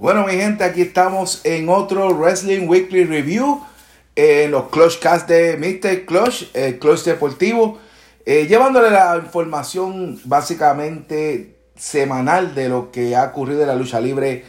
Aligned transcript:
Bueno, 0.00 0.24
mi 0.24 0.32
gente, 0.32 0.64
aquí 0.64 0.80
estamos 0.80 1.42
en 1.44 1.68
otro 1.68 2.14
Wrestling 2.14 2.66
Weekly 2.66 3.04
Review. 3.04 3.60
En 4.16 4.50
los 4.50 4.70
Clutch 4.70 4.98
Cast 4.98 5.28
de 5.28 5.58
Mr. 5.58 6.06
Clutch, 6.06 6.48
el 6.54 6.78
Clutch 6.78 7.02
Deportivo. 7.02 7.78
Eh, 8.24 8.46
llevándole 8.46 8.90
la 8.90 9.20
información 9.22 10.18
básicamente 10.24 11.58
semanal 11.76 12.54
de 12.54 12.70
lo 12.70 12.90
que 12.90 13.14
ha 13.14 13.24
ocurrido 13.24 13.60
en 13.60 13.66
la 13.66 13.74
lucha 13.74 14.00
libre 14.00 14.46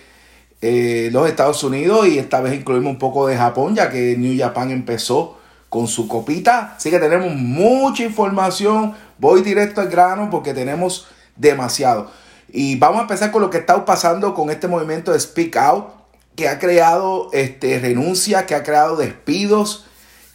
eh, 0.62 1.10
los 1.12 1.28
Estados 1.28 1.62
Unidos. 1.66 2.08
Y 2.08 2.18
esta 2.18 2.40
vez 2.40 2.54
incluimos 2.54 2.94
un 2.94 3.00
poco 3.00 3.28
de 3.28 3.36
Japón, 3.36 3.76
ya 3.76 3.90
que 3.90 4.16
New 4.18 4.40
Japan 4.40 4.72
empezó 4.72 5.38
con 5.68 5.90
su 5.90 6.08
copita. 6.08 6.76
Así 6.78 6.90
que 6.90 7.00
tenemos 7.00 7.36
mucha 7.36 8.06
información. 8.06 8.94
Voy 9.18 9.42
directo 9.42 9.82
al 9.82 9.90
grano 9.90 10.30
porque 10.32 10.54
tenemos 10.54 11.08
demasiado. 11.36 12.10
Y 12.52 12.78
vamos 12.78 13.00
a 13.00 13.02
empezar 13.04 13.32
con 13.32 13.42
lo 13.42 13.50
que 13.50 13.60
está 13.60 13.86
pasando 13.86 14.34
con 14.34 14.50
este 14.50 14.68
movimiento 14.68 15.14
de 15.14 15.20
Speak 15.20 15.56
Out, 15.56 15.88
que 16.36 16.50
ha 16.50 16.60
creado 16.60 17.30
este, 17.32 17.80
renuncia, 17.80 18.46
que 18.46 18.56
ha 18.56 18.64
creado 18.64 18.98
despidos, 18.98 19.86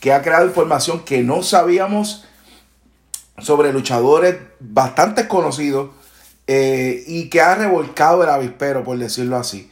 que 0.01 0.13
ha 0.13 0.23
creado 0.23 0.47
información 0.47 1.05
que 1.05 1.23
no 1.23 1.43
sabíamos 1.43 2.25
sobre 3.39 3.73
luchadores 3.73 4.37
bastante 4.61 5.29
conocidos 5.29 5.91
eh, 6.47 7.05
y 7.07 7.29
que 7.29 7.43
ha 7.43 7.55
revolcado 7.55 8.23
el 8.23 8.31
avispero, 8.31 8.83
por 8.83 8.97
decirlo 8.97 9.37
así. 9.37 9.71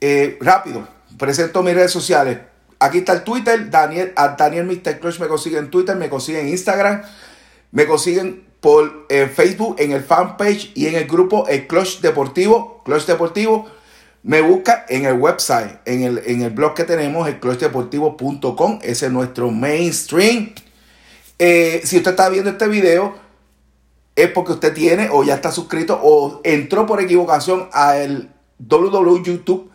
Eh, 0.00 0.38
rápido, 0.40 0.88
presento 1.18 1.62
mis 1.62 1.74
redes 1.74 1.92
sociales. 1.92 2.38
Aquí 2.78 2.98
está 2.98 3.12
el 3.12 3.22
Twitter, 3.22 3.70
Daniel, 3.70 4.12
a 4.16 4.28
Daniel 4.28 4.66
Mr. 4.66 4.98
Crush 4.98 5.18
me 5.18 5.28
consigue 5.28 5.58
en 5.58 5.70
Twitter, 5.70 5.96
me 5.96 6.08
consigue 6.08 6.40
en 6.40 6.48
Instagram, 6.48 7.02
me 7.72 7.86
consiguen 7.86 8.45
por 8.60 9.06
eh, 9.08 9.30
Facebook, 9.32 9.76
en 9.78 9.92
el 9.92 10.02
fanpage 10.02 10.72
y 10.74 10.86
en 10.86 10.96
el 10.96 11.06
grupo 11.06 11.46
El 11.48 11.66
Clutch 11.66 12.00
Deportivo. 12.00 12.82
Clutch 12.84 13.06
Deportivo. 13.06 13.66
Me 14.22 14.40
busca 14.40 14.84
en 14.88 15.04
el 15.04 15.14
website, 15.14 15.78
en 15.84 16.02
el, 16.02 16.22
en 16.26 16.42
el 16.42 16.50
blog 16.50 16.74
que 16.74 16.82
tenemos, 16.82 17.28
el 17.28 17.38
clutchdeportivo.com. 17.38 18.80
Ese 18.82 19.06
es 19.06 19.12
nuestro 19.12 19.52
mainstream. 19.52 20.52
Eh, 21.38 21.82
si 21.84 21.98
usted 21.98 22.10
está 22.10 22.28
viendo 22.28 22.50
este 22.50 22.66
video, 22.66 23.14
es 24.16 24.30
porque 24.30 24.52
usted 24.52 24.72
tiene 24.74 25.10
o 25.12 25.22
ya 25.22 25.34
está 25.34 25.52
suscrito 25.52 26.00
o 26.02 26.40
entró 26.42 26.86
por 26.86 27.00
equivocación 27.00 27.68
al 27.72 28.34
www.youtube.com, 28.58 29.70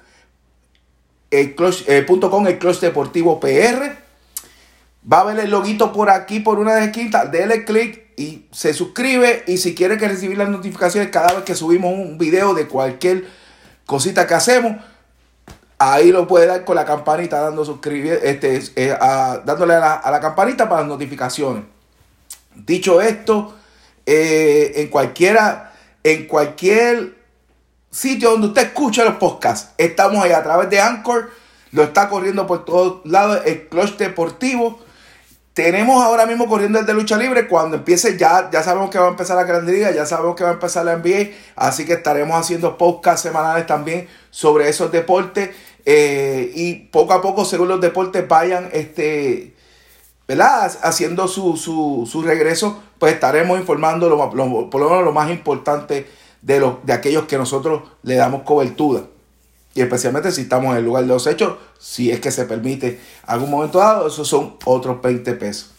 el, 1.29 1.55
clutch, 1.55 1.85
eh. 1.87 2.05
Va 5.11 5.21
a 5.21 5.23
ver 5.23 5.39
el 5.39 5.49
loguito 5.49 5.93
por 5.93 6.09
aquí, 6.09 6.41
por 6.41 6.59
una 6.59 6.73
de 6.73 6.79
las 6.81 6.89
esquinas. 6.89 7.31
Dele 7.31 7.63
clic 7.63 8.10
y 8.15 8.45
se 8.51 8.73
suscribe. 8.73 9.43
Y 9.47 9.57
si 9.57 9.75
quiere 9.75 9.97
que 9.97 10.07
recibir 10.07 10.37
las 10.37 10.49
notificaciones 10.49 11.09
cada 11.09 11.33
vez 11.33 11.43
que 11.43 11.55
subimos 11.55 11.93
un 11.93 12.17
video 12.17 12.53
de 12.53 12.67
cualquier 12.67 13.25
cosita 13.85 14.27
que 14.27 14.33
hacemos, 14.33 14.77
ahí 15.81 16.11
lo 16.11 16.27
puede 16.27 16.45
dar 16.45 16.63
con 16.63 16.75
la 16.75 16.85
campanita, 16.85 17.41
dando 17.41 17.65
suscribir, 17.65 18.19
este, 18.23 18.61
eh, 18.75 18.95
dándole 19.45 19.73
a 19.73 20.11
la, 20.11 20.19
campanita 20.19 20.69
para 20.69 20.81
las 20.81 20.89
notificaciones. 20.89 21.63
Dicho 22.55 23.01
esto, 23.01 23.55
eh, 24.05 24.73
en 24.75 24.89
cualquiera, 24.89 25.73
en 26.03 26.27
cualquier 26.27 27.15
sitio 27.89 28.31
donde 28.31 28.47
usted 28.47 28.67
escucha 28.67 29.03
los 29.03 29.15
podcasts, 29.15 29.71
estamos 29.77 30.23
ahí 30.23 30.31
a 30.31 30.43
través 30.43 30.69
de 30.69 30.79
Anchor, 30.79 31.31
lo 31.71 31.83
está 31.83 32.09
corriendo 32.09 32.45
por 32.45 32.63
todos 32.63 33.01
lados 33.05 33.41
el 33.45 33.67
Clutch 33.67 33.97
Deportivo. 33.97 34.79
Tenemos 35.53 36.01
ahora 36.01 36.25
mismo 36.25 36.47
corriendo 36.47 36.79
el 36.79 36.85
de 36.85 36.93
lucha 36.93 37.17
libre. 37.17 37.47
Cuando 37.47 37.77
empiece 37.77 38.17
ya, 38.17 38.49
ya 38.49 38.63
sabemos 38.63 38.89
que 38.89 38.97
va 38.97 39.07
a 39.07 39.09
empezar 39.09 39.35
la 39.35 39.43
Gran 39.43 39.65
Liga, 39.65 39.91
ya 39.91 40.05
sabemos 40.05 40.35
que 40.35 40.43
va 40.43 40.51
a 40.51 40.53
empezar 40.53 40.85
la 40.85 40.95
NBA. 40.95 41.31
Así 41.55 41.85
que 41.85 41.93
estaremos 41.93 42.39
haciendo 42.39 42.77
podcasts 42.77 43.21
semanales 43.21 43.67
también 43.67 44.07
sobre 44.29 44.69
esos 44.69 44.91
deportes. 44.91 45.49
Eh, 45.85 46.51
y 46.55 46.75
poco 46.75 47.13
a 47.13 47.21
poco, 47.21 47.43
según 47.43 47.67
los 47.67 47.81
deportes 47.81 48.25
vayan 48.27 48.69
este, 48.71 49.53
¿verdad? 50.27 50.71
haciendo 50.83 51.27
su, 51.27 51.57
su, 51.57 52.21
regreso, 52.21 52.81
pues 52.97 53.13
estaremos 53.13 53.59
informando 53.59 54.07
lo, 54.07 54.69
por 54.69 54.79
lo 54.79 54.89
menos 54.89 55.03
lo 55.03 55.11
más 55.11 55.29
importante 55.31 56.07
de, 56.41 56.59
los, 56.59 56.85
de 56.85 56.93
aquellos 56.93 57.25
que 57.25 57.37
nosotros 57.37 57.83
le 58.03 58.15
damos 58.15 58.43
cobertura. 58.43 59.01
Y 59.73 59.81
especialmente 59.81 60.31
si 60.31 60.41
estamos 60.41 60.71
en 60.71 60.77
el 60.77 60.85
lugar 60.85 61.03
de 61.03 61.09
los 61.09 61.27
hechos, 61.27 61.57
si 61.79 62.11
es 62.11 62.19
que 62.19 62.31
se 62.31 62.45
permite 62.45 62.99
algún 63.25 63.49
momento 63.49 63.79
dado, 63.79 64.07
esos 64.07 64.27
son 64.27 64.57
otros 64.65 65.01
20 65.01 65.33
pesos. 65.33 65.71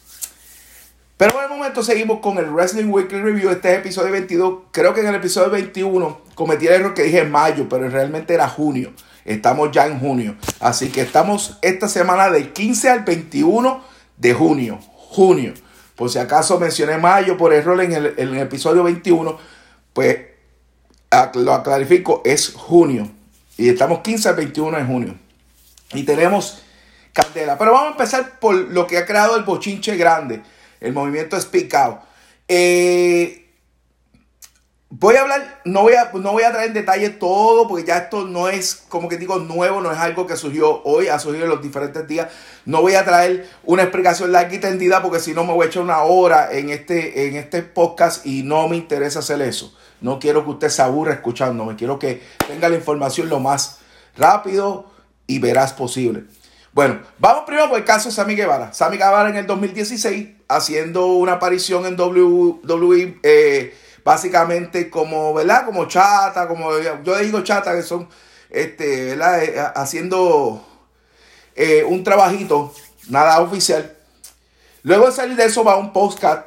Pero 1.16 1.34
por 1.34 1.44
el 1.44 1.50
momento 1.50 1.84
seguimos 1.84 2.20
con 2.20 2.38
el 2.38 2.50
Wrestling 2.50 2.88
Weekly 2.88 3.20
Review. 3.20 3.50
Este 3.50 3.72
es 3.72 3.78
episodio 3.78 4.10
22. 4.10 4.54
Creo 4.72 4.94
que 4.94 5.02
en 5.02 5.08
el 5.08 5.14
episodio 5.14 5.50
21 5.50 6.20
cometí 6.34 6.66
el 6.66 6.72
error 6.72 6.94
que 6.94 7.04
dije 7.04 7.24
mayo, 7.24 7.68
pero 7.68 7.88
realmente 7.88 8.34
era 8.34 8.48
junio. 8.48 8.92
Estamos 9.24 9.70
ya 9.70 9.86
en 9.86 10.00
junio. 10.00 10.34
Así 10.58 10.88
que 10.88 11.02
estamos 11.02 11.58
esta 11.62 11.88
semana 11.88 12.30
del 12.30 12.52
15 12.52 12.90
al 12.90 13.04
21 13.04 13.84
de 14.16 14.34
junio. 14.34 14.80
Junio. 14.94 15.54
Por 15.94 16.10
si 16.10 16.18
acaso 16.18 16.58
mencioné 16.58 16.98
mayo 16.98 17.36
por 17.36 17.52
error 17.52 17.80
en 17.80 17.92
el, 17.92 18.14
en 18.16 18.28
el 18.30 18.38
episodio 18.38 18.82
21, 18.82 19.38
pues 19.92 20.18
lo 21.34 21.62
clarifico, 21.62 22.22
es 22.24 22.52
junio. 22.52 23.08
Y 23.56 23.68
estamos 23.68 24.00
15 24.00 24.28
al 24.28 24.36
21 24.36 24.78
de 24.78 24.84
junio. 24.84 25.14
Y 25.92 26.04
tenemos 26.04 26.62
candela. 27.12 27.58
Pero 27.58 27.72
vamos 27.72 27.88
a 27.88 27.92
empezar 27.92 28.38
por 28.38 28.54
lo 28.54 28.86
que 28.86 28.98
ha 28.98 29.06
creado 29.06 29.36
el 29.36 29.44
bochinche 29.44 29.96
grande. 29.96 30.42
El 30.80 30.92
movimiento 30.92 31.40
Speak 31.40 31.72
Out. 31.74 32.00
Eh, 32.48 33.42
voy 34.88 35.16
a 35.16 35.22
hablar, 35.22 35.60
no 35.64 35.82
voy 35.82 35.94
a, 35.94 36.10
no 36.12 36.32
voy 36.32 36.42
a 36.42 36.52
traer 36.52 36.68
en 36.68 36.74
detalle 36.74 37.10
todo, 37.10 37.66
porque 37.66 37.84
ya 37.84 37.98
esto 37.98 38.24
no 38.24 38.48
es, 38.48 38.84
como 38.88 39.08
que 39.08 39.16
digo, 39.16 39.38
nuevo, 39.38 39.80
no 39.80 39.90
es 39.90 39.98
algo 39.98 40.26
que 40.26 40.36
surgió 40.36 40.82
hoy, 40.84 41.08
ha 41.08 41.18
surgido 41.18 41.44
en 41.44 41.50
los 41.50 41.62
diferentes 41.62 42.06
días. 42.06 42.28
No 42.66 42.82
voy 42.82 42.94
a 42.94 43.04
traer 43.04 43.48
una 43.64 43.82
explicación 43.82 44.32
larga 44.32 44.54
y 44.54 44.58
tendida, 44.58 45.02
porque 45.02 45.20
si 45.20 45.32
no 45.32 45.44
me 45.44 45.52
voy 45.52 45.66
a 45.66 45.68
echar 45.68 45.82
una 45.82 46.02
hora 46.02 46.52
en 46.52 46.70
este, 46.70 47.28
en 47.28 47.36
este 47.36 47.62
podcast 47.62 48.26
y 48.26 48.42
no 48.42 48.68
me 48.68 48.76
interesa 48.76 49.20
hacer 49.20 49.40
eso. 49.42 49.74
No 50.02 50.18
quiero 50.18 50.44
que 50.44 50.50
usted 50.50 50.68
se 50.68 50.82
aburra 50.82 51.14
escuchándome. 51.14 51.76
Quiero 51.76 51.98
que 51.98 52.22
tenga 52.46 52.68
la 52.68 52.76
información 52.76 53.28
lo 53.28 53.40
más 53.40 53.78
rápido 54.16 54.90
y 55.26 55.38
veraz 55.38 55.72
posible. 55.72 56.24
Bueno, 56.72 57.00
vamos 57.18 57.44
primero 57.44 57.68
por 57.68 57.78
el 57.78 57.84
caso 57.84 58.08
de 58.08 58.14
Sammy 58.14 58.34
Guevara. 58.34 58.72
Sammy 58.72 58.96
Guevara 58.96 59.28
en 59.28 59.36
el 59.36 59.46
2016 59.46 60.28
haciendo 60.48 61.06
una 61.06 61.32
aparición 61.32 61.86
en 61.86 61.98
WWE 61.98 63.18
eh, 63.22 63.74
básicamente 64.04 64.90
como, 64.90 65.34
¿verdad? 65.34 65.66
Como 65.66 65.86
chata, 65.86 66.48
como 66.48 66.70
yo 67.04 67.18
digo 67.18 67.42
chata 67.42 67.74
que 67.74 67.82
son, 67.82 68.08
este, 68.50 69.16
¿verdad? 69.16 69.44
Eh, 69.44 69.54
haciendo 69.74 70.66
eh, 71.54 71.84
un 71.86 72.02
trabajito, 72.04 72.72
nada 73.08 73.40
oficial. 73.40 73.96
Luego 74.82 75.06
de 75.06 75.12
salir 75.12 75.36
de 75.36 75.44
eso 75.44 75.64
va 75.64 75.76
un 75.76 75.92
postcard 75.92 76.44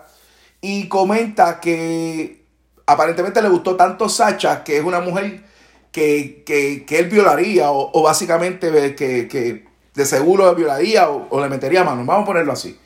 y 0.60 0.88
comenta 0.88 1.60
que 1.60 2.45
aparentemente 2.86 3.42
le 3.42 3.50
gustó 3.50 3.76
tanto 3.76 4.10
Sacha, 4.10 4.64
que 4.64 4.78
es 4.78 4.84
una 4.84 5.00
mujer 5.00 5.44
que, 5.92 6.86
él 6.90 7.10
violaría 7.10 7.72
o, 7.72 8.02
básicamente 8.02 8.96
que, 8.96 9.66
de 9.94 10.06
seguro 10.06 10.54
violaría 10.54 11.10
o, 11.10 11.42
le 11.42 11.50
metería 11.50 11.84
mano. 11.84 12.04
Vamos 12.06 12.24
a 12.24 12.26
ponerlo 12.26 12.54
así. 12.54 12.78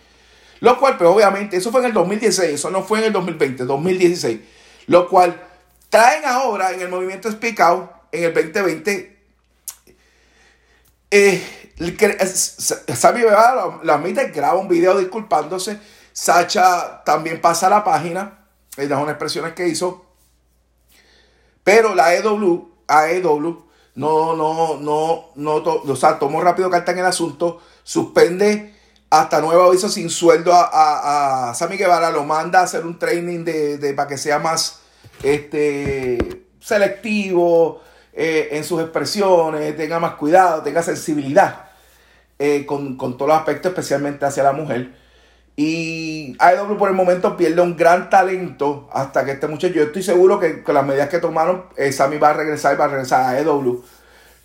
Lo 0.61 0.77
cual, 0.77 0.97
pues, 0.97 1.09
obviamente, 1.09 1.57
eso 1.57 1.71
fue 1.71 1.81
en 1.81 1.87
el 1.87 1.93
2016, 1.93 2.53
eso 2.53 2.69
no 2.69 2.83
fue 2.83 2.99
en 2.99 3.05
el 3.05 3.13
2020, 3.13 3.63
2016. 3.63 4.39
Lo 4.87 5.07
cual 5.07 5.41
traen 5.89 6.25
ahora 6.25 6.71
en 6.71 6.81
el 6.81 6.89
movimiento 6.89 7.31
Speak 7.31 7.59
Out, 7.61 7.89
en 8.11 8.23
el 8.25 8.33
2020, 8.33 9.17
eh, 11.11 11.69
Sammy 12.93 13.21
Beba 13.21 13.79
la 13.83 13.93
admite, 13.95 14.29
graba 14.29 14.59
un 14.59 14.67
video 14.67 14.97
disculpándose. 14.97 15.79
Sacha 16.11 17.03
también 17.05 17.39
pasa 17.39 17.69
la 17.69 17.83
página 17.83 18.38
las 18.77 18.91
unas 18.91 19.09
expresiones 19.09 19.53
que 19.53 19.67
hizo. 19.67 20.05
Pero 21.63 21.93
la 21.95 22.15
EW, 22.15 22.69
AEW, 22.87 23.63
no, 23.95 24.35
no, 24.35 24.77
no, 24.77 25.29
no, 25.35 25.55
o 25.55 25.95
sea, 25.95 26.17
tomó 26.17 26.41
rápido 26.41 26.69
carta 26.69 26.91
en 26.91 26.99
el 26.99 27.05
asunto, 27.05 27.61
suspende 27.83 28.73
hasta 29.09 29.41
nuevo 29.41 29.63
aviso 29.63 29.89
sin 29.89 30.09
sueldo 30.09 30.53
a, 30.53 31.49
a, 31.49 31.53
Sammy 31.55 31.77
Guevara, 31.77 32.11
lo 32.11 32.23
manda 32.23 32.59
a 32.59 32.63
hacer 32.63 32.85
un 32.85 32.99
training 32.99 33.43
de, 33.43 33.93
para 33.95 34.07
que 34.07 34.17
sea 34.17 34.39
más 34.39 34.79
este, 35.23 36.45
selectivo 36.59 37.81
eh, 38.13 38.49
en 38.51 38.63
sus 38.63 38.81
expresiones, 38.81 39.75
tenga 39.75 39.99
más 39.99 40.13
cuidado, 40.13 40.61
tenga 40.61 40.83
sensibilidad 40.83 41.69
eh, 42.37 42.65
con, 42.65 42.97
con 42.97 43.17
todos 43.17 43.29
los 43.29 43.37
aspectos, 43.37 43.71
especialmente 43.71 44.25
hacia 44.25 44.43
la 44.43 44.53
mujer. 44.53 44.93
Y 45.61 46.37
AEW 46.39 46.77
por 46.77 46.87
el 46.87 46.95
momento 46.95 47.35
pierde 47.35 47.59
un 47.59 47.75
gran 47.75 48.09
talento 48.09 48.87
hasta 48.93 49.25
que 49.25 49.31
este 49.31 49.45
muchacho, 49.45 49.73
yo 49.73 49.83
estoy 49.83 50.01
seguro 50.01 50.39
que 50.39 50.63
con 50.63 50.73
las 50.73 50.85
medidas 50.85 51.09
que 51.09 51.19
tomaron, 51.19 51.65
eh, 51.75 51.91
Sammy 51.91 52.17
va 52.17 52.29
a 52.29 52.33
regresar 52.33 52.75
y 52.75 52.77
va 52.77 52.85
a 52.85 52.87
regresar 52.87 53.23
a 53.23 53.29
AEW. 53.31 53.83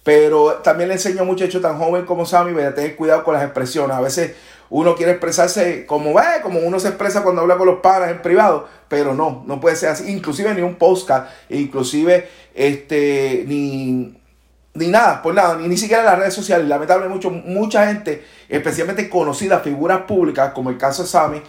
Pero 0.03 0.55
también 0.55 0.89
le 0.89 0.95
enseño 0.95 1.21
a 1.21 1.23
un 1.23 1.37
tan 1.37 1.79
joven 1.79 2.05
como 2.05 2.27
Sammy 2.27 2.61
a 2.61 2.75
tener 2.75 2.97
cuidado 2.97 3.23
con 3.23 3.35
las 3.35 3.45
expresiones. 3.45 3.97
A 3.97 4.01
veces 4.01 4.35
uno 4.71 4.97
quiere 4.97 5.13
expresarse 5.13 5.87
como, 5.87 6.19
eh, 6.19 6.41
como 6.43 6.59
uno 6.59 6.81
se 6.81 6.89
expresa 6.89 7.23
cuando 7.23 7.43
habla 7.43 7.59
con 7.59 7.69
los 7.69 7.79
padres 7.79 8.11
en 8.11 8.21
privado, 8.21 8.67
pero 8.89 9.15
no, 9.15 9.45
no 9.47 9.61
puede 9.61 9.77
ser 9.77 9.91
así. 9.91 10.11
Inclusive 10.11 10.53
ni 10.53 10.63
un 10.63 10.75
postcard, 10.75 11.27
inclusive 11.49 12.29
este, 12.57 13.45
ni 13.47 14.21
ni 14.75 14.89
nada, 14.89 15.23
por 15.23 15.35
nada, 15.35 15.57
ni, 15.57 15.69
ni 15.69 15.77
siquiera 15.77 16.03
en 16.03 16.07
las 16.07 16.19
redes 16.19 16.35
sociales. 16.35 16.69
Lamentablemente, 16.69 17.15
mucho, 17.15 17.31
mucha 17.31 17.87
gente, 17.87 18.25
especialmente 18.49 19.09
conocidas, 19.09 19.63
figuras 19.63 20.03
públicas, 20.03 20.53
como 20.53 20.71
el 20.71 20.79
caso 20.79 21.03
de 21.03 21.09
Sammy, 21.09 21.43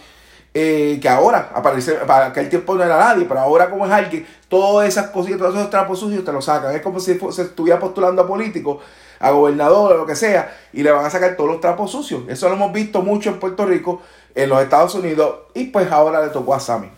eh, 0.54 0.98
que 1.02 1.08
ahora 1.08 1.50
aparece, 1.54 1.92
para 2.06 2.26
aquel 2.26 2.48
tiempo 2.48 2.74
no 2.74 2.82
era 2.82 2.96
nadie, 2.96 3.26
pero 3.26 3.40
ahora 3.40 3.68
como 3.68 3.84
es 3.84 3.92
alguien, 3.92 4.26
todas 4.48 4.88
esas 4.88 5.10
cositas, 5.10 5.38
todos 5.38 5.54
esos 5.54 5.68
trapos 5.68 6.00
sucios 6.00 6.24
te 6.24 6.32
los 6.32 6.44
sacan. 6.46 6.74
Es 6.74 6.80
como 6.80 6.98
si 6.98 7.18
se 7.30 7.42
estuviera 7.42 7.78
postulando 7.78 8.22
a 8.22 8.26
político, 8.26 8.80
a 9.20 9.30
gobernador, 9.32 9.92
o 9.92 9.98
lo 9.98 10.06
que 10.06 10.16
sea, 10.16 10.56
y 10.72 10.82
le 10.82 10.90
van 10.92 11.04
a 11.04 11.10
sacar 11.10 11.36
todos 11.36 11.50
los 11.50 11.60
trapos 11.60 11.90
sucios. 11.90 12.22
Eso 12.28 12.48
lo 12.48 12.54
hemos 12.54 12.72
visto 12.72 13.02
mucho 13.02 13.28
en 13.28 13.38
Puerto 13.38 13.66
Rico, 13.66 14.00
en 14.34 14.48
los 14.48 14.62
Estados 14.62 14.94
Unidos, 14.94 15.40
y 15.52 15.64
pues 15.64 15.90
ahora 15.92 16.24
le 16.24 16.30
tocó 16.30 16.54
a 16.54 16.60
Sammy. 16.60 16.88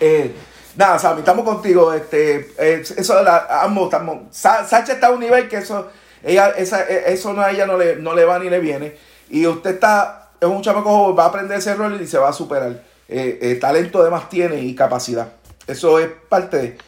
Eh, 0.00 0.34
nada, 0.76 0.98
Sammy, 0.98 1.20
estamos 1.20 1.44
contigo. 1.44 1.92
Este, 1.92 2.52
eso 2.58 3.16
de 3.16 3.22
la, 3.22 3.62
ambos, 3.62 3.84
estamos, 3.84 4.18
Sacha 4.30 4.92
está 4.92 5.08
a 5.08 5.10
un 5.10 5.20
nivel 5.20 5.48
que 5.48 5.58
eso, 5.58 5.88
ella, 6.22 6.50
esa, 6.50 6.82
eso 6.82 7.32
no, 7.32 7.42
a 7.42 7.50
ella 7.50 7.66
no 7.66 7.76
le, 7.76 7.96
no 7.96 8.14
le 8.14 8.24
va 8.24 8.38
ni 8.38 8.50
le 8.50 8.60
viene. 8.60 8.96
Y 9.30 9.46
usted 9.46 9.70
está 9.70 10.22
es 10.42 10.48
un 10.48 10.60
chamaco 10.60 11.14
va 11.14 11.24
a 11.24 11.28
aprender 11.28 11.58
ese 11.58 11.74
rol 11.74 12.00
y 12.00 12.06
se 12.06 12.18
va 12.18 12.28
a 12.28 12.32
superar. 12.32 12.82
Eh, 13.08 13.38
eh, 13.40 13.54
talento 13.56 14.00
además 14.00 14.28
tiene 14.28 14.60
y 14.60 14.74
capacidad. 14.74 15.28
Eso 15.66 15.98
es 16.00 16.08
parte 16.28 16.56
de. 16.56 16.78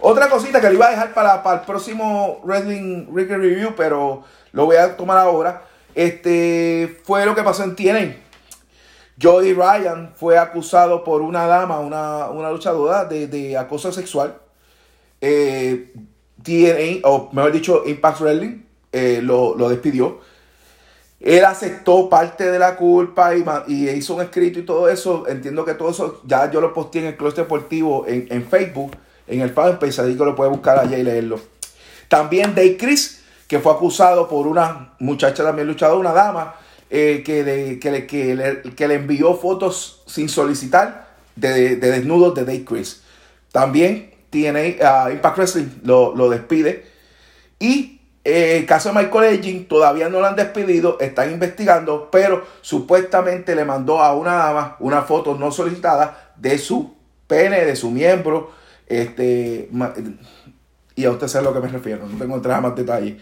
Otra 0.00 0.28
cosita 0.28 0.60
que 0.60 0.68
le 0.68 0.74
iba 0.74 0.88
a 0.88 0.90
dejar 0.90 1.14
para, 1.14 1.42
para 1.42 1.60
el 1.60 1.66
próximo 1.66 2.40
Wrestling 2.44 3.06
Record 3.14 3.40
Review, 3.40 3.74
pero 3.76 4.24
lo 4.52 4.66
voy 4.66 4.76
a 4.76 4.96
tomar 4.96 5.18
ahora. 5.18 5.62
Este 5.94 7.00
fue 7.04 7.24
lo 7.24 7.34
que 7.34 7.42
pasó 7.44 7.62
en 7.62 7.76
TNA. 7.76 8.16
Jody 9.20 9.52
Ryan 9.54 10.12
fue 10.14 10.38
acusado 10.38 11.02
por 11.02 11.22
una 11.22 11.46
dama, 11.46 11.80
una, 11.80 12.28
una 12.30 12.50
luchadora 12.50 13.04
de, 13.04 13.56
acoso 13.56 13.92
sexual. 13.92 14.36
Eh, 15.20 15.94
o 17.02 17.30
mejor 17.32 17.52
dicho, 17.52 17.82
Impact 17.86 18.20
Wrestling, 18.20 18.62
eh, 18.92 19.20
lo, 19.22 19.56
lo 19.56 19.68
despidió. 19.68 20.20
Él 21.20 21.44
aceptó 21.44 22.08
parte 22.08 22.50
de 22.50 22.58
la 22.58 22.76
culpa 22.76 23.32
y, 23.66 23.88
hizo 23.88 24.14
un 24.14 24.22
escrito 24.22 24.58
y 24.58 24.62
todo 24.62 24.88
eso. 24.88 25.26
Entiendo 25.26 25.64
que 25.64 25.74
todo 25.74 25.90
eso 25.90 26.20
ya 26.24 26.50
yo 26.50 26.60
lo 26.60 26.74
posté 26.74 27.00
en 27.00 27.06
el 27.06 27.16
Club 27.16 27.34
Deportivo 27.34 28.04
en, 28.06 28.46
Facebook, 28.46 28.96
en 29.26 29.40
el 29.40 29.50
fanpage, 29.50 29.98
ahí 29.98 30.16
que 30.16 30.24
lo 30.24 30.36
puede 30.36 30.50
buscar 30.50 30.78
allá 30.78 30.98
y 30.98 31.02
leerlo. 31.02 31.40
También 32.08 32.54
Dave 32.54 32.76
Chris, 32.76 33.22
que 33.48 33.58
fue 33.58 33.72
acusado 33.72 34.28
por 34.28 34.46
una 34.46 34.94
muchacha 34.98 35.42
también 35.42 35.66
luchadora, 35.66 35.98
una 35.98 36.12
dama, 36.12 36.54
eh, 36.90 37.22
que, 37.24 37.78
que, 37.80 37.90
le, 37.90 38.06
que, 38.06 38.88
le, 38.88 38.94
envió 38.94 39.34
fotos 39.34 40.02
sin 40.06 40.28
solicitar 40.28 41.08
de, 41.34 41.76
desnudos 41.76 42.34
de 42.34 42.44
Dave 42.44 42.64
Chris. 42.64 43.02
También 43.52 44.12
tiene 44.30 44.78
uh, 44.80 45.10
Impact 45.10 45.36
Wrestling 45.38 45.68
lo, 45.82 46.14
lo 46.14 46.30
despide. 46.30 46.86
Y 47.58 48.00
eh, 48.24 48.58
el 48.58 48.66
caso 48.66 48.88
de 48.88 48.96
Michael 48.96 49.34
Edging 49.34 49.68
todavía 49.68 50.08
no 50.08 50.20
lo 50.20 50.26
han 50.26 50.36
despedido, 50.36 50.98
están 51.00 51.30
investigando, 51.30 52.10
pero 52.10 52.44
supuestamente 52.60 53.54
le 53.54 53.64
mandó 53.64 54.00
a 54.00 54.14
una 54.16 54.34
dama 54.34 54.76
una 54.80 55.02
foto 55.02 55.36
no 55.36 55.52
solicitada 55.52 56.32
de 56.36 56.58
su 56.58 56.96
pene, 57.26 57.64
de 57.64 57.76
su 57.76 57.90
miembro. 57.90 58.50
Este, 58.86 59.68
y 60.96 61.04
a 61.04 61.10
usted 61.10 61.28
sabe 61.28 61.46
a 61.46 61.50
lo 61.50 61.54
que 61.54 61.66
me 61.66 61.72
refiero, 61.72 62.06
no 62.06 62.18
tengo 62.18 62.60
más 62.60 62.74
detalles. 62.76 63.16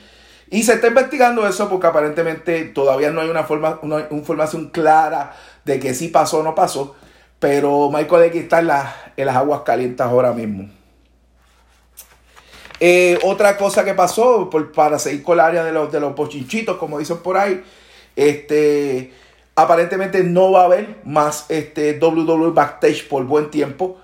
Y 0.55 0.63
se 0.63 0.75
está 0.75 0.87
investigando 0.87 1.45
eso 1.49 1.69
porque 1.69 1.89
aparentemente 1.89 2.67
todavía 2.67 3.11
no 3.11 3.21
hay 3.21 3.29
una, 3.29 3.43
forma, 3.43 3.81
una 3.83 4.07
información 4.13 4.71
clara 4.71 5.35
de 5.65 5.81
que 5.81 5.95
sí 5.95 6.07
pasó 6.07 6.39
o 6.39 6.43
no 6.45 6.55
pasó. 6.55 6.95
Pero 7.41 7.91
Michael 7.91 8.31
Edging 8.31 8.43
está 8.43 8.61
en, 8.61 8.71
en 9.17 9.27
las 9.27 9.35
aguas 9.35 9.63
calientes 9.63 10.01
ahora 10.01 10.33
mismo. 10.33 10.71
Eh, 12.79 13.19
otra 13.25 13.57
cosa 13.57 13.85
que 13.85 13.95
pasó, 13.95 14.49
por, 14.49 14.71
para 14.71 15.01
seguir 15.01 15.25
con 15.25 15.41
el 15.41 15.41
área 15.41 15.65
de 15.65 15.73
los, 15.73 15.91
de 15.91 15.99
los 15.99 16.15
como 16.79 17.01
dicen 17.01 17.17
por 17.17 17.37
ahí, 17.37 17.61
este, 18.15 19.13
aparentemente 19.57 20.23
no 20.23 20.53
va 20.53 20.61
a 20.61 20.65
haber 20.67 21.01
más 21.03 21.47
este, 21.49 21.99
WWE 21.99 22.53
Backstage 22.53 23.09
por 23.09 23.25
buen 23.25 23.51
tiempo. 23.51 23.97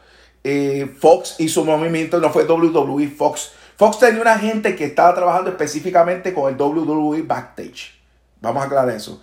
Eh, 0.43 0.91
Fox 0.99 1.37
hizo 1.39 1.61
un 1.61 1.69
movimiento, 1.69 2.19
no 2.19 2.31
fue 2.31 2.43
WWE, 2.43 3.07
Fox. 3.07 3.53
Fox 3.81 3.99
tenía 3.99 4.21
una 4.21 4.39
gente 4.39 4.77
que 4.77 4.85
estaba 4.85 5.15
trabajando 5.15 5.49
específicamente 5.49 6.35
con 6.35 6.53
el 6.53 6.61
WWE 6.61 7.23
Backstage. 7.23 7.99
Vamos 8.43 8.63
a 8.63 8.67
aclarar 8.67 8.95
eso. 8.95 9.23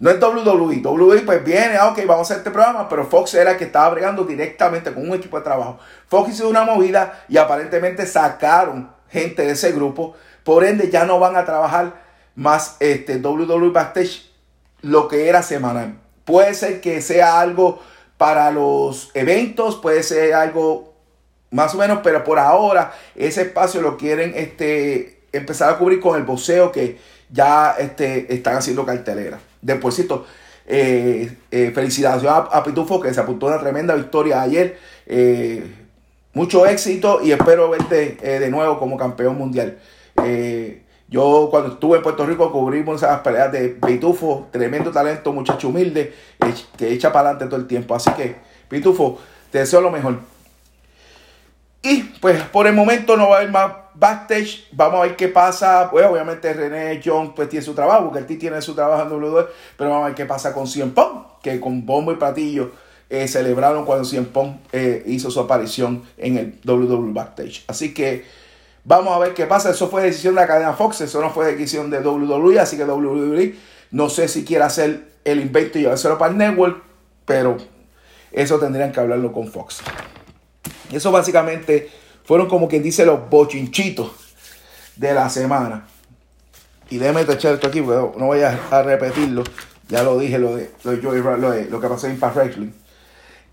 No 0.00 0.10
es 0.10 0.20
WWE. 0.20 0.82
WWE 0.82 1.20
pues 1.20 1.44
viene, 1.44 1.76
ah, 1.76 1.90
ok, 1.90 1.98
vamos 1.98 2.18
a 2.18 2.22
hacer 2.22 2.38
este 2.38 2.50
programa, 2.50 2.88
pero 2.88 3.06
Fox 3.06 3.34
era 3.34 3.52
el 3.52 3.56
que 3.56 3.66
estaba 3.66 3.90
bregando 3.90 4.24
directamente 4.24 4.92
con 4.92 5.08
un 5.08 5.14
equipo 5.14 5.38
de 5.38 5.44
trabajo. 5.44 5.78
Fox 6.08 6.30
hizo 6.30 6.48
una 6.48 6.64
movida 6.64 7.24
y 7.28 7.36
aparentemente 7.36 8.04
sacaron 8.04 8.90
gente 9.08 9.42
de 9.42 9.52
ese 9.52 9.70
grupo. 9.70 10.16
Por 10.42 10.64
ende, 10.64 10.90
ya 10.90 11.04
no 11.04 11.20
van 11.20 11.36
a 11.36 11.44
trabajar 11.44 11.92
más 12.34 12.76
este 12.80 13.18
WWE 13.18 13.70
Backstage 13.70 14.28
lo 14.82 15.06
que 15.06 15.28
era 15.28 15.44
semanal. 15.44 16.00
Puede 16.24 16.54
ser 16.54 16.80
que 16.80 17.00
sea 17.00 17.38
algo 17.38 17.78
para 18.18 18.50
los 18.50 19.12
eventos, 19.14 19.76
puede 19.76 20.02
ser 20.02 20.34
algo 20.34 20.93
más 21.54 21.72
o 21.72 21.78
menos, 21.78 22.00
pero 22.02 22.24
por 22.24 22.40
ahora 22.40 22.92
ese 23.14 23.42
espacio 23.42 23.80
lo 23.80 23.96
quieren 23.96 24.32
este, 24.34 25.20
empezar 25.32 25.70
a 25.70 25.78
cubrir 25.78 26.00
con 26.00 26.16
el 26.16 26.24
boxeo 26.24 26.72
que 26.72 26.98
ya 27.30 27.76
este, 27.78 28.34
están 28.34 28.56
haciendo 28.56 28.84
cartelera. 28.84 29.38
Despuésito, 29.62 30.26
eh, 30.66 31.32
eh, 31.52 31.70
felicidades 31.72 32.24
a, 32.28 32.64
Pitufo 32.64 33.00
que 33.00 33.14
se 33.14 33.20
apuntó 33.20 33.46
una 33.46 33.60
tremenda 33.60 33.94
victoria 33.94 34.42
ayer. 34.42 34.78
Eh, 35.06 35.64
mucho 36.32 36.66
éxito 36.66 37.20
y 37.22 37.30
espero 37.30 37.70
verte 37.70 38.18
eh, 38.20 38.40
de 38.40 38.50
nuevo 38.50 38.80
como 38.80 38.96
campeón 38.96 39.38
mundial. 39.38 39.78
yo 41.08 41.48
cuando 41.52 41.74
estuve 41.74 41.98
en 41.98 42.02
Puerto 42.02 42.26
Rico 42.26 42.50
cubrimos 42.50 43.00
esas 43.00 43.20
peleas 43.20 43.52
de 43.52 43.68
Pitufo, 43.68 44.48
tremendo 44.50 44.90
talento, 44.90 45.32
muchacho 45.32 45.68
humilde, 45.68 46.12
que 46.76 46.92
echa 46.92 47.12
para 47.12 47.28
adelante 47.28 47.46
todo 47.46 47.60
el 47.60 47.68
tiempo. 47.68 47.94
Así 47.94 48.10
que, 48.10 48.34
Pitufo, 48.68 49.20
te 49.52 49.58
deseo 49.58 49.80
lo 49.80 49.92
mejor. 49.92 50.33
Y 51.84 52.02
pues 52.02 52.42
por 52.44 52.66
el 52.66 52.72
momento 52.72 53.14
no 53.14 53.28
va 53.28 53.34
a 53.34 53.38
haber 53.40 53.50
más 53.50 53.72
backstage. 53.92 54.68
Vamos 54.72 55.00
a 55.00 55.02
ver 55.02 55.16
qué 55.16 55.28
pasa. 55.28 55.90
Pues 55.90 56.06
obviamente 56.06 56.50
René 56.54 56.98
John 57.04 57.34
pues 57.34 57.50
tiene 57.50 57.62
su 57.62 57.74
trabajo, 57.74 58.04
porque 58.04 58.20
él 58.20 58.38
tiene 58.38 58.62
su 58.62 58.74
trabajo 58.74 59.02
en 59.02 59.22
WWE. 59.22 59.46
Pero 59.76 59.90
vamos 59.90 60.04
a 60.04 60.06
ver 60.06 60.14
qué 60.14 60.24
pasa 60.24 60.54
con 60.54 60.66
Cien 60.66 60.92
Pong, 60.92 61.26
que 61.42 61.60
con 61.60 61.84
bombo 61.84 62.10
y 62.10 62.16
platillo 62.16 62.72
eh, 63.10 63.28
celebraron 63.28 63.84
cuando 63.84 64.06
Cien 64.06 64.24
Pong 64.24 64.52
eh, 64.72 65.02
hizo 65.06 65.30
su 65.30 65.40
aparición 65.40 66.04
en 66.16 66.38
el 66.38 66.58
WWE 66.66 67.12
Backstage. 67.12 67.64
Así 67.66 67.92
que 67.92 68.24
vamos 68.84 69.14
a 69.14 69.18
ver 69.18 69.34
qué 69.34 69.44
pasa. 69.44 69.68
Eso 69.68 69.90
fue 69.90 70.04
decisión 70.04 70.34
de 70.36 70.40
la 70.40 70.46
cadena 70.46 70.72
Fox, 70.72 71.02
eso 71.02 71.20
no 71.20 71.28
fue 71.28 71.52
decisión 71.52 71.90
de 71.90 71.98
WWE. 71.98 72.60
Así 72.60 72.78
que 72.78 72.84
WWE 72.84 73.56
no 73.90 74.08
sé 74.08 74.28
si 74.28 74.42
quiere 74.46 74.64
hacer 74.64 75.12
el 75.26 75.40
invento 75.40 75.78
y 75.78 75.82
llevárselo 75.82 76.16
para 76.16 76.32
el 76.32 76.38
network, 76.38 76.82
pero 77.26 77.58
eso 78.32 78.58
tendrían 78.58 78.90
que 78.90 79.00
hablarlo 79.00 79.34
con 79.34 79.48
Fox. 79.48 79.82
Eso 80.92 81.10
básicamente 81.10 81.90
fueron 82.24 82.48
como 82.48 82.68
quien 82.68 82.82
dice 82.82 83.04
los 83.04 83.28
bochinchitos 83.28 84.10
de 84.96 85.14
la 85.14 85.28
semana. 85.28 85.86
Y 86.90 86.98
déjame 86.98 87.22
echar 87.22 87.54
esto 87.54 87.66
aquí, 87.66 87.80
porque 87.80 88.18
no 88.18 88.26
voy 88.26 88.42
a, 88.42 88.82
repetirlo. 88.82 89.44
Ya 89.88 90.02
lo 90.02 90.18
dije, 90.18 90.38
lo 90.38 90.56
de, 90.56 90.70
lo 90.84 90.92
lo, 90.92 91.80
que 91.80 91.88
pasó 91.88 92.06
en 92.06 92.14
Impact 92.14 92.36
Wrestling. 92.36 92.70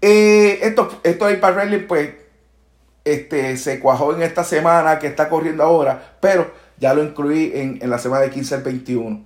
Eh, 0.02 0.60
esto, 0.64 1.00
esto 1.04 1.28
de 1.28 1.34
Impact 1.34 1.56
Wrestling, 1.56 1.88
pues, 1.88 2.10
este, 3.04 3.58
se 3.58 3.80
cuajó 3.80 4.14
en 4.14 4.22
esta 4.22 4.44
semana 4.44 5.00
que 5.00 5.08
está 5.08 5.28
corriendo 5.30 5.64
ahora, 5.64 6.16
pero 6.20 6.52
ya 6.78 6.94
lo 6.94 7.04
incluí 7.04 7.52
en, 7.56 7.80
en 7.82 7.90
la 7.90 7.98
semana 7.98 8.24
de 8.24 8.30
15 8.30 8.56
al 8.56 8.64
21. 8.64 9.26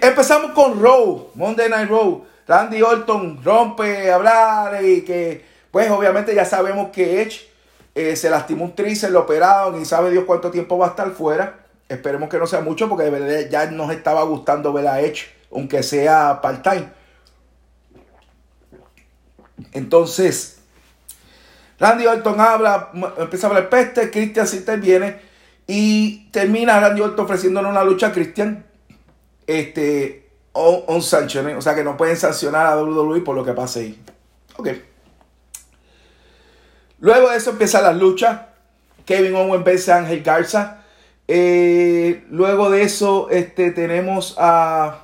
Empezamos 0.00 0.52
con 0.52 0.82
Raw, 0.82 1.30
Monday 1.34 1.68
Night 1.68 1.88
Raw. 1.88 2.24
Randy 2.46 2.82
Orton 2.82 3.42
rompe 3.44 4.10
hablar 4.10 4.84
y 4.84 5.02
que 5.02 5.44
pues 5.70 5.90
obviamente 5.90 6.34
ya 6.34 6.44
sabemos 6.44 6.90
que 6.90 7.22
Edge 7.22 7.48
eh, 7.94 8.16
se 8.16 8.30
lastimó 8.30 8.64
un 8.64 8.74
tríceps, 8.74 9.12
lo 9.12 9.20
operaron 9.20 9.80
y 9.80 9.84
sabe 9.84 10.10
Dios 10.10 10.24
cuánto 10.26 10.50
tiempo 10.50 10.78
va 10.78 10.86
a 10.86 10.90
estar 10.90 11.10
fuera. 11.10 11.60
Esperemos 11.88 12.28
que 12.28 12.38
no 12.38 12.46
sea 12.46 12.60
mucho 12.60 12.88
porque 12.88 13.04
de 13.04 13.10
verdad 13.10 13.50
ya 13.50 13.70
nos 13.70 13.90
estaba 13.92 14.22
gustando 14.22 14.72
ver 14.72 14.86
a 14.86 15.00
Edge, 15.00 15.26
aunque 15.52 15.82
sea 15.82 16.40
part-time. 16.40 16.88
Entonces, 19.72 20.58
Randy 21.78 22.06
Orton 22.06 22.40
habla, 22.40 22.90
empieza 23.18 23.46
a 23.46 23.50
hablar 23.50 23.68
peste, 23.68 24.10
Christian 24.10 24.46
se 24.46 24.58
interviene 24.58 25.18
y 25.66 26.30
termina 26.30 26.78
Randy 26.80 27.00
Orton 27.00 27.24
ofreciéndonos 27.24 27.70
una 27.70 27.84
lucha 27.84 28.08
a 28.08 28.12
Christian 28.12 28.64
este, 29.46 30.30
on, 30.52 30.84
on 30.86 30.98
o 30.98 31.60
sea 31.60 31.74
que 31.74 31.84
no 31.84 31.96
pueden 31.96 32.16
sancionar 32.16 32.66
a 32.66 32.76
WWE 32.76 33.20
por 33.22 33.34
lo 33.34 33.44
que 33.44 33.52
pase 33.52 33.80
ahí. 33.80 34.02
Ok. 34.56 34.68
Luego 37.00 37.30
de 37.30 37.36
eso 37.36 37.50
empieza 37.50 37.80
la 37.80 37.92
lucha. 37.92 38.48
Kevin 39.04 39.34
Owen 39.34 39.64
vence 39.64 39.90
a 39.90 39.96
Ángel 39.96 40.22
Garza. 40.22 40.84
Eh, 41.26 42.24
luego 42.30 42.70
de 42.70 42.82
eso 42.82 43.28
este, 43.30 43.70
tenemos 43.70 44.34
a 44.38 45.00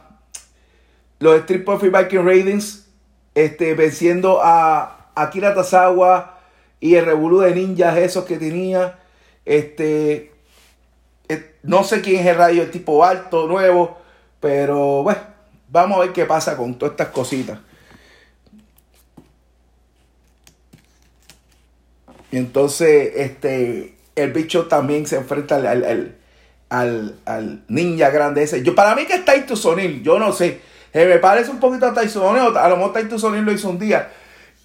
los 1.19 1.37
Street 1.41 1.65
Profit 1.65 1.93
Viking 1.97 2.25
Raidings 2.25 2.87
este, 3.35 3.75
venciendo 3.75 4.41
a 4.43 5.11
Akira 5.15 5.55
Tazawa 5.55 6.39
y 6.81 6.97
el 6.97 7.05
revolú 7.07 7.41
de 7.41 7.55
ninjas 7.55 7.97
esos 7.97 8.25
que 8.25 8.37
tenía. 8.39 8.99
Este, 9.45 10.33
Eh, 11.29 11.57
no 11.65 11.83
sé 11.83 12.03
quién 12.03 12.21
es 12.21 12.27
el 12.27 12.37
radio, 12.37 12.63
el 12.63 12.71
tipo 12.71 13.05
alto, 13.05 13.49
nuevo, 13.49 13.99
pero 14.39 15.03
bueno, 15.03 15.21
vamos 15.69 15.97
a 15.97 16.01
ver 16.03 16.13
qué 16.13 16.25
pasa 16.25 16.57
con 16.57 16.79
todas 16.79 16.93
estas 16.93 17.09
cositas. 17.09 17.59
Y 22.31 22.39
entonces, 22.39 23.13
este, 23.17 23.97
el 24.15 24.33
bicho 24.33 24.67
también 24.67 25.07
se 25.07 25.17
enfrenta 25.17 25.57
al, 25.57 26.17
al, 26.69 27.65
ninja 27.69 28.11
grande 28.11 28.43
ese. 28.43 28.63
Yo, 28.63 28.75
para 28.75 28.95
mí 28.95 29.07
que 29.07 29.15
está 29.15 29.33
Taito 29.33 29.57
Sonil, 29.57 30.03
yo 30.03 30.19
no 30.19 30.33
sé. 30.33 30.61
me 30.93 31.19
parece 31.19 31.51
un 31.51 31.61
poquito 31.61 31.87
a 31.87 31.95
Tyson 31.95 32.37
a 32.57 32.69
lo 32.69 32.77
mejor 32.77 32.93
Taito 32.93 33.19
Sonil 33.19 33.45
lo 33.45 33.53
hizo 33.53 33.69
un 33.69 33.79
día. 33.79 34.11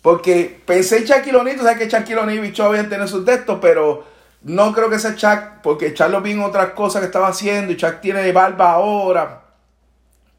Porque 0.01 0.59
pensé 0.65 0.97
en 0.97 1.05
Shaquille 1.05 1.37
O'Neal, 1.37 1.57
tú 1.57 1.63
sabes 1.63 1.77
que 1.77 1.87
Shaquille 1.87 2.17
O'Neal 2.19 2.45
y 2.45 2.61
habían 2.61 2.89
tenido 2.89 3.07
sus 3.07 3.23
textos, 3.23 3.59
pero 3.61 4.03
no 4.41 4.73
creo 4.73 4.89
que 4.89 4.97
sea 4.97 5.15
Chuck, 5.15 5.61
porque 5.61 5.93
Chuck 5.93 6.09
lo 6.09 6.21
vi 6.21 6.31
en 6.31 6.41
otras 6.41 6.71
cosas 6.71 7.01
que 7.01 7.05
estaba 7.05 7.27
haciendo 7.27 7.71
y 7.71 7.77
Chuck 7.77 8.01
tiene 8.01 8.31
barba 8.31 8.71
ahora. 8.71 9.43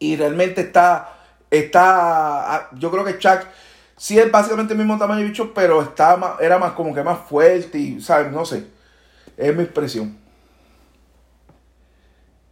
Y 0.00 0.16
realmente 0.16 0.62
está, 0.62 1.14
está, 1.48 2.54
ah, 2.54 2.68
yo 2.72 2.90
creo 2.90 3.04
que 3.04 3.18
Chuck 3.18 3.42
sí 4.02 4.18
es 4.18 4.32
básicamente 4.32 4.72
el 4.72 4.80
mismo 4.80 4.98
tamaño 4.98 5.20
de 5.20 5.28
bicho, 5.28 5.54
pero 5.54 5.80
está 5.80 6.36
era 6.40 6.58
más 6.58 6.72
como 6.72 6.92
que 6.92 7.04
más 7.04 7.20
fuerte 7.28 7.78
y, 7.78 8.00
¿sabes? 8.00 8.32
No 8.32 8.44
sé. 8.44 8.64
Es 9.36 9.54
mi 9.54 9.62
expresión. 9.62 10.18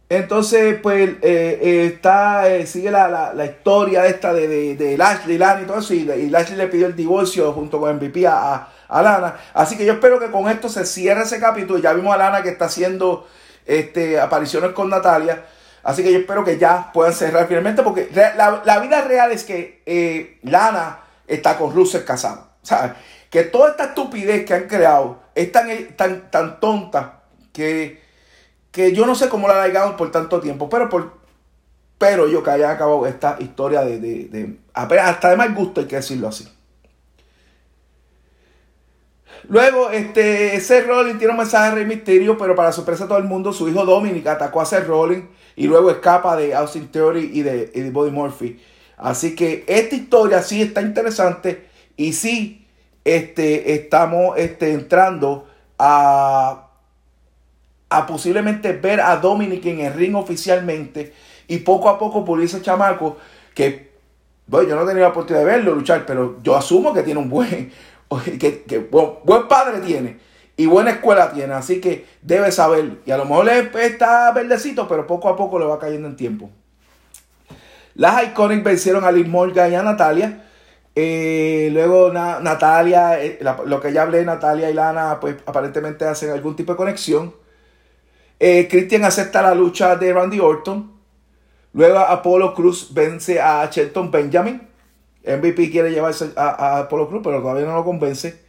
Entonces, 0.07 0.79
pues, 0.81 1.09
eh, 1.21 1.59
eh, 1.61 1.91
está, 1.93 2.49
eh, 2.49 2.65
sigue 2.65 2.89
la, 2.89 3.33
historia 3.43 4.05
esta 4.05 4.31
de, 4.31 4.47
de, 4.47 4.75
de 4.77 4.97
Lashley, 4.97 5.37
Lana 5.37 5.63
y 5.63 5.65
todo 5.65 5.79
eso, 5.79 5.93
y, 5.93 6.05
Lashley 6.29 6.57
le 6.57 6.67
pidió 6.67 6.87
el 6.87 6.95
divorcio 6.95 7.51
junto 7.51 7.81
con 7.81 7.97
MVP 7.97 8.25
a, 8.25 8.69
a, 8.87 9.01
Lana. 9.01 9.35
Así 9.53 9.75
que 9.75 9.85
yo 9.85 9.93
espero 9.93 10.21
que 10.21 10.31
con 10.31 10.49
esto 10.49 10.69
se 10.69 10.85
cierre 10.85 11.23
ese 11.23 11.41
capítulo. 11.41 11.79
Ya 11.79 11.91
vimos 11.91 12.13
a 12.13 12.17
Lana 12.17 12.43
que 12.43 12.49
está 12.49 12.65
haciendo 12.65 13.27
este, 13.65 14.21
apariciones 14.21 14.71
con 14.71 14.89
Natalia. 14.89 15.43
Así 15.83 16.01
que 16.01 16.13
yo 16.13 16.19
espero 16.19 16.45
que 16.45 16.57
ya 16.57 16.91
puedan 16.93 17.13
cerrar 17.13 17.47
finalmente, 17.47 17.83
porque 17.83 18.09
la, 18.13 18.79
vida 18.79 19.01
real 19.01 19.33
es 19.33 19.43
que 19.43 20.39
Lana 20.43 21.00
está 21.33 21.57
con 21.57 21.73
Russell 21.73 22.03
casado. 22.03 22.49
O 22.61 22.65
sea, 22.65 22.97
que 23.29 23.43
toda 23.43 23.71
esta 23.71 23.85
estupidez 23.85 24.45
que 24.45 24.53
han 24.53 24.67
creado 24.67 25.19
es 25.35 25.51
tan, 25.51 25.95
tan, 25.95 26.29
tan 26.29 26.59
tonta 26.59 27.23
que 27.53 28.01
que 28.71 28.93
yo 28.93 29.05
no 29.05 29.15
sé 29.15 29.29
cómo 29.29 29.47
la 29.47 29.55
alargaron 29.55 29.97
por 29.97 30.11
tanto 30.11 30.39
tiempo, 30.39 30.69
pero 30.69 30.89
por 30.89 31.19
pero 31.97 32.27
yo 32.27 32.41
que 32.41 32.49
haya 32.49 32.71
acabado 32.71 33.05
esta 33.05 33.37
historia 33.39 33.81
de, 33.81 33.99
de, 33.99 34.57
hasta 34.73 35.29
de 35.29 35.37
mal 35.37 35.53
gusto 35.53 35.81
hay 35.81 35.87
que 35.87 35.97
decirlo 35.97 36.29
así. 36.29 36.47
Luego, 39.47 39.91
este, 39.91 40.59
Seth 40.61 40.87
Rollins 40.87 41.19
tiene 41.19 41.33
un 41.33 41.37
mensaje 41.37 41.75
de 41.75 41.85
Misterio, 41.85 42.39
pero 42.39 42.55
para 42.55 42.71
sorpresa 42.71 43.03
de 43.03 43.09
todo 43.09 43.19
el 43.19 43.25
mundo, 43.25 43.53
su 43.53 43.69
hijo 43.69 43.85
Dominic 43.85 44.25
atacó 44.25 44.61
a 44.61 44.65
Seth 44.65 44.87
Rollins 44.87 45.25
y 45.55 45.67
luego 45.67 45.91
escapa 45.91 46.35
de 46.35 46.55
Austin 46.55 46.87
Theory 46.87 47.29
y 47.33 47.43
de, 47.43 47.71
y 47.71 47.81
de 47.81 47.91
Body 47.91 48.09
Murphy. 48.09 48.59
Así 49.01 49.35
que 49.35 49.65
esta 49.67 49.95
historia 49.95 50.41
sí 50.41 50.61
está 50.61 50.81
interesante 50.81 51.67
y 51.97 52.13
sí 52.13 52.65
este, 53.03 53.73
estamos 53.73 54.37
este, 54.37 54.71
entrando 54.71 55.47
a 55.77 56.67
a 57.91 58.07
posiblemente 58.07 58.71
ver 58.71 59.01
a 59.01 59.17
Dominic 59.17 59.65
en 59.65 59.81
el 59.81 59.93
ring 59.93 60.15
oficialmente 60.15 61.13
y 61.49 61.57
poco 61.57 61.89
a 61.89 61.99
poco 61.99 62.23
pulir 62.23 62.45
ese 62.45 62.61
chamaco 62.61 63.17
que, 63.53 63.91
bueno, 64.47 64.69
yo 64.69 64.75
no 64.77 64.85
tenido 64.85 65.01
la 65.01 65.09
oportunidad 65.09 65.45
de 65.45 65.51
verlo 65.51 65.75
luchar, 65.75 66.05
pero 66.05 66.37
yo 66.41 66.55
asumo 66.55 66.93
que 66.93 67.03
tiene 67.03 67.19
un 67.19 67.29
buen, 67.29 67.69
que, 68.39 68.63
que 68.63 68.79
buen, 68.79 69.47
padre 69.49 69.79
tiene 69.85 70.19
y 70.55 70.67
buena 70.67 70.91
escuela 70.91 71.33
tiene, 71.33 71.53
así 71.53 71.81
que 71.81 72.05
debe 72.21 72.53
saber. 72.53 72.99
Y 73.05 73.11
a 73.11 73.17
lo 73.17 73.25
mejor 73.25 73.49
está 73.49 74.31
verdecito, 74.31 74.87
pero 74.87 75.05
poco 75.05 75.27
a 75.27 75.35
poco 75.35 75.59
le 75.59 75.65
va 75.65 75.77
cayendo 75.77 76.07
en 76.07 76.15
tiempo. 76.15 76.49
Las 77.95 78.23
Iconics 78.23 78.63
vencieron 78.63 79.03
a 79.03 79.11
Liz 79.11 79.27
Morgan 79.27 79.71
y 79.71 79.75
a 79.75 79.83
Natalia. 79.83 80.45
Eh, 80.93 81.69
luego 81.71 82.11
Natalia, 82.11 83.23
eh, 83.23 83.39
lo 83.65 83.79
que 83.79 83.93
ya 83.93 84.03
hablé, 84.03 84.25
Natalia 84.25 84.69
y 84.69 84.73
Lana, 84.73 85.19
pues 85.19 85.37
aparentemente 85.45 86.05
hacen 86.05 86.31
algún 86.31 86.55
tipo 86.55 86.73
de 86.73 86.77
conexión. 86.77 87.33
Eh, 88.39 88.67
Christian 88.69 89.05
acepta 89.05 89.41
la 89.41 89.55
lucha 89.55 89.95
de 89.95 90.13
Randy 90.13 90.39
Orton. 90.39 90.91
Luego 91.73 91.99
Apollo 91.99 92.53
Cruz 92.53 92.93
vence 92.93 93.39
a 93.39 93.65
Shelton 93.71 94.11
Benjamin. 94.11 94.67
MVP 95.23 95.69
quiere 95.71 95.91
llevarse 95.91 96.31
a, 96.35 96.79
Apollo 96.79 97.07
Cruz, 97.07 97.21
pero 97.23 97.41
todavía 97.41 97.65
no 97.65 97.75
lo 97.75 97.85
convence. 97.85 98.41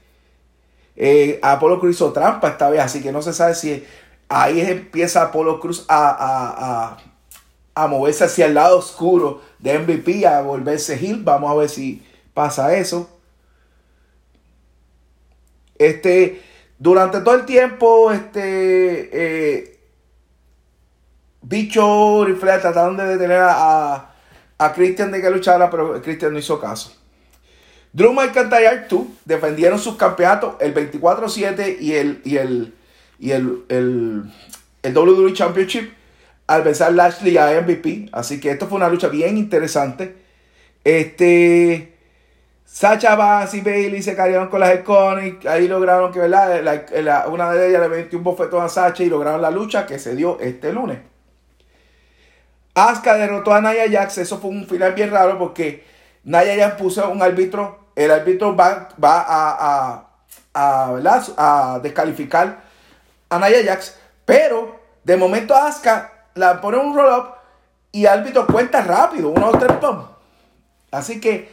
Apollo 1.43 1.79
Cruz 1.79 1.97
hizo 1.97 2.13
trampa 2.13 2.49
esta 2.49 2.71
vez, 2.71 2.81
así 2.81 3.03
que 3.03 3.13
no 3.13 3.23
se 3.23 3.33
sabe 3.33 3.55
si 3.55 3.85
ahí 4.29 4.61
empieza 4.61 5.23
Apollo 5.23 5.61
Cruz 5.61 5.85
a, 5.89 6.97
a, 6.97 7.12
moverse 7.75 8.25
hacia 8.25 8.47
el 8.47 8.55
lado 8.55 8.79
oscuro 8.79 9.43
de 9.59 9.79
MVP, 9.79 10.27
a 10.27 10.43
volverse 10.43 10.95
heel. 10.97 11.23
Vamos 11.23 11.51
a 11.51 11.55
ver 11.55 11.69
si 11.69 12.03
pasa 12.35 12.77
eso. 12.77 13.09
Este, 15.79 16.41
durante 16.79 17.21
todo 17.21 17.35
el 17.35 17.45
tiempo, 17.45 18.13
este, 18.13 19.11
eh, 19.13 19.81
Bicho 21.43 22.29
y 22.29 22.35
Flair 22.35 22.61
trataron 22.61 22.97
de 22.97 23.05
detener 23.05 23.41
a, 23.41 24.15
a, 24.59 24.73
Christian 24.73 25.11
de 25.11 25.21
que 25.21 25.31
luchara, 25.31 25.71
pero 25.71 26.01
Christian 26.01 26.33
no 26.33 26.39
hizo 26.39 26.61
caso. 26.61 26.93
Drew 27.93 28.13
McIntyre 28.13 28.87
2 28.89 29.03
defendieron 29.25 29.79
sus 29.79 29.97
campeonatos 29.97 30.55
el 30.61 30.73
24-7 30.75 31.79
y 31.81 31.95
el, 31.95 32.23
y 32.25 32.37
el, 32.37 32.75
y 33.19 33.33
el, 33.33 33.65
el, 33.69 34.23
el 34.83 34.97
WWE 34.97 35.33
Championship 35.35 35.93
al 36.47 36.63
vencer 36.63 36.93
Lashley 36.93 37.37
a 37.37 37.61
MVP. 37.61 38.09
Así 38.13 38.41
que 38.41 38.51
esto 38.51 38.67
fue 38.67 38.77
una 38.77 38.89
lucha 38.89 39.09
bien 39.09 39.37
interesante. 39.37 40.17
Este. 40.85 41.93
Sacha 42.65 43.17
Bass 43.17 43.53
y 43.53 43.61
Bailey 43.61 44.03
se 44.03 44.17
cayeron 44.17 44.49
con 44.49 44.61
las 44.61 44.75
Iconic. 44.75 45.45
Ahí 45.45 45.69
lograron 45.69 46.11
que, 46.11 46.21
¿verdad? 46.21 47.29
una 47.29 47.53
de 47.53 47.69
ellas 47.69 47.83
le 47.83 47.89
metió 47.89 48.17
un 48.17 48.25
bofetón 48.25 48.65
a 48.65 48.69
Sacha 48.71 49.03
y 49.03 49.11
lograron 49.11 49.43
la 49.43 49.51
lucha 49.51 49.85
que 49.85 49.99
se 49.99 50.17
dio 50.17 50.39
este 50.41 50.73
lunes. 50.73 50.99
Asuka 52.75 53.15
derrotó 53.15 53.53
a 53.53 53.61
Naya 53.61 53.85
Jax. 53.91 54.19
Eso 54.19 54.39
fue 54.39 54.51
un 54.51 54.67
final 54.67 54.93
bien 54.95 55.11
raro 55.11 55.39
porque 55.39 55.85
Naya 56.25 56.57
Jax 56.57 56.81
puso 56.81 57.09
un 57.11 57.23
árbitro. 57.23 57.79
El 57.95 58.11
árbitro 58.11 58.57
va, 58.57 58.89
a, 59.03 60.09
a, 60.55 61.81
descalificar 61.83 62.63
a 63.29 63.39
Naya 63.39 63.59
Jax. 63.65 63.99
Pero 64.25 64.81
de 65.05 65.17
momento 65.17 65.55
Asuka 65.55 66.12
la 66.35 66.61
pone 66.61 66.79
un 66.79 66.95
roll-up 66.97 67.35
y 67.93 68.03
el 68.03 68.09
árbitro 68.09 68.47
cuenta 68.47 68.83
rápido. 68.83 69.29
Uno, 69.29 69.53
dos, 69.53 69.59
tres, 69.59 69.77
pum. 69.79 70.05
Así 70.91 71.21
que 71.21 71.53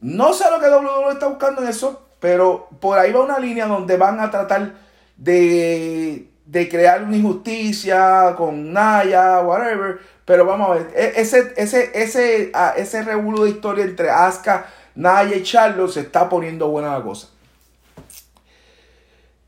no 0.00 0.32
sé 0.32 0.44
lo 0.50 0.60
que 0.60 0.68
WWE 0.68 1.12
está 1.12 1.26
buscando 1.26 1.62
en 1.62 1.68
eso. 1.68 2.00
Pero 2.20 2.68
por 2.80 2.98
ahí 2.98 3.12
va 3.12 3.22
una 3.22 3.38
línea 3.38 3.66
donde 3.66 3.96
van 3.98 4.18
a 4.18 4.30
tratar 4.30 4.72
de, 5.16 6.30
de 6.46 6.68
crear 6.68 7.02
una 7.02 7.16
injusticia 7.16 8.34
con 8.36 8.72
Naya, 8.72 9.40
whatever 9.42 10.00
pero 10.24 10.46
vamos 10.46 10.70
a 10.70 10.74
ver, 10.74 10.92
e, 10.94 11.20
ese, 11.20 11.52
ese, 11.56 11.90
ese, 11.94 12.52
ese 12.76 13.02
revuelo 13.02 13.44
de 13.44 13.50
historia 13.50 13.84
entre 13.84 14.10
Asuka, 14.10 14.66
Naya 14.94 15.36
y 15.36 15.42
Charlotte 15.42 15.92
se 15.92 16.00
está 16.00 16.28
poniendo 16.28 16.68
buena 16.68 16.96
la 16.96 17.02
cosa. 17.04 17.28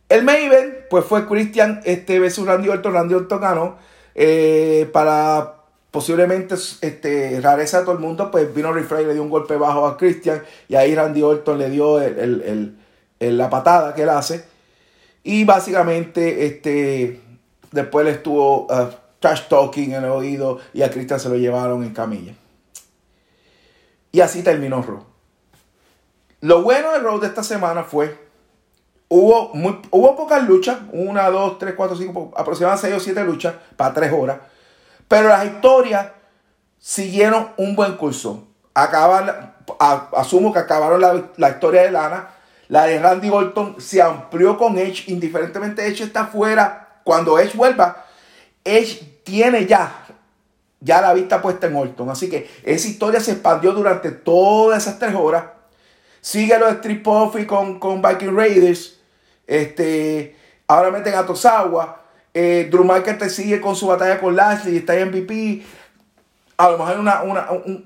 El 0.09 0.23
main 0.23 0.53
pues 0.89 1.05
fue 1.05 1.27
Christian 1.27 1.81
este, 1.85 2.21
versus 2.21 2.47
Randy 2.47 2.69
Orton. 2.69 2.93
Randy 2.93 3.15
Orton 3.15 3.41
ganó. 3.41 3.77
Eh, 4.17 4.91
para 4.93 5.57
posiblemente 5.93 6.57
este, 6.81 7.41
rareza 7.41 7.79
a 7.79 7.83
todo 7.83 7.93
el 7.93 8.01
mundo, 8.01 8.31
pues 8.31 8.53
vino 8.53 8.73
Rifley 8.73 9.07
le 9.07 9.13
dio 9.13 9.23
un 9.23 9.31
golpe 9.31 9.57
bajo 9.57 9.87
a 9.87 9.97
Christian. 9.97 10.43
Y 10.69 10.75
ahí 10.75 10.95
Randy 10.95 11.23
Orton 11.23 11.59
le 11.59 11.71
dio 11.71 12.01
la 13.21 13.51
patada 13.51 13.95
que 13.95 14.03
él 14.03 14.09
hace. 14.09 14.45
Y 15.23 15.45
básicamente, 15.45 16.47
este, 16.47 17.21
después 17.71 18.05
le 18.05 18.13
estuvo. 18.13 18.67
Ah, 18.71 18.91
trash 19.21 19.49
talking 19.49 19.93
en 19.93 20.05
el 20.05 20.11
oído 20.11 20.61
y 20.73 20.83
a 20.83 20.91
Cristian 20.91 21.21
se 21.21 21.29
lo 21.29 21.37
llevaron 21.37 21.83
en 21.83 21.93
camilla. 21.93 22.35
Y 24.13 24.21
así 24.21 24.43
terminó 24.43 24.83
Raw. 24.83 25.05
Lo 26.41 26.63
bueno 26.63 26.93
de 26.93 27.01
Raw 27.01 27.19
de 27.19 27.27
esta 27.27 27.43
semana 27.43 27.85
fue, 27.85 28.17
hubo, 29.09 29.55
muy, 29.55 29.81
hubo 29.91 30.17
pocas 30.17 30.43
luchas, 30.45 30.79
una, 30.93 31.31
dos, 31.31 31.59
tres, 31.59 31.75
cuatro, 31.77 31.97
cinco, 31.97 32.33
aproximadamente 32.37 32.89
seis 32.89 33.01
o 33.01 33.05
siete 33.05 33.25
luchas 33.25 33.55
para 33.77 33.95
tres 33.95 34.13
horas, 34.13 34.39
pero 35.09 35.29
las 35.29 35.45
historias 35.45 36.09
siguieron 36.79 37.49
un 37.57 37.77
buen 37.77 37.97
curso. 37.97 38.47
Acaban, 38.75 39.55
asumo 40.17 40.53
que 40.53 40.59
acabaron 40.59 41.01
la, 41.01 41.31
la 41.37 41.51
historia 41.51 41.83
de 41.83 41.91
Lana, 41.91 42.29
la 42.69 42.85
de 42.85 42.99
Randy 42.99 43.31
Orton 43.31 43.77
se 43.81 44.03
amplió 44.03 44.59
con 44.59 44.77
Edge, 44.79 45.05
indiferentemente 45.07 45.87
Edge 45.87 46.03
está 46.03 46.27
fuera, 46.27 47.01
cuando 47.05 47.39
Edge 47.39 47.57
vuelva, 47.57 48.05
Edge 48.65 49.21
tiene 49.23 49.67
ya, 49.67 50.05
ya 50.81 51.01
la 51.01 51.15
vista 51.15 51.41
puesta 51.41 51.69
en 51.69 51.77
Orton. 51.77 52.11
Así 52.11 52.29
que 52.29 52.51
esa 52.65 52.89
historia 52.89 53.21
se 53.21 53.33
expandió 53.33 53.73
durante 53.73 54.11
todas 54.11 54.83
esas 54.83 54.99
tres 54.99 55.15
horas. 55.15 55.45
Sigue 56.21 56.59
los 56.59 56.73
Street 56.73 57.03
Profits 57.05 57.47
con, 57.47 57.79
con 57.79 58.03
Viking 58.03 58.37
Raiders. 58.37 58.96
Este, 59.47 60.37
ahora 60.67 60.91
meten 60.91 61.15
a 61.15 61.27
Tosawa. 61.27 62.03
Eh, 62.35 62.69
Drew 62.71 62.87
te 63.19 63.31
sigue 63.31 63.61
con 63.61 63.77
su 63.77 63.87
batalla 63.87 64.21
con 64.21 64.37
Lashley 64.37 64.75
y 64.75 64.79
está 64.79 64.99
en 64.99 65.09
MVP. 65.09 65.63
A 66.59 66.71
lo 66.71 66.79
mejor 66.79 66.99
una, 66.99 67.23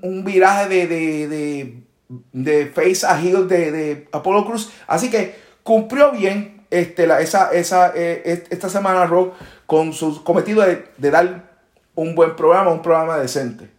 un, 0.01 0.23
viraje 0.23 0.67
de, 0.67 0.87
de, 0.87 1.83
de, 2.31 2.65
face 2.67 3.05
a 3.05 3.21
heel 3.21 3.47
de, 3.47 3.71
de 3.71 4.07
Apollo 4.11 4.45
Cruz. 4.45 4.71
Así 4.87 5.09
que 5.09 5.35
cumplió 5.63 6.11
bien 6.11 6.61
este, 6.71 7.05
la, 7.05 7.19
esa, 7.19 7.51
esa, 7.51 7.91
eh, 7.93 8.45
esta 8.49 8.69
semana 8.69 9.05
Raw 9.05 9.33
con 9.67 9.93
su 9.93 10.23
cometido 10.23 10.63
de, 10.63 11.11
dar 11.11 11.51
un 11.95 12.15
buen 12.15 12.35
programa, 12.35 12.71
un 12.71 12.81
programa 12.81 13.17
decente. 13.17 13.69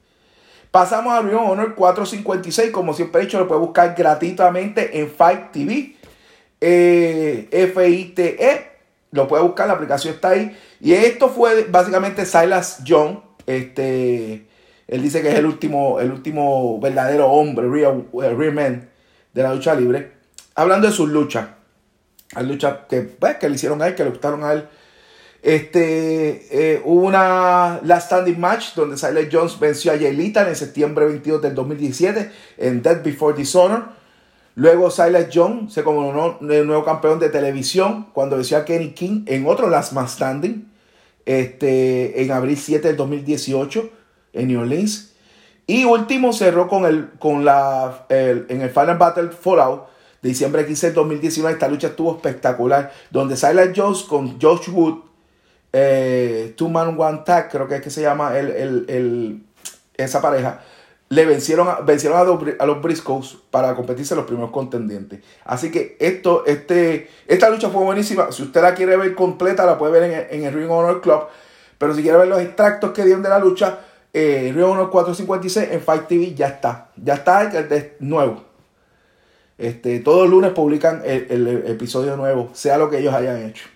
Pasamos 0.70 1.12
a 1.12 1.20
Ring 1.20 1.36
Honor 1.36 1.74
456, 1.74 2.70
como 2.70 2.94
siempre 2.94 3.20
he 3.20 3.24
dicho, 3.24 3.38
lo 3.38 3.48
puede 3.48 3.60
buscar 3.60 3.94
gratuitamente 3.96 5.00
en 5.00 5.10
Fight 5.10 5.52
TV, 5.52 5.96
eh, 6.62 7.48
F-I-T-E, 7.50 8.70
lo 9.10 9.28
puede 9.28 9.42
buscar, 9.42 9.66
la 9.66 9.74
aplicación 9.74 10.14
está 10.14 10.30
ahí. 10.30 10.56
Y 10.80 10.92
esto 10.92 11.28
fue 11.28 11.64
básicamente 11.64 12.24
Silas 12.24 12.82
John, 12.86 13.22
este, 13.46 14.46
él 14.88 15.02
dice 15.02 15.20
que 15.20 15.28
es 15.28 15.34
el 15.34 15.46
último, 15.46 16.00
el 16.00 16.12
último 16.12 16.80
verdadero 16.80 17.26
hombre, 17.26 17.68
real, 17.68 18.06
eh, 18.22 18.34
real 18.34 18.54
man 18.54 18.88
de 19.34 19.42
la 19.42 19.54
lucha 19.54 19.74
libre, 19.74 20.12
hablando 20.54 20.86
de 20.86 20.92
sus 20.92 21.08
luchas. 21.08 21.48
Hay 22.34 22.46
luchas 22.46 22.78
que, 22.88 23.02
pues, 23.02 23.36
que 23.36 23.48
le 23.48 23.56
hicieron 23.56 23.82
a 23.82 23.88
él, 23.88 23.94
que 23.94 24.04
le 24.04 24.10
gustaron 24.10 24.42
a 24.44 24.52
él 24.52 24.68
este, 25.42 26.46
eh, 26.52 26.82
hubo 26.84 27.04
una 27.04 27.80
last 27.82 28.06
standing 28.06 28.38
match 28.38 28.74
donde 28.76 28.96
Silas 28.96 29.26
Jones 29.30 29.58
venció 29.58 29.90
a 29.90 29.96
Yelita 29.96 30.48
en 30.48 30.54
septiembre 30.54 31.04
22 31.06 31.42
del 31.42 31.54
2017 31.56 32.30
en 32.58 32.80
Death 32.80 33.02
Before 33.02 33.36
Dishonor. 33.36 34.01
Luego 34.54 34.90
Silas 34.90 35.28
Jones 35.32 35.72
se 35.72 35.82
coronó 35.82 36.38
el 36.40 36.66
nuevo 36.66 36.84
campeón 36.84 37.18
de 37.18 37.30
televisión 37.30 38.08
cuando 38.12 38.36
venció 38.36 38.58
a 38.58 38.64
Kenny 38.64 38.92
King 38.92 39.24
en 39.26 39.46
otro 39.46 39.70
last 39.70 39.92
man 39.92 40.08
standing 40.08 40.70
este, 41.24 42.22
en 42.22 42.30
abril 42.32 42.56
7 42.56 42.88
del 42.88 42.96
2018 42.96 43.90
en 44.34 44.48
New 44.48 44.60
Orleans. 44.60 45.14
Y 45.66 45.84
último 45.84 46.32
cerró 46.32 46.68
con 46.68 46.84
el, 46.84 47.10
con 47.18 47.44
la, 47.44 48.06
en 48.08 48.60
el 48.60 48.70
Final 48.70 48.98
Battle 48.98 49.30
Fallout 49.30 49.84
de 50.20 50.28
diciembre 50.28 50.66
15 50.66 50.88
del 50.88 50.94
2019. 50.94 51.54
Esta 51.54 51.68
lucha 51.68 51.88
estuvo 51.88 52.14
espectacular, 52.16 52.92
donde 53.10 53.36
Silas 53.36 53.70
Jones 53.74 54.02
con 54.02 54.40
Josh 54.40 54.68
Wood 54.68 55.12
eh, 55.72 56.52
Two 56.56 56.68
Man 56.68 56.96
One 56.98 57.22
Tag, 57.24 57.50
creo 57.50 57.66
que 57.66 57.76
es 57.76 57.82
que 57.82 57.90
se 57.90 58.02
llama 58.02 58.36
el, 58.38 59.42
esa 59.94 60.20
pareja, 60.20 60.60
le 61.12 61.26
vencieron, 61.26 61.68
a, 61.68 61.80
vencieron 61.80 62.18
a, 62.18 62.64
los, 62.64 62.80
Briscoes 62.80 63.36
para 63.50 63.74
competirse 63.74 64.16
los 64.16 64.24
primeros 64.24 64.50
contendientes. 64.50 65.20
Así 65.44 65.70
que 65.70 65.98
esto, 66.00 66.44
este, 66.46 67.10
esta 67.26 67.50
lucha 67.50 67.68
fue 67.68 67.84
buenísima. 67.84 68.32
Si 68.32 68.42
usted 68.42 68.62
la 68.62 68.74
quiere 68.74 68.96
ver 68.96 69.14
completa, 69.14 69.66
la 69.66 69.76
puede 69.76 70.00
ver 70.00 70.28
en, 70.30 70.44
el 70.44 70.54
Ring 70.54 70.70
Honor 70.70 71.02
Club. 71.02 71.24
Pero 71.76 71.94
si 71.94 72.00
quiere 72.00 72.16
ver 72.16 72.28
los 72.28 72.40
extractos 72.40 72.92
que 72.92 73.04
dieron 73.04 73.22
de 73.22 73.28
la 73.28 73.38
lucha, 73.38 73.80
eh, 74.10 74.52
Ring 74.54 74.64
Honor 74.64 74.88
456 74.88 75.68
en 75.72 75.82
Fight 75.82 76.06
TV 76.06 76.32
ya 76.32 76.46
está. 76.46 76.88
Ya 76.96 77.12
está 77.12 77.42
el 77.42 77.92
nuevo. 78.00 78.44
Este, 79.58 80.00
todos 80.00 80.22
los 80.22 80.30
lunes 80.30 80.52
publican 80.52 81.02
el 81.04 81.46
episodio 81.66 82.16
nuevo, 82.16 82.48
sea 82.54 82.78
lo 82.78 82.88
que 82.88 83.00
ellos 83.00 83.12
hayan 83.12 83.36
hecho. 83.42 83.66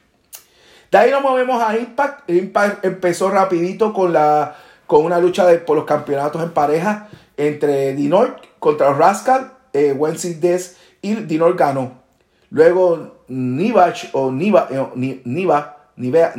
De 0.90 0.96
ahí 0.96 1.10
nos 1.10 1.20
movemos 1.20 1.62
a 1.62 1.76
Impact. 1.76 2.30
Impact 2.30 2.82
empezó 2.82 3.28
rapidito 3.30 3.92
con, 3.92 4.14
la, 4.14 4.56
con 4.86 5.04
una 5.04 5.18
lucha 5.18 5.46
de, 5.46 5.58
por 5.58 5.76
los 5.76 5.84
campeonatos 5.84 6.42
en 6.42 6.52
pareja 6.52 7.10
entre 7.36 7.94
Dinor 7.94 8.36
contra 8.58 8.92
Rascal, 8.92 9.52
eh, 9.72 9.92
Wednesday 9.92 10.34
Des 10.34 10.76
y 11.02 11.14
Dinor 11.14 11.56
ganó. 11.56 12.02
Luego 12.50 13.24
Nivach 13.28 14.10
o 14.12 14.30
Niva, 14.30 14.68
eh, 14.70 15.20
Niva, 15.24 15.90
Nivea, 15.96 16.32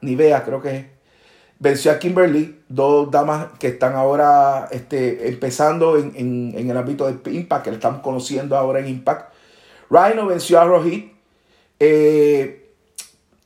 Nivea, 0.00 0.44
creo 0.44 0.60
que 0.62 0.76
es, 0.76 0.84
venció 1.58 1.92
a 1.92 1.98
Kimberly, 1.98 2.60
dos 2.68 3.10
damas 3.10 3.48
que 3.58 3.68
están 3.68 3.94
ahora 3.94 4.68
este, 4.70 5.28
empezando 5.28 5.96
en, 5.96 6.54
el 6.56 6.76
ámbito 6.76 7.10
de 7.10 7.32
Impact, 7.32 7.64
que 7.64 7.70
le 7.70 7.76
estamos 7.76 8.02
conociendo 8.02 8.56
ahora 8.56 8.80
en 8.80 8.88
Impact. 8.88 9.32
Rhino 9.90 10.26
venció 10.26 10.60
a 10.60 10.64
Rohit. 10.64 11.12
Eh, 11.80 12.70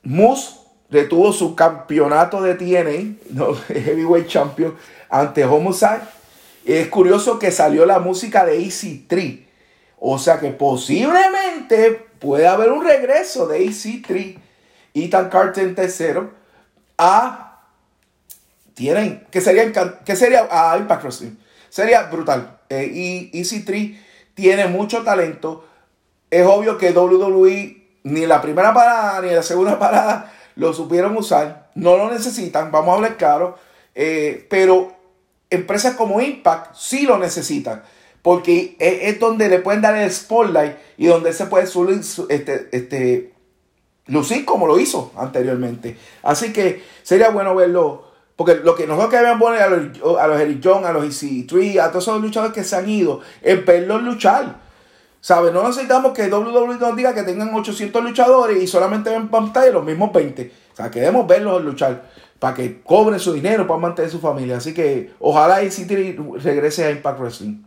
Moose 0.02 0.54
retuvo 0.90 1.32
su 1.32 1.54
campeonato 1.54 2.42
de 2.42 2.54
TNA, 2.54 3.16
no, 3.30 3.54
Heavyweight 3.54 4.26
Champion, 4.26 4.74
ante 5.08 5.44
Homicide. 5.44 6.17
Es 6.68 6.88
curioso 6.88 7.38
que 7.38 7.50
salió 7.50 7.86
la 7.86 7.98
música 7.98 8.44
de 8.44 8.62
Easy 8.62 9.06
3. 9.08 9.38
O 10.00 10.18
sea 10.18 10.38
que 10.38 10.50
posiblemente 10.50 11.92
puede 12.18 12.46
haber 12.46 12.70
un 12.70 12.84
regreso 12.84 13.46
de 13.46 13.64
Easy 13.64 14.02
3, 14.02 14.36
Ethan 14.92 15.30
Carter 15.30 15.74
tercero, 15.74 16.30
a 16.98 17.62
tienen 18.74 19.26
que 19.30 19.40
sería 19.40 19.72
que 20.04 20.14
sería 20.14 20.46
a 20.50 20.76
Impact 20.76 21.04
Wrestling. 21.04 21.36
Sería 21.70 22.02
brutal. 22.02 22.58
Eh, 22.68 22.90
y 22.92 23.38
Easy 23.38 23.64
3 23.64 23.92
tiene 24.34 24.66
mucho 24.66 25.02
talento. 25.02 25.64
Es 26.30 26.46
obvio 26.46 26.76
que 26.76 26.92
WWE 26.92 27.82
ni 28.02 28.26
la 28.26 28.42
primera 28.42 28.74
parada 28.74 29.22
ni 29.22 29.30
la 29.30 29.42
segunda 29.42 29.78
parada 29.78 30.34
lo 30.54 30.74
supieron 30.74 31.16
usar. 31.16 31.70
No 31.74 31.96
lo 31.96 32.10
necesitan, 32.10 32.70
vamos 32.70 32.90
a 32.90 32.94
hablar 32.96 33.16
claro. 33.16 33.56
Eh, 33.94 34.46
pero 34.50 34.97
empresas 35.50 35.94
como 35.94 36.20
Impact 36.20 36.74
sí 36.76 37.06
lo 37.06 37.18
necesitan. 37.18 37.82
Porque 38.22 38.76
es, 38.78 39.18
donde 39.20 39.48
le 39.48 39.60
pueden 39.60 39.80
dar 39.80 39.96
el 39.96 40.10
spotlight 40.10 40.76
y 40.98 41.06
donde 41.06 41.32
se 41.32 41.46
puede 41.46 41.66
este, 42.28 42.68
este, 42.72 43.32
lucir 44.06 44.44
como 44.44 44.66
lo 44.66 44.78
hizo 44.78 45.12
anteriormente. 45.16 45.96
Así 46.22 46.52
que 46.52 46.82
sería 47.02 47.30
bueno 47.30 47.54
verlo. 47.54 48.06
Porque 48.36 48.56
lo 48.56 48.74
que 48.74 48.86
nosotros 48.86 49.10
queremos 49.10 49.40
poner 49.40 49.62
a 49.62 49.68
los, 49.68 50.18
a 50.20 50.26
los 50.26 50.40
Eric 50.40 50.60
John, 50.62 50.84
a 50.84 50.92
los 50.92 51.04
EC3, 51.04 51.80
a 51.80 51.90
todos 51.90 52.04
esos 52.04 52.20
luchadores 52.20 52.54
que 52.54 52.62
se 52.62 52.76
han 52.76 52.88
ido, 52.88 53.20
es 53.42 53.64
verlos 53.64 54.02
luchar. 54.02 54.60
¿Sabes? 55.20 55.52
No 55.52 55.66
necesitamos 55.66 56.12
que 56.12 56.28
WWE 56.28 56.76
nos 56.78 56.96
diga 56.96 57.14
que 57.14 57.24
tengan 57.24 57.52
800 57.52 58.04
luchadores 58.04 58.62
y 58.62 58.66
solamente 58.68 59.10
ven 59.10 59.28
pantalla 59.28 59.72
los 59.72 59.84
mismos 59.84 60.12
20. 60.12 60.52
O 60.72 60.76
sea, 60.76 60.90
queremos 60.90 61.26
verlos 61.26 61.64
luchar 61.64 62.04
para 62.38 62.54
que 62.54 62.80
cobren 62.82 63.18
su 63.18 63.32
dinero 63.32 63.66
para 63.66 63.80
mantener 63.80 64.10
su 64.10 64.20
familia. 64.20 64.58
Así 64.58 64.72
que 64.72 65.10
ojalá 65.18 65.58
City 65.70 66.16
regrese 66.42 66.84
a 66.84 66.90
Impact 66.90 67.20
Wrestling. 67.20 67.62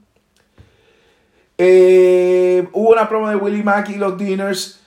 Eh, 1.57 2.67
hubo 2.71 2.89
una 2.91 3.07
promo 3.07 3.29
de 3.29 3.35
Willie 3.35 3.63
Mack 3.63 3.89
y 3.89 3.95
los 3.95 4.17
Dinners. 4.17 4.79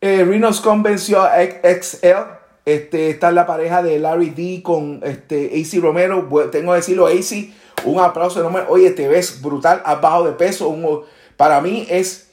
Eh, 0.00 0.26
convenció 0.62 1.22
a 1.22 1.42
XL. 1.42 2.42
Este, 2.64 3.10
esta 3.10 3.28
es 3.28 3.34
la 3.34 3.46
pareja 3.46 3.82
de 3.82 3.98
Larry 3.98 4.30
D 4.30 4.62
con 4.62 5.00
este, 5.04 5.50
AC 5.54 5.80
Romero. 5.80 6.28
Tengo 6.50 6.72
que 6.72 6.76
decirlo, 6.76 7.06
AC, 7.06 7.52
un 7.84 8.00
aplauso 8.00 8.40
enorme. 8.40 8.60
Oye, 8.68 8.90
te 8.90 9.08
ves 9.08 9.40
brutal, 9.40 9.82
has 9.84 10.00
bajado 10.00 10.24
de 10.24 10.32
peso. 10.32 11.04
Para 11.36 11.60
mí 11.60 11.86
es 11.88 12.30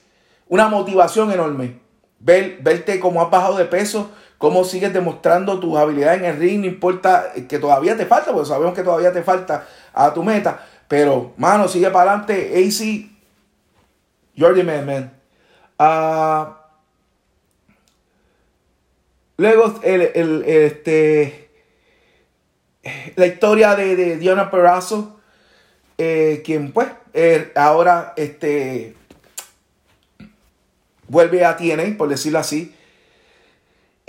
una 0.47 0.67
motivación 0.67 1.31
enorme. 1.31 1.79
Ver, 2.19 2.59
verte 2.61 2.99
cómo 2.99 3.21
has 3.21 3.31
bajado 3.31 3.57
de 3.57 3.65
peso, 3.65 4.11
cómo 4.39 4.63
sigues 4.63 4.91
demostrando 4.93 5.59
tus 5.59 5.77
habilidades 5.77 6.21
en 6.21 6.25
el 6.25 6.37
ring, 6.37 6.61
no 6.61 6.65
importa 6.65 7.33
que 7.47 7.59
todavía 7.59 7.95
te 7.95 8.07
falta, 8.07 8.31
porque 8.31 8.47
sabemos 8.47 8.73
que 8.73 8.83
todavía 8.83 9.11
te 9.11 9.21
falta 9.21 9.67
a 9.93 10.11
tu 10.13 10.23
meta. 10.23 10.65
Pero, 10.87 11.33
mano, 11.37 11.67
sigue 11.67 11.91
para 11.91 12.13
adelante. 12.13 12.53
AC, 12.55 13.11
Jordi 14.39 14.63
Man, 14.63 14.85
man. 14.85 15.13
Ah, 15.77 16.67
luego, 19.37 19.79
el, 19.83 20.43
este, 20.47 21.49
la 23.17 23.27
historia 23.27 23.75
de, 23.75 23.95
de 23.95 24.17
Diana 24.17 24.49
Perazo, 24.49 25.19
eh, 25.97 26.41
quien 26.45 26.71
pues 26.71 26.87
eh, 27.13 27.51
ahora 27.55 28.13
este, 28.15 28.95
vuelve 31.09 31.43
a 31.43 31.57
TNA, 31.57 31.97
por 31.97 32.07
decirlo 32.07 32.39
así, 32.39 32.73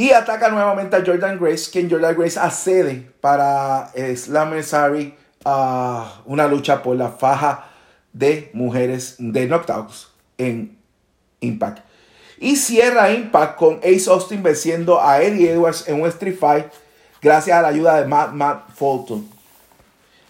y 0.00 0.12
ataca 0.12 0.48
nuevamente 0.48 0.96
a 0.96 1.04
Jordan 1.04 1.38
Grace, 1.38 1.70
quien 1.70 1.90
Jordan 1.90 2.16
Grace 2.16 2.40
accede 2.40 3.06
para 3.20 3.92
Slammiversary 3.94 5.14
a 5.44 6.22
una 6.24 6.48
lucha 6.48 6.82
por 6.82 6.96
la 6.96 7.10
faja 7.10 7.68
de 8.10 8.50
mujeres 8.54 9.16
de 9.18 9.46
Knockouts 9.46 10.08
en 10.38 10.78
Impact. 11.40 11.84
Y 12.38 12.56
cierra 12.56 13.12
Impact 13.12 13.58
con 13.58 13.76
Ace 13.84 14.08
Austin 14.08 14.42
venciendo 14.42 15.02
a 15.02 15.20
Eddie 15.20 15.52
Edwards 15.52 15.86
en 15.86 16.00
un 16.00 16.08
Street 16.08 16.38
Fight 16.38 16.68
gracias 17.20 17.58
a 17.58 17.60
la 17.60 17.68
ayuda 17.68 18.00
de 18.00 18.08
Matt, 18.08 18.32
Matt 18.32 18.70
Fulton. 18.74 19.28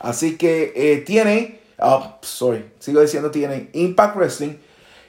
Así 0.00 0.36
que 0.36 0.72
eh, 0.74 0.96
tiene, 1.06 1.60
oh, 1.78 2.16
sorry, 2.22 2.72
sigo 2.80 3.00
diciendo, 3.00 3.30
tiene 3.30 3.70
Impact 3.74 4.16
Wrestling 4.16 4.54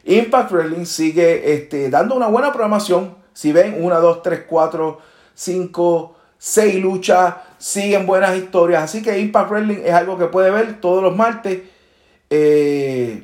Impact 0.04 0.52
Wrestling 0.52 0.86
sigue 0.86 1.54
este, 1.54 1.90
dando 1.90 2.16
una 2.16 2.28
buena 2.28 2.52
programación. 2.52 3.21
Si 3.34 3.52
ven, 3.52 3.84
1, 3.84 4.02
2, 4.02 4.22
3, 4.24 4.44
4, 4.48 5.00
5, 5.34 6.16
6 6.38 6.76
luchas, 6.76 7.36
siguen 7.58 8.06
buenas 8.06 8.36
historias. 8.36 8.84
Así 8.84 9.02
que 9.02 9.20
Impact 9.20 9.52
Wrestling 9.52 9.82
es 9.84 9.94
algo 9.94 10.18
que 10.18 10.26
puede 10.26 10.52
ver 10.52 10.80
todos 10.82 11.04
los 11.04 11.16
martes. 11.16 11.62
Eh, 12.30 13.24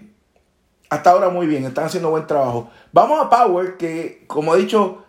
hasta 0.89 1.09
ahora 1.09 1.29
muy 1.29 1.47
bien, 1.47 1.65
están 1.65 1.85
haciendo 1.85 2.09
buen 2.09 2.27
trabajo. 2.27 2.69
Vamos 2.91 3.19
a 3.19 3.29
Power, 3.29 3.77
que 3.77 4.23
como 4.27 4.55
he 4.55 4.59
dicho, 4.59 5.03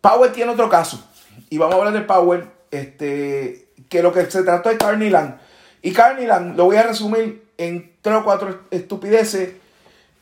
Power 0.00 0.32
tiene 0.32 0.52
otro 0.52 0.68
caso. 0.68 1.02
Y 1.48 1.58
vamos 1.58 1.76
a 1.76 1.78
hablar 1.78 1.94
de 1.94 2.02
Power. 2.02 2.52
Este, 2.70 3.68
que 3.88 4.02
lo 4.02 4.12
que 4.12 4.28
se 4.30 4.42
trató 4.42 4.68
de 4.68 4.76
Carniland. 4.76 5.38
Y 5.82 5.92
Carniland, 5.92 6.56
lo 6.56 6.64
voy 6.64 6.76
a 6.76 6.82
resumir 6.82 7.46
en 7.56 7.94
tres 8.02 8.16
o 8.16 8.24
cuatro 8.24 8.60
estupideces. 8.70 9.54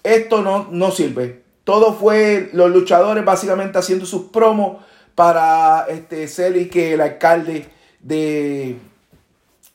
Esto 0.02 0.42
no, 0.42 0.68
no 0.70 0.90
sirve. 0.90 1.41
Todo 1.64 1.94
fue 1.94 2.50
los 2.52 2.70
luchadores 2.70 3.24
básicamente 3.24 3.78
haciendo 3.78 4.06
sus 4.06 4.24
promos 4.24 4.82
para 5.14 5.86
este, 5.88 6.26
y 6.58 6.68
que 6.68 6.94
el 6.94 7.00
alcalde 7.00 7.68
de, 8.00 8.76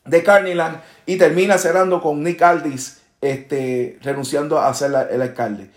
de 0.06 0.23
Carniland 0.23 0.82
y 1.06 1.17
termina 1.17 1.58
cerrando 1.58 2.02
con 2.02 2.23
Nick 2.23 2.41
Aldis 2.41 3.02
este, 3.21 3.97
renunciando 4.02 4.60
a 4.60 4.73
ser 4.73 4.91
el 5.12 5.21
alcalde. 5.21 5.69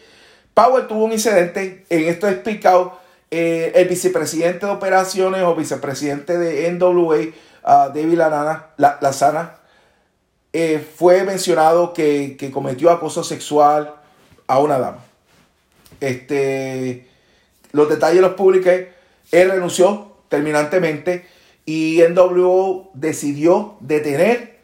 Power 0.54 0.88
tuvo 0.88 1.04
un 1.04 1.12
incidente, 1.12 1.86
en 1.88 2.08
esto 2.08 2.28
he 2.28 2.32
explicado, 2.32 2.98
eh, 3.30 3.72
el 3.76 3.88
vicepresidente 3.88 4.66
de 4.66 4.72
operaciones 4.72 5.42
o 5.42 5.54
vicepresidente 5.54 6.36
de 6.36 6.70
NWA, 6.72 7.18
uh, 7.18 7.92
David 7.94 8.18
Lazana, 8.76 9.56
eh, 10.52 10.84
fue 10.96 11.22
mencionado 11.22 11.92
que, 11.92 12.36
que, 12.36 12.50
cometió 12.50 12.90
acoso 12.90 13.22
sexual 13.22 13.94
a 14.48 14.58
una 14.58 14.78
dama. 14.78 15.09
Este, 16.00 17.06
los 17.72 17.88
detalles 17.88 18.20
los 18.20 18.34
publiqué. 18.34 18.92
Él 19.30 19.50
renunció 19.50 20.16
terminantemente 20.28 21.26
y 21.66 22.00
NWO 22.08 22.90
decidió 22.94 23.76
detener 23.80 24.58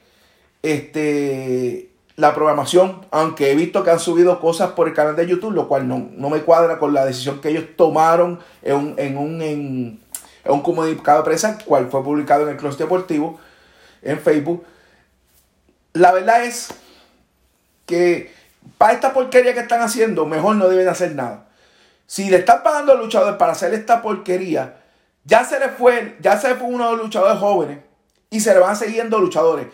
este, 0.62 1.90
la 2.16 2.34
programación, 2.34 3.06
aunque 3.10 3.52
he 3.52 3.54
visto 3.54 3.84
que 3.84 3.90
han 3.90 4.00
subido 4.00 4.40
cosas 4.40 4.72
por 4.72 4.88
el 4.88 4.94
canal 4.94 5.14
de 5.14 5.26
YouTube, 5.26 5.52
lo 5.52 5.68
cual 5.68 5.86
no, 5.86 6.30
me 6.30 6.40
cuadra 6.40 6.78
con 6.78 6.94
la 6.94 7.04
decisión 7.04 7.40
que 7.40 7.50
ellos 7.50 7.64
tomaron 7.76 8.40
en 8.62 8.74
un, 8.74 8.94
en 8.98 9.18
un, 9.18 9.42
en, 9.42 10.00
un 10.46 10.62
comunicado 10.62 11.18
de 11.18 11.24
prensa, 11.24 11.58
cual 11.64 11.88
fue 11.90 12.02
publicado 12.02 12.44
en 12.44 12.48
el 12.50 12.56
Club 12.56 12.76
Deportivo, 12.76 13.38
en 14.02 14.18
Facebook. 14.18 14.64
La 15.92 16.12
verdad 16.12 16.44
es 16.44 16.68
que 17.84 18.32
para 18.78 18.92
esta 18.92 19.12
porquería 19.12 19.54
que 19.54 19.60
están 19.60 19.80
haciendo, 19.80 20.26
mejor 20.26 20.56
no 20.56 20.68
deben 20.68 20.88
hacer 20.88 21.14
nada. 21.14 21.48
Si 22.06 22.30
le 22.30 22.38
están 22.38 22.62
pagando 22.62 22.92
a 22.92 22.96
luchadores 22.96 23.36
para 23.36 23.52
hacer 23.52 23.74
esta 23.74 24.02
porquería, 24.02 24.76
ya 25.24 25.44
se 25.44 25.58
le 25.58 25.68
fue, 25.70 26.16
ya 26.20 26.38
se 26.38 26.54
fue 26.54 26.68
uno 26.68 26.84
de 26.84 26.96
los 26.96 27.06
luchadores 27.06 27.38
jóvenes 27.38 27.78
y 28.30 28.40
se 28.40 28.54
le 28.54 28.60
van 28.60 28.76
siguiendo 28.76 29.18
luchadores. 29.18 29.66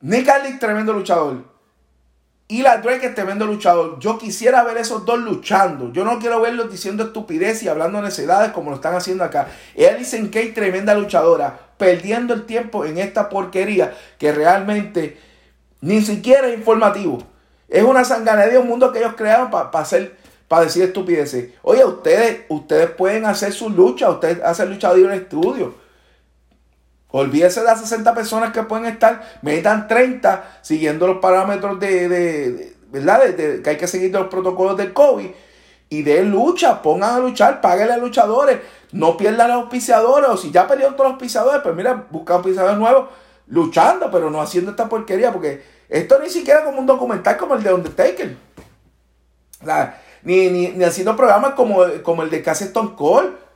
Nick 0.00 0.28
Aldis, 0.28 0.58
tremendo 0.58 0.92
luchador. 0.92 1.56
Y 2.48 2.62
la 2.62 2.76
Drake 2.76 3.06
es 3.06 3.14
tremendo 3.14 3.44
luchador. 3.44 3.98
Yo 3.98 4.18
quisiera 4.18 4.62
ver 4.62 4.76
esos 4.76 5.04
dos 5.04 5.18
luchando. 5.18 5.92
Yo 5.92 6.04
no 6.04 6.20
quiero 6.20 6.40
verlos 6.40 6.70
diciendo 6.70 7.02
estupidez 7.04 7.64
y 7.64 7.68
hablando 7.68 8.00
necedades 8.00 8.52
como 8.52 8.70
lo 8.70 8.76
están 8.76 8.94
haciendo 8.94 9.24
acá. 9.24 9.48
Alison 9.76 10.28
Kay, 10.28 10.52
tremenda 10.52 10.94
luchadora, 10.94 11.58
perdiendo 11.76 12.34
el 12.34 12.46
tiempo 12.46 12.84
en 12.84 12.98
esta 12.98 13.28
porquería 13.28 13.96
que 14.18 14.30
realmente 14.30 15.18
ni 15.80 16.02
siquiera 16.02 16.46
es 16.46 16.54
informativo. 16.54 17.18
Es 17.68 17.82
una 17.82 18.04
sanganería, 18.04 18.60
un 18.60 18.68
mundo 18.68 18.92
que 18.92 19.00
ellos 19.00 19.14
crearon 19.16 19.50
para 19.50 19.70
hacer 19.78 20.16
para 20.48 20.62
decir 20.62 20.84
estupideces. 20.84 21.50
Oye, 21.62 21.84
ustedes, 21.84 22.42
ustedes 22.48 22.90
pueden 22.90 23.24
hacer 23.26 23.52
su 23.52 23.68
lucha, 23.70 24.10
ustedes 24.10 24.42
hacen 24.42 24.70
lucha 24.70 24.92
en 24.92 25.12
estudio. 25.12 25.74
Olvídese 27.10 27.60
de 27.60 27.66
las 27.66 27.80
60 27.80 28.14
personas 28.14 28.52
que 28.52 28.62
pueden 28.62 28.86
estar, 28.86 29.38
metan 29.42 29.88
30 29.88 30.58
siguiendo 30.60 31.06
los 31.06 31.18
parámetros 31.18 31.80
de, 31.80 32.74
¿verdad? 32.90 33.34
que 33.34 33.70
hay 33.70 33.76
que 33.76 33.86
seguir 33.86 34.12
los 34.12 34.28
protocolos 34.28 34.76
del 34.76 34.92
COVID 34.92 35.28
y 35.88 36.02
de 36.02 36.24
lucha, 36.24 36.82
pongan 36.82 37.14
a 37.14 37.18
luchar, 37.18 37.60
páguenle 37.60 37.94
a 37.94 37.98
luchadores, 37.98 38.58
no 38.92 39.16
pierdan 39.16 39.50
a 39.50 39.54
los 39.54 39.62
auspiciadores, 39.64 40.28
o 40.28 40.36
si 40.36 40.50
ya 40.50 40.66
perdieron 40.66 40.94
todos 40.94 41.06
los 41.06 41.14
auspiciadores, 41.14 41.62
pues 41.62 41.74
mira, 41.76 42.06
buscan 42.10 42.36
auspiciadores 42.36 42.76
nuevos, 42.76 43.08
luchando, 43.46 44.10
pero 44.10 44.28
no 44.28 44.40
haciendo 44.40 44.72
esta 44.72 44.88
porquería, 44.88 45.32
porque 45.32 45.62
esto 45.88 46.18
ni 46.20 46.30
siquiera 46.30 46.64
como 46.64 46.80
un 46.80 46.86
documental 46.86 47.36
como 47.36 47.54
el 47.54 47.62
de 47.62 47.72
Undertaker. 47.72 48.36
ni, 50.22 50.48
ni, 50.48 50.68
ni 50.68 50.84
haciendo 50.84 51.16
programas 51.16 51.54
como, 51.54 51.84
como 52.02 52.22
el 52.22 52.30
de 52.30 52.42
Casi 52.42 52.64
Stone 52.64 52.94
Cold 52.96 53.46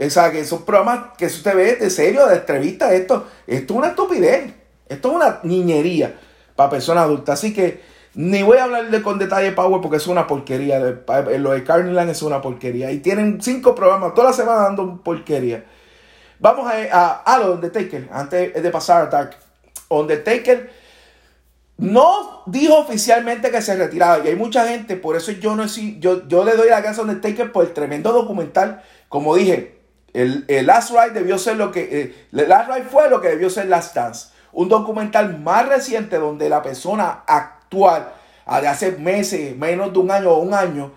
o 0.00 0.10
sea, 0.10 0.30
que 0.30 0.40
esos 0.40 0.62
programas 0.62 1.16
que 1.18 1.26
usted 1.26 1.56
ve 1.56 1.76
de 1.76 1.90
serio, 1.90 2.26
de 2.28 2.36
entrevista, 2.36 2.94
esto, 2.94 3.26
esto 3.46 3.74
es 3.74 3.78
una 3.78 3.88
estupidez. 3.88 4.54
Esto 4.88 5.08
es 5.10 5.14
una 5.16 5.40
niñería 5.42 6.18
para 6.54 6.70
personas 6.70 7.04
adultas. 7.04 7.38
Así 7.40 7.52
que 7.52 7.82
ni 8.14 8.42
voy 8.42 8.58
a 8.58 8.64
hablar 8.64 8.90
de 8.90 9.02
con 9.02 9.18
detalle 9.18 9.52
Power 9.52 9.80
porque 9.80 9.96
es 9.96 10.06
una 10.06 10.26
porquería. 10.26 10.78
Lo 10.78 11.50
de 11.50 11.64
Carniland 11.64 12.10
es 12.10 12.22
una 12.22 12.40
porquería. 12.40 12.92
Y 12.92 13.00
tienen 13.00 13.42
cinco 13.42 13.74
programas 13.74 14.14
toda 14.14 14.28
la 14.28 14.36
semana 14.36 14.62
dando 14.62 15.02
porquería. 15.02 15.64
Vamos 16.38 16.70
a, 16.70 17.22
a, 17.24 17.38
lo 17.38 17.54
Undertaker. 17.54 18.08
Antes 18.12 18.62
de 18.62 18.70
pasar 18.70 19.02
a 19.02 19.06
Dark. 19.06 19.36
Undertaker 19.88 20.70
no 21.78 22.42
dijo 22.46 22.76
oficialmente 22.76 23.50
que 23.50 23.62
se 23.62 23.76
retiraba. 23.76 24.24
Y 24.24 24.28
hay 24.28 24.36
mucha 24.36 24.66
gente, 24.68 24.96
por 24.96 25.16
eso 25.16 25.32
yo 25.32 25.54
no 25.56 25.64
yo, 25.66 26.26
yo 26.28 26.44
le 26.44 26.56
doy 26.56 26.68
la 26.68 26.80
gracia 26.80 27.00
a 27.02 27.06
Undertaker 27.06 27.52
por 27.52 27.64
el 27.64 27.72
tremendo 27.72 28.12
documental. 28.12 28.82
Como 29.08 29.34
dije, 29.36 29.78
el, 30.12 30.44
Last 30.66 30.90
Ride 30.90 31.12
debió 31.12 31.38
ser 31.38 31.56
lo 31.56 31.70
que. 31.70 31.88
Eh, 31.90 32.26
Last 32.32 32.68
Ride 32.68 32.88
fue 32.90 33.08
lo 33.08 33.20
que 33.20 33.28
debió 33.28 33.48
ser 33.48 33.68
Last 33.68 33.94
Dance. 33.94 34.30
Un 34.52 34.68
documental 34.68 35.38
más 35.38 35.68
reciente 35.68 36.18
donde 36.18 36.48
la 36.48 36.62
persona 36.62 37.22
actual, 37.26 38.12
de 38.60 38.68
hace 38.68 38.92
meses, 38.92 39.56
menos 39.56 39.92
de 39.92 39.98
un 40.00 40.10
año 40.10 40.32
o 40.32 40.38
un 40.38 40.54
año, 40.54 40.92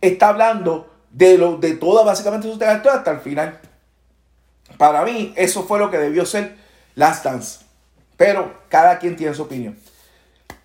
está 0.00 0.28
hablando 0.28 0.94
de, 1.10 1.38
lo, 1.38 1.56
de 1.56 1.72
toda 1.72 2.04
básicamente 2.04 2.48
su 2.48 2.56
trayectoria 2.56 2.98
hasta 2.98 3.10
el 3.10 3.20
final. 3.20 3.58
Para 4.78 5.04
mí, 5.04 5.32
eso 5.36 5.64
fue 5.64 5.80
lo 5.80 5.90
que 5.90 5.98
debió 5.98 6.24
ser 6.24 6.56
Last 6.94 7.24
Dance. 7.24 7.64
Pero 8.16 8.60
cada 8.68 8.98
quien 9.00 9.16
tiene 9.16 9.34
su 9.34 9.42
opinión. 9.42 9.76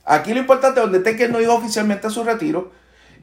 Aquí 0.06 0.34
lo 0.34 0.40
importante 0.40 0.80
es 0.80 0.90
donde 0.90 1.16
que 1.16 1.28
no 1.28 1.40
dijo 1.40 1.56
oficialmente 1.56 2.10
su 2.10 2.24
retiro 2.24 2.72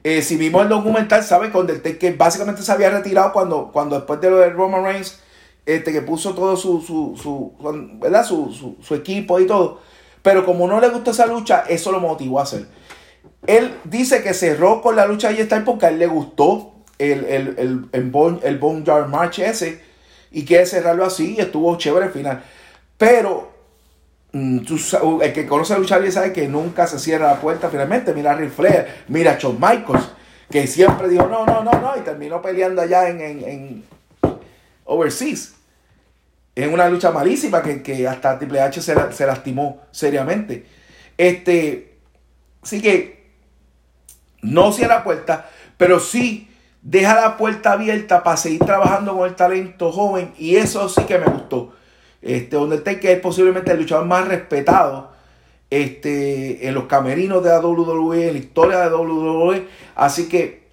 eh, 0.03 0.21
si 0.21 0.35
vimos 0.35 0.63
el 0.63 0.69
documental, 0.69 1.23
sabe 1.23 1.49
que 1.49 1.57
Undertaker 1.57 2.17
básicamente 2.17 2.61
se 2.61 2.71
había 2.71 2.89
retirado 2.89 3.31
cuando, 3.31 3.71
cuando 3.71 3.95
después 3.95 4.19
de 4.19 4.29
lo 4.29 4.37
de 4.37 4.49
Roman 4.49 4.83
Reigns, 4.83 5.19
este, 5.65 5.93
que 5.93 6.01
puso 6.01 6.33
todo 6.35 6.57
su, 6.57 6.81
su, 6.81 7.17
su, 7.21 7.53
¿verdad? 8.01 8.25
Su, 8.25 8.75
su, 8.81 8.95
equipo 8.95 9.39
y 9.39 9.47
todo. 9.47 9.79
Pero 10.21 10.45
como 10.45 10.67
no 10.67 10.81
le 10.81 10.89
gustó 10.89 11.11
esa 11.11 11.25
lucha, 11.25 11.63
eso 11.69 11.93
lo 11.93 12.01
motivó 12.01 12.39
a 12.39 12.43
hacer. 12.43 12.67
Él 13.47 13.73
dice 13.85 14.21
que 14.23 14.33
cerró 14.33 14.81
con 14.81 14.97
la 14.97 15.05
lucha 15.05 15.29
de 15.29 15.41
está 15.41 15.63
porque 15.63 15.85
a 15.85 15.89
él 15.89 15.99
le 15.99 16.07
gustó 16.07 16.73
el, 16.99 17.23
el, 17.23 17.55
el, 17.57 17.85
el, 17.93 18.09
Bone, 18.09 18.39
el 18.43 18.59
March 19.07 19.39
ese 19.39 19.81
y 20.31 20.43
quiere 20.43 20.65
cerrarlo 20.65 21.05
así 21.05 21.35
y 21.37 21.41
estuvo 21.41 21.77
chévere 21.77 22.07
al 22.07 22.11
final. 22.11 22.43
Pero 22.97 23.52
Mm, 24.35 24.61
el 25.21 25.31
que 25.31 25.45
conoce 25.45 25.75
a 25.75 25.77
luchar 25.77 26.03
y 26.03 26.11
sabe 26.11 26.33
que 26.33 26.47
nunca 26.47 26.87
se 26.87 26.97
cierra 26.97 27.27
la 27.27 27.39
puerta 27.39 27.69
finalmente. 27.69 28.13
Mira 28.15 28.31
a 28.31 28.35
Ric 28.35 28.49
Flair, 28.49 29.03
mira 29.07 29.33
a 29.33 29.37
Shawn 29.37 29.59
Michaels, 29.59 30.09
que 30.49 30.65
siempre 30.65 31.07
dijo 31.07 31.27
no, 31.27 31.45
no, 31.45 31.63
no, 31.63 31.71
no, 31.71 31.95
y 31.95 32.01
terminó 32.01 32.41
peleando 32.41 32.81
allá 32.81 33.09
en, 33.09 33.21
en, 33.21 33.83
Overseas. 34.85 35.53
En 36.55 36.73
una 36.73 36.89
lucha 36.89 37.11
malísima 37.11 37.61
que, 37.61 38.07
hasta 38.07 38.37
Triple 38.37 38.61
H 38.61 38.81
se, 38.81 39.25
lastimó 39.25 39.81
seriamente. 39.91 40.65
Este, 41.15 41.97
sí 42.63 42.81
que 42.81 43.33
no 44.41 44.71
cierra 44.71 44.95
la 44.95 45.03
puerta, 45.03 45.49
pero 45.77 45.99
sí 45.99 46.49
deja 46.81 47.15
la 47.15 47.37
puerta 47.37 47.73
abierta 47.73 48.23
para 48.23 48.37
seguir 48.37 48.65
trabajando 48.65 49.15
con 49.15 49.29
el 49.29 49.35
talento 49.35 49.91
joven 49.91 50.33
y 50.37 50.55
eso 50.55 50.89
sí 50.89 51.03
que 51.03 51.19
me 51.19 51.25
gustó. 51.25 51.73
Este, 52.23 52.55
Undertaker 52.55 53.11
es 53.11 53.19
posiblemente 53.19 53.71
el 53.71 53.79
luchador 53.79 54.05
más 54.05 54.27
respetado 54.27 55.11
este, 55.69 56.67
en 56.67 56.73
los 56.73 56.85
camerinos 56.85 57.43
de 57.43 57.49
la 57.49 57.59
WWE, 57.59 58.29
en 58.29 58.33
la 58.33 58.39
historia 58.39 58.79
de 58.79 58.89
la 58.89 58.95
WWE. 58.95 59.67
Así 59.95 60.29
que 60.29 60.63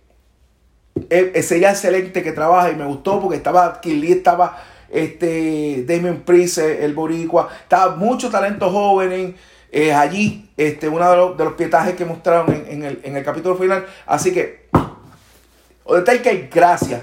eh, 1.08 1.42
sería 1.42 1.70
excelente 1.70 2.22
que 2.22 2.32
trabaje 2.32 2.72
y 2.72 2.76
me 2.76 2.86
gustó 2.86 3.20
porque 3.20 3.36
estaba 3.36 3.80
Lee, 3.84 4.12
estaba 4.12 4.62
este, 4.88 5.84
Damien 5.88 6.22
Priest, 6.22 6.58
el 6.58 6.94
boricua, 6.94 7.48
estaba 7.62 7.96
mucho 7.96 8.30
talento 8.30 8.70
joven 8.70 9.34
eh, 9.72 9.92
allí, 9.92 10.50
este, 10.56 10.88
uno 10.88 11.34
de 11.34 11.44
los, 11.44 11.54
pietajes 11.54 11.94
que 11.94 12.04
mostraron 12.04 12.64
en, 12.68 12.84
el, 12.84 13.00
en 13.02 13.16
el 13.16 13.24
capítulo 13.24 13.56
final. 13.56 13.86
Así 14.06 14.32
que, 14.32 14.68
Undertaker, 15.84 16.48
gracias 16.52 17.02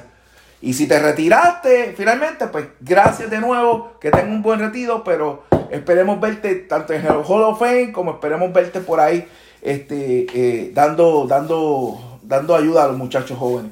y 0.61 0.73
si 0.73 0.87
te 0.87 0.99
retiraste 0.99 1.93
finalmente, 1.95 2.47
pues 2.47 2.67
gracias 2.79 3.29
de 3.29 3.39
nuevo, 3.39 3.93
que 3.99 4.09
tengas 4.09 4.27
un 4.27 4.41
buen 4.41 4.59
retiro, 4.59 5.03
pero 5.03 5.43
esperemos 5.69 6.19
verte 6.19 6.55
tanto 6.55 6.93
en 6.93 7.05
el 7.05 7.21
Hall 7.25 7.43
of 7.43 7.59
Fame 7.59 7.91
como 7.91 8.11
esperemos 8.11 8.51
verte 8.51 8.79
por 8.79 8.99
ahí 8.99 9.27
este, 9.61 10.25
eh, 10.33 10.71
dando, 10.73 11.27
dando, 11.27 12.19
dando 12.23 12.55
ayuda 12.55 12.85
a 12.85 12.87
los 12.87 12.97
muchachos 12.97 13.37
jóvenes. 13.37 13.71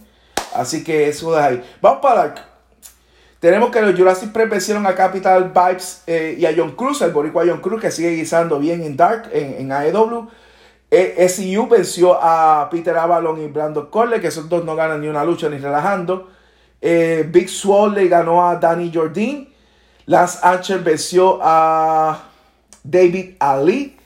Así 0.53 0.83
que 0.83 1.09
eso 1.09 1.37
es 1.37 1.43
ahí. 1.43 1.63
Vamos 1.81 1.99
para 2.01 2.15
Dark. 2.15 2.35
Tenemos 3.39 3.69
que 3.69 3.81
los 3.81 3.95
Jurassic 3.95 4.31
Prep 4.31 4.49
vencieron 4.49 4.85
a 4.87 4.95
Capital 4.95 5.51
Vibes 5.53 6.03
eh, 6.07 6.35
y 6.37 6.45
a 6.45 6.53
John 6.55 6.71
Cruz, 6.71 7.01
el 7.01 7.11
boricua 7.11 7.43
John 7.45 7.61
Cruz, 7.61 7.81
que 7.81 7.91
sigue 7.91 8.11
guisando 8.11 8.59
bien 8.59 8.81
en 8.81 8.95
Dark, 8.95 9.29
en, 9.33 9.55
en 9.59 9.71
AEW. 9.71 10.27
E, 10.89 11.27
SU 11.27 11.67
venció 11.67 12.17
a 12.21 12.69
Peter 12.69 12.95
Avalon 12.97 13.41
y 13.41 13.47
Brandon 13.47 13.87
Cole, 13.87 14.21
que 14.21 14.27
esos 14.27 14.47
dos 14.47 14.63
no 14.63 14.75
ganan 14.75 15.01
ni 15.01 15.07
una 15.07 15.23
lucha 15.23 15.49
ni 15.49 15.57
relajando. 15.57 16.29
Eh, 16.87 17.23
Big 17.27 17.49
Swall 17.49 17.95
le 17.95 18.07
ganó 18.07 18.47
a 18.47 18.57
Danny 18.57 18.91
Jordan. 18.93 19.47
Lance 20.05 20.37
Archer 20.43 20.83
venció 20.83 21.39
a 21.41 22.29
David 22.83 23.37
Ali. 23.39 23.97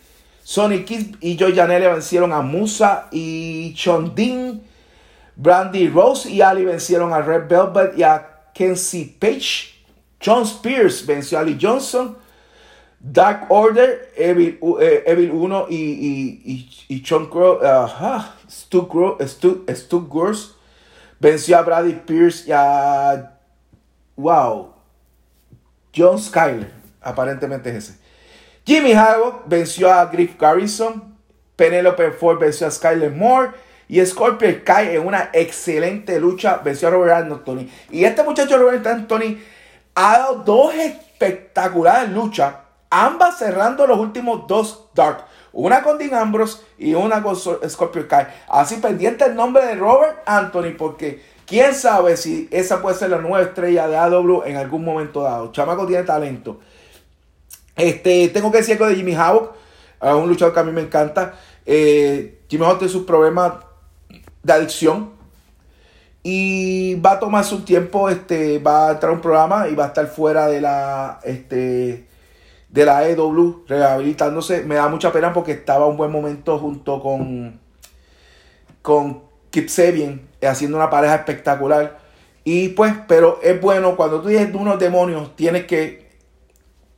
Sonny 0.42 0.86
Kiss 0.86 1.08
y 1.20 1.38
Joe 1.38 1.54
Janelle 1.54 1.90
vencieron 1.90 2.32
a 2.32 2.42
Musa 2.42 3.10
y 3.12 3.76
Dean. 4.16 4.62
Brandy 5.36 5.90
Rose 5.90 6.30
y 6.30 6.40
Ali 6.40 6.64
vencieron 6.64 7.12
a 7.12 7.22
Red 7.22 7.50
Velvet 7.50 7.98
y 7.98 8.04
a 8.04 8.26
Kenzie 8.54 9.14
Page. 9.20 9.76
John 10.26 10.44
Spears 10.44 11.06
venció 11.06 11.38
a 11.38 11.42
Ali 11.42 11.58
Johnson. 11.62 12.16
Dark 13.02 13.48
Order, 13.50 14.14
Evil, 14.16 14.58
1 14.62 14.80
eh, 14.80 15.68
y, 15.70 15.76
y, 16.46 16.70
y, 16.96 17.04
John 17.06 17.30
Crow, 17.30 17.60
uh, 17.62 18.22
Stu, 18.50 18.88
Stu, 19.28 19.66
Stu 19.68 20.08
venció 21.20 21.58
a 21.58 21.62
Brady 21.62 21.94
Pierce 21.94 22.48
y 22.48 22.52
a. 22.52 23.38
Wow. 24.16 24.74
John 25.96 26.20
Skyler, 26.20 26.72
aparentemente 27.02 27.70
es 27.70 27.90
ese. 27.90 28.00
Jimmy 28.66 28.94
Havoc 28.94 29.48
venció 29.48 29.92
a 29.92 30.06
Griff 30.06 30.40
Garrison. 30.40 31.18
Penelope 31.56 32.12
Ford 32.12 32.40
venció 32.40 32.68
a 32.68 32.72
Skyler 32.72 33.12
Moore. 33.12 33.52
Y 33.88 34.06
Scorpio 34.06 34.64
cae 34.64 34.96
en 34.96 35.08
una 35.08 35.32
excelente 35.34 36.20
lucha. 36.20 36.58
Venció 36.58 36.90
a 36.90 36.92
Robert 36.92 37.32
Anthony. 37.32 37.68
Y 37.90 38.04
este 38.04 38.22
muchacho 38.22 38.58
Robert 38.58 38.86
Anthony 38.86 39.40
ha 39.96 40.20
dado 40.20 40.36
dos 40.44 40.76
espectaculares 40.76 42.12
luchas. 42.12 42.54
Ambas 42.92 43.40
cerrando 43.40 43.88
los 43.88 44.00
últimos 44.00 44.48
dos 44.48 44.90
Dark. 44.94 45.26
Una 45.52 45.82
con 45.84 45.98
Dean 45.98 46.14
Ambrose 46.14 46.60
y 46.78 46.94
una 46.94 47.24
con 47.24 47.36
Scorpio 47.36 48.04
Sky. 48.04 48.28
Así 48.48 48.76
pendiente 48.76 49.26
el 49.26 49.36
nombre 49.36 49.66
de 49.66 49.76
Robert 49.76 50.20
Anthony. 50.26 50.76
Porque 50.78 51.22
quién 51.46 51.74
sabe 51.74 52.18
si 52.18 52.48
esa 52.52 52.82
puede 52.82 52.98
ser 52.98 53.10
la 53.10 53.18
nueva 53.18 53.42
estrella 53.42 53.88
de 53.88 53.98
AW 53.98 54.44
en 54.46 54.58
algún 54.58 54.84
momento 54.84 55.24
dado. 55.24 55.52
Chamaco 55.52 55.88
tiene 55.88 56.04
talento. 56.04 56.60
Este, 57.76 58.28
tengo 58.30 58.52
que 58.52 58.58
decir 58.58 58.74
algo 58.74 58.88
de 58.88 58.96
Jimmy 58.96 59.16
Havoc, 59.16 59.56
un 60.02 60.28
luchador 60.28 60.54
que 60.54 60.60
a 60.60 60.64
mí 60.64 60.72
me 60.72 60.82
encanta. 60.82 61.36
Eh, 61.66 62.42
Jimmy 62.50 62.66
Havoc 62.66 62.80
tiene 62.80 62.92
sus 62.92 63.06
problemas 63.06 63.54
de 64.44 64.54
adicción 64.54 65.12
y 66.24 66.96
va 66.96 67.14
a 67.14 67.20
tomar 67.20 67.46
su 67.46 67.62
tiempo, 67.62 68.10
este, 68.10 68.60
va 68.60 68.90
a 68.90 68.92
entrar 68.92 69.12
a 69.12 69.16
un 69.16 69.22
programa 69.22 69.68
y 69.70 69.76
va 69.76 69.86
a 69.86 69.88
estar 69.88 70.08
fuera 70.08 70.48
de 70.48 70.60
la, 70.60 71.20
este, 71.24 72.09
de 72.70 72.86
la 72.86 73.08
EW 73.08 73.66
rehabilitándose. 73.68 74.64
Me 74.64 74.76
da 74.76 74.88
mucha 74.88 75.12
pena 75.12 75.34
porque 75.34 75.52
estaba 75.52 75.86
un 75.88 75.98
buen 75.98 76.12
momento 76.12 76.58
junto 76.60 77.02
con, 77.02 77.60
con 78.82 79.24
Kip 79.50 79.68
Sabian 79.68 80.28
haciendo 80.42 80.78
una 80.78 80.90
pareja 80.90 81.16
espectacular. 81.16 82.00
Y 82.44 82.70
pues, 82.70 82.94
pero 83.08 83.40
es 83.44 83.60
bueno 83.60 83.96
cuando 83.96 84.22
tú 84.22 84.30
tienes 84.30 84.54
unos 84.54 84.80
demonios, 84.80 85.36
tienes 85.36 85.66
que 85.66 86.10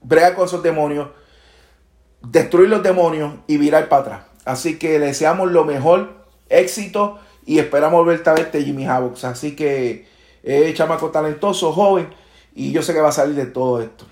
brega 0.01 0.35
con 0.35 0.45
esos 0.45 0.63
demonios, 0.63 1.09
destruir 2.21 2.69
los 2.69 2.83
demonios 2.83 3.33
y 3.47 3.57
virar 3.57 3.89
para 3.89 4.01
atrás. 4.01 4.21
Así 4.45 4.77
que 4.77 4.99
le 4.99 5.07
deseamos 5.07 5.51
lo 5.51 5.65
mejor, 5.65 6.25
éxito 6.49 7.19
y 7.45 7.59
esperamos 7.59 8.05
verte 8.05 8.29
a 8.29 8.33
verte 8.33 8.63
Jimmy 8.63 8.85
Havoc. 8.85 9.23
Así 9.23 9.55
que 9.55 10.07
es 10.43 10.73
chamaco 10.73 11.09
talentoso, 11.09 11.71
joven 11.71 12.09
y 12.53 12.71
yo 12.71 12.81
sé 12.81 12.93
que 12.93 13.01
va 13.01 13.09
a 13.09 13.13
salir 13.13 13.35
de 13.35 13.45
todo 13.45 13.81
esto. 13.81 14.05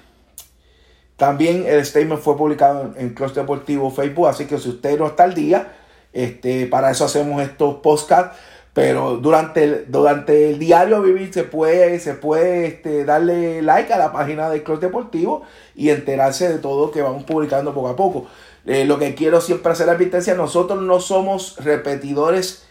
También 1.19 1.65
el 1.67 1.85
statement 1.85 2.19
fue 2.19 2.35
publicado 2.35 2.95
en, 2.97 3.13
Club 3.13 3.31
Deportivo 3.33 3.91
Facebook, 3.91 4.27
así 4.27 4.45
que 4.45 4.57
si 4.57 4.69
usted 4.69 4.97
no 4.97 5.05
está 5.05 5.25
al 5.25 5.35
día, 5.35 5.73
este, 6.11 6.65
para 6.65 6.89
eso 6.89 7.05
hacemos 7.05 7.43
estos 7.43 7.75
podcasts 7.75 8.35
pero 8.73 9.17
durante 9.17 9.63
el, 9.63 9.85
durante 9.91 10.51
el 10.51 10.59
diario 10.59 11.01
vivir 11.01 11.33
se 11.33 11.43
puede, 11.43 11.99
se 11.99 12.13
puede 12.13 12.67
este, 12.67 13.03
darle 13.03 13.61
like 13.61 13.91
a 13.91 13.97
la 13.97 14.11
página 14.13 14.49
del 14.49 14.63
Club 14.63 14.79
Deportivo 14.79 15.41
y 15.75 15.89
enterarse 15.89 16.47
de 16.47 16.59
todo 16.59 16.91
que 16.91 17.01
vamos 17.01 17.23
publicando 17.23 17.73
poco 17.73 17.89
a 17.89 17.95
poco. 17.95 18.27
Eh, 18.65 18.85
lo 18.85 18.99
que 18.99 19.15
quiero 19.15 19.41
siempre 19.41 19.71
hacer 19.71 19.87
la 19.87 19.93
advertencia, 19.93 20.35
nosotros 20.35 20.81
no 20.81 20.99
somos 20.99 21.57
repetidores 21.57 22.67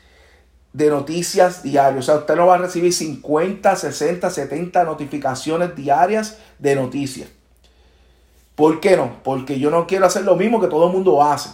de 0.73 0.89
noticias 0.89 1.63
diarias. 1.63 2.05
O 2.05 2.07
sea, 2.07 2.15
usted 2.21 2.37
no 2.37 2.47
va 2.47 2.55
a 2.55 2.59
recibir 2.59 2.93
50, 2.93 3.75
60, 3.75 4.31
70 4.31 4.85
notificaciones 4.85 5.75
diarias 5.75 6.39
de 6.59 6.77
noticias. 6.77 7.29
¿Por 8.59 8.81
qué 8.81 8.97
no? 8.97 9.23
Porque 9.23 9.61
yo 9.61 9.71
no 9.71 9.87
quiero 9.87 10.07
hacer 10.07 10.25
lo 10.25 10.35
mismo 10.35 10.61
que 10.61 10.67
todo 10.67 10.89
el 10.89 10.93
mundo 10.93 11.23
hace. 11.23 11.51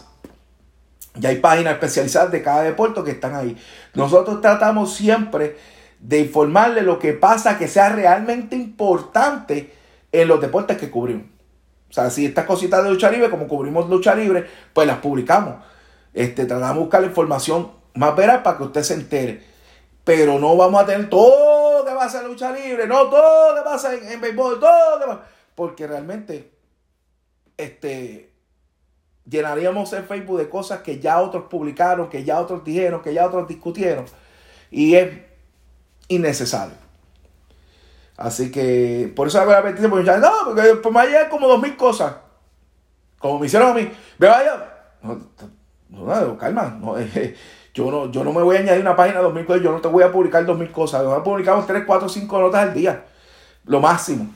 Ya 1.17 1.29
hay 1.29 1.37
páginas 1.37 1.75
especializadas 1.75 2.33
de 2.33 2.43
cada 2.43 2.63
deporte 2.63 3.05
que 3.05 3.11
están 3.11 3.35
ahí. 3.35 3.59
Nosotros 3.93 4.41
tratamos 4.41 4.95
siempre 4.95 5.59
de 6.01 6.21
informarle 6.21 6.81
lo 6.81 6.99
que 6.99 7.13
pasa 7.13 7.59
que 7.59 7.69
sea 7.69 7.91
realmente 7.91 8.57
importante 8.57 9.75
en 10.13 10.29
los 10.29 10.41
deportes 10.41 10.79
que 10.79 10.91
cubrimos. 10.91 11.27
O 11.91 11.93
sea, 11.93 12.09
si 12.09 12.25
estas 12.25 12.47
cositas 12.47 12.83
de 12.83 12.89
lucha 12.89 13.11
libre, 13.11 13.29
como 13.29 13.49
cubrimos 13.49 13.87
lucha 13.91 14.15
libre, 14.15 14.49
pues 14.73 14.87
las 14.87 14.97
publicamos. 14.97 15.57
Este, 16.15 16.47
tratamos 16.47 16.77
de 16.77 16.81
buscar 16.81 17.03
la 17.03 17.09
información 17.09 17.71
más 17.93 18.17
veraz 18.17 18.41
para 18.41 18.57
que 18.57 18.63
usted 18.63 18.83
se 18.83 18.95
entere. 18.95 19.43
Pero 20.05 20.39
no 20.39 20.57
vamos 20.57 20.83
a 20.83 20.87
tener 20.87 21.11
todo 21.11 21.85
que 21.85 21.93
pasa 21.93 22.23
en 22.23 22.29
lucha 22.29 22.51
libre, 22.51 22.87
no 22.87 23.11
todo 23.11 23.57
que 23.57 23.61
pasa 23.61 23.93
en, 23.93 24.09
en 24.09 24.23
béisbol, 24.23 24.59
todo 24.59 25.01
que 25.01 25.05
pasa. 25.05 25.21
Porque 25.55 25.87
realmente, 25.87 26.54
este, 27.57 28.33
llenaríamos 29.29 29.93
el 29.93 30.05
Facebook 30.05 30.39
de 30.39 30.49
cosas 30.49 30.81
que 30.81 30.99
ya 30.99 31.21
otros 31.21 31.45
publicaron, 31.51 32.09
que 32.09 32.25
ya 32.25 32.41
otros 32.41 32.65
dijeron, 32.65 33.03
que 33.03 33.15
ya 33.15 33.27
otros 33.27 33.49
discutieron. 33.49 34.05
Y 34.71 34.95
es 34.95 35.11
innecesario. 36.09 36.85
Así 38.17 38.51
que 38.51 39.13
por 39.15 39.27
eso 39.27 39.41
hago 39.41 39.53
la 39.53 39.63
petición, 39.63 39.91
porque 39.91 40.07
ya, 40.07 40.19
no, 40.19 40.31
porque 40.47 40.63
pues 40.83 40.95
me 40.95 41.01
hay 41.01 41.29
como 41.29 41.49
dos 41.49 41.61
mil 41.61 41.77
cosas. 41.77 42.15
Como 43.19 43.39
me 43.39 43.47
hicieron 43.47 43.71
a 43.71 43.75
mí. 43.75 43.91
Me 44.19 44.27
vaya. 44.27 44.71
No, 45.03 45.19
no, 45.89 46.39
calma. 46.39 46.79
No, 46.81 46.97
yo, 47.75 47.91
no, 47.91 48.11
yo 48.11 48.23
no 48.23 48.33
me 48.33 48.43
voy 48.43 48.57
a 48.57 48.61
añadir 48.61 48.83
una 48.83 48.95
página 48.95 49.19
de 49.19 49.25
dos 49.25 49.35
mil 49.35 49.47
cosas. 49.47 49.63
Yo 49.63 49.73
no 49.73 49.81
te 49.81 49.89
voy 49.89 50.05
a 50.05 50.13
publicar 50.13 50.45
dos 50.45 50.59
mil 50.59 50.71
cosas. 50.71 51.05
A 51.05 51.23
publicar 51.23 51.65
tres, 51.67 51.85
cuatro, 51.87 52.09
cinco 52.09 52.39
notas 52.39 52.63
al 52.63 52.75
día. 52.75 53.05
Lo 53.65 53.81
máximo. 53.81 54.33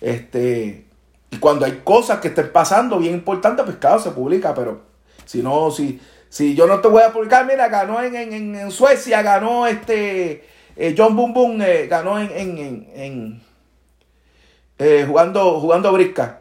Este. 0.00 0.85
Y 1.30 1.38
cuando 1.38 1.66
hay 1.66 1.80
cosas 1.84 2.20
que 2.20 2.28
estén 2.28 2.52
pasando 2.52 2.98
bien 2.98 3.14
importantes, 3.14 3.64
pues 3.64 3.76
claro, 3.78 3.98
se 3.98 4.10
publica, 4.10 4.54
pero 4.54 4.82
si 5.24 5.42
no, 5.42 5.70
si, 5.70 6.00
si 6.28 6.54
yo 6.54 6.66
no 6.66 6.80
te 6.80 6.88
voy 6.88 7.02
a 7.02 7.12
publicar, 7.12 7.46
mira, 7.46 7.68
ganó 7.68 8.02
en, 8.02 8.14
en, 8.14 8.70
Suecia, 8.70 9.22
ganó 9.22 9.66
este 9.66 10.44
eh, 10.76 10.94
John 10.96 11.16
Boom 11.16 11.34
Boom, 11.34 11.62
eh, 11.62 11.86
ganó 11.88 12.18
en, 12.18 12.30
en, 12.30 13.42
eh, 14.78 15.04
jugando, 15.06 15.60
jugando 15.60 15.92
brisca. 15.92 16.40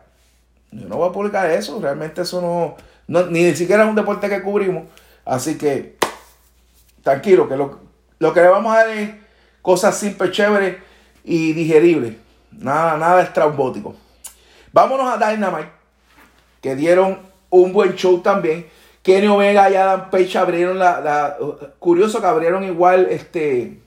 Yo 0.72 0.88
no 0.88 0.98
voy 0.98 1.10
a 1.10 1.14
publicar 1.14 1.50
eso, 1.50 1.80
realmente 1.82 2.22
eso 2.22 2.42
no, 2.42 2.76
no, 3.08 3.28
ni 3.28 3.54
siquiera 3.56 3.84
es 3.84 3.90
un 3.90 3.96
deporte 3.96 4.30
que 4.30 4.42
cubrimos. 4.42 4.84
Así 5.24 5.58
que, 5.58 5.98
tranquilo, 7.02 7.48
que 7.50 7.56
lo, 7.56 7.80
lo 8.20 8.34
que 8.34 8.42
le 8.42 8.50
vamos 8.50 8.74
a 8.74 8.80
dar 8.80 8.90
es 8.90 9.10
cosas 9.62 9.98
simples, 9.98 10.32
chéveres 10.32 10.78
y 11.24 11.54
digeribles. 11.54 12.16
Nada, 12.52 12.98
nada 12.98 13.24
estrambótico. 13.24 13.96
Vámonos 14.76 15.08
a 15.08 15.16
Dynamite, 15.16 15.70
que 16.62 16.76
dieron 16.76 17.20
un 17.50 17.72
buen 17.72 17.96
show 17.96 18.20
también. 18.20 18.66
Kenny 19.02 19.26
Omega 19.28 19.70
y 19.70 19.76
Adam 19.76 20.10
Page 20.10 20.38
abrieron 20.38 20.78
la, 20.78 21.38
curioso 21.80 22.20
que 22.20 22.28
abrieron 22.28 22.62
igual 22.66 23.08
este 23.10 23.80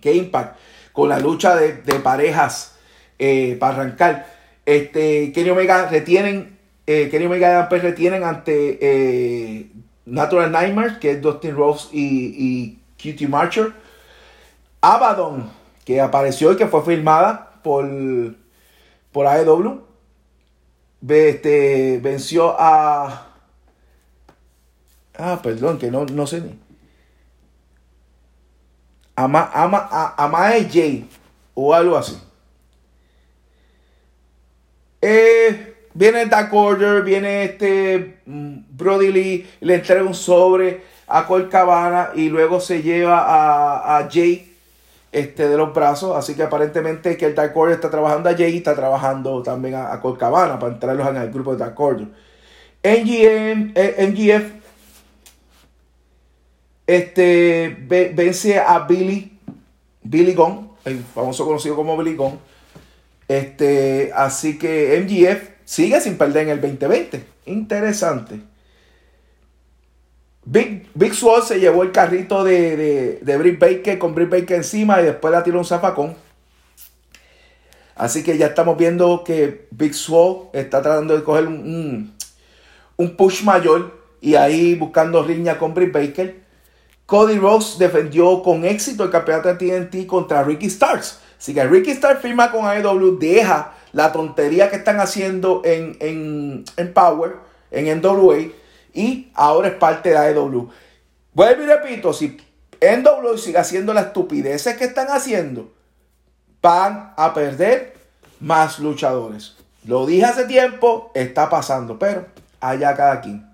que 0.00 0.14
Impact 0.14 0.56
con 0.90 1.10
la 1.10 1.18
lucha 1.18 1.54
de, 1.54 1.74
parejas 2.00 2.78
eh, 3.18 3.58
para 3.60 3.74
arrancar. 3.74 4.26
Este, 4.64 5.30
Kenny 5.34 5.50
Omega 5.50 5.86
retienen, 5.90 6.58
eh, 6.86 7.10
Kenny 7.10 7.26
Omega 7.26 7.48
y 7.48 7.50
Adam 7.50 7.68
Page 7.68 7.82
retienen 7.82 8.24
ante 8.24 8.78
eh, 8.80 9.66
Natural 10.06 10.50
Nightmares, 10.50 10.96
que 10.96 11.10
es 11.10 11.20
Dustin 11.20 11.54
Rose 11.54 11.88
y, 11.92 12.78
y 12.98 13.12
QT 13.12 13.28
Marcher. 13.28 13.74
Abaddon, 14.80 15.50
que 15.84 16.00
apareció 16.00 16.52
y 16.52 16.56
que 16.56 16.68
fue 16.68 16.82
filmada 16.82 17.60
por 17.62 17.84
por 19.14 19.28
AEW. 19.28 19.80
Este, 21.08 22.00
venció 22.02 22.56
a. 22.58 23.28
Ah, 25.16 25.40
perdón, 25.40 25.78
que 25.78 25.90
no, 25.90 26.04
no 26.04 26.26
sé 26.26 26.40
ni. 26.40 26.58
Ama, 29.14 29.48
ama, 29.54 29.88
a, 29.90 30.24
Amae 30.24 30.64
J. 30.64 31.06
O 31.54 31.72
algo 31.72 31.96
así. 31.96 32.20
Eh, 35.00 35.76
viene 35.94 36.26
Dark 36.26 36.52
Order, 36.52 37.04
viene 37.04 37.44
este 37.44 38.20
mm, 38.26 38.56
Brody 38.70 39.12
Lee, 39.12 39.46
le 39.60 39.76
entrega 39.76 40.02
un 40.02 40.14
sobre 40.14 40.82
a 41.06 41.24
Col 41.26 41.48
Cabana 41.48 42.10
y 42.16 42.30
luego 42.30 42.58
se 42.58 42.82
lleva 42.82 43.20
a, 43.20 43.98
a 43.98 44.08
Jay 44.10 44.53
este, 45.14 45.48
de 45.48 45.56
los 45.56 45.72
brazos. 45.72 46.16
Así 46.16 46.34
que 46.34 46.42
aparentemente 46.42 47.16
que 47.16 47.26
el 47.26 47.34
Dark 47.34 47.56
Order 47.56 47.76
está 47.76 47.90
trabajando 47.90 48.28
a 48.28 48.34
Jay 48.34 48.56
está 48.58 48.74
trabajando 48.74 49.42
también 49.42 49.74
a, 49.74 49.92
a 49.92 50.00
Colcabana 50.00 50.58
para 50.58 50.74
entrarlos 50.74 51.08
en 51.08 51.16
el 51.16 51.30
grupo 51.30 51.52
de 51.52 51.58
Dark 51.58 51.80
Order. 51.80 52.08
NGM, 52.82 53.72
eh, 53.74 54.06
NGF 54.10 54.64
este, 56.86 57.76
vence 58.14 58.58
a 58.58 58.80
Billy, 58.80 59.38
Billy 60.02 60.34
Gong. 60.34 60.68
el 60.84 60.98
famoso 60.98 61.46
conocido 61.46 61.76
como 61.76 61.96
Billy 61.96 62.14
Gunn. 62.14 62.38
Este, 63.26 64.12
así 64.14 64.58
que 64.58 65.00
MGF 65.00 65.48
sigue 65.64 66.00
sin 66.00 66.18
perder 66.18 66.42
en 66.42 66.48
el 66.50 66.60
2020. 66.60 67.24
Interesante. 67.46 68.40
Big, 70.46 70.88
Big 70.94 71.14
Swall 71.14 71.42
se 71.42 71.58
llevó 71.58 71.82
el 71.82 71.92
carrito 71.92 72.44
de, 72.44 72.76
de, 72.76 73.18
de 73.22 73.36
Britt 73.38 73.58
Baker 73.58 73.98
con 73.98 74.14
Britt 74.14 74.28
Baker 74.28 74.56
encima 74.58 75.00
y 75.00 75.04
después 75.04 75.32
la 75.32 75.42
tiró 75.42 75.58
un 75.58 75.64
zafacón. 75.64 76.14
Así 77.96 78.22
que 78.22 78.36
ya 78.36 78.46
estamos 78.46 78.76
viendo 78.76 79.22
que 79.24 79.68
Big 79.70 79.94
Swall 79.94 80.48
está 80.52 80.82
tratando 80.82 81.16
de 81.16 81.22
coger 81.22 81.46
un, 81.46 82.12
un, 82.96 83.16
push 83.16 83.42
mayor 83.44 83.98
y 84.20 84.34
ahí 84.34 84.74
buscando 84.74 85.22
riña 85.22 85.58
con 85.58 85.72
Britt 85.72 85.92
Baker. 85.92 86.42
Cody 87.06 87.38
Rose 87.38 87.78
defendió 87.78 88.42
con 88.42 88.64
éxito 88.64 89.04
el 89.04 89.10
campeonato 89.10 89.54
de 89.54 89.54
TNT 89.54 90.06
contra 90.06 90.42
Ricky 90.42 90.68
Starks. 90.68 91.20
Así 91.38 91.54
que 91.54 91.64
Ricky 91.64 91.92
Starks 91.92 92.20
firma 92.20 92.50
con 92.50 92.66
AEW, 92.66 93.18
deja 93.18 93.74
la 93.92 94.10
tontería 94.12 94.70
que 94.70 94.76
están 94.76 94.98
haciendo 94.98 95.62
en, 95.64 95.96
en, 96.00 96.64
en 96.76 96.92
Power, 96.92 97.36
en 97.70 98.00
NWA 98.00 98.48
y 98.94 99.30
ahora 99.34 99.68
es 99.68 99.74
parte 99.74 100.10
de 100.10 100.16
AEW. 100.16 100.70
Vuelvo 101.34 101.62
y 101.62 101.66
repito, 101.66 102.12
si 102.12 102.40
NWA 102.80 103.36
sigue 103.36 103.58
haciendo 103.58 103.92
las 103.92 104.06
estupideces 104.06 104.76
que 104.76 104.84
están 104.84 105.08
haciendo, 105.08 105.72
van 106.62 107.12
a 107.16 107.34
perder 107.34 107.94
más 108.40 108.78
luchadores. 108.78 109.56
Lo 109.84 110.06
dije 110.06 110.24
hace 110.24 110.44
tiempo, 110.44 111.10
está 111.14 111.50
pasando, 111.50 111.98
pero 111.98 112.26
allá 112.60 112.94
cada 112.94 113.20
quien. 113.20 113.46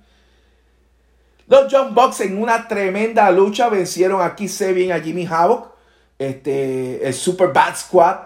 Los 1.46 1.72
John 1.72 1.94
Bucks 1.94 2.20
en 2.20 2.40
una 2.40 2.68
tremenda 2.68 3.29
lucha 3.31 3.68
vencieron 3.68 4.22
aquí 4.22 4.46
se 4.46 4.72
bien 4.72 4.92
a 4.92 5.00
Jimmy 5.00 5.26
Havoc, 5.26 5.72
este, 6.18 7.05
el 7.05 7.14
Super 7.14 7.48
Bad 7.53 7.76
Squad. 7.76 8.16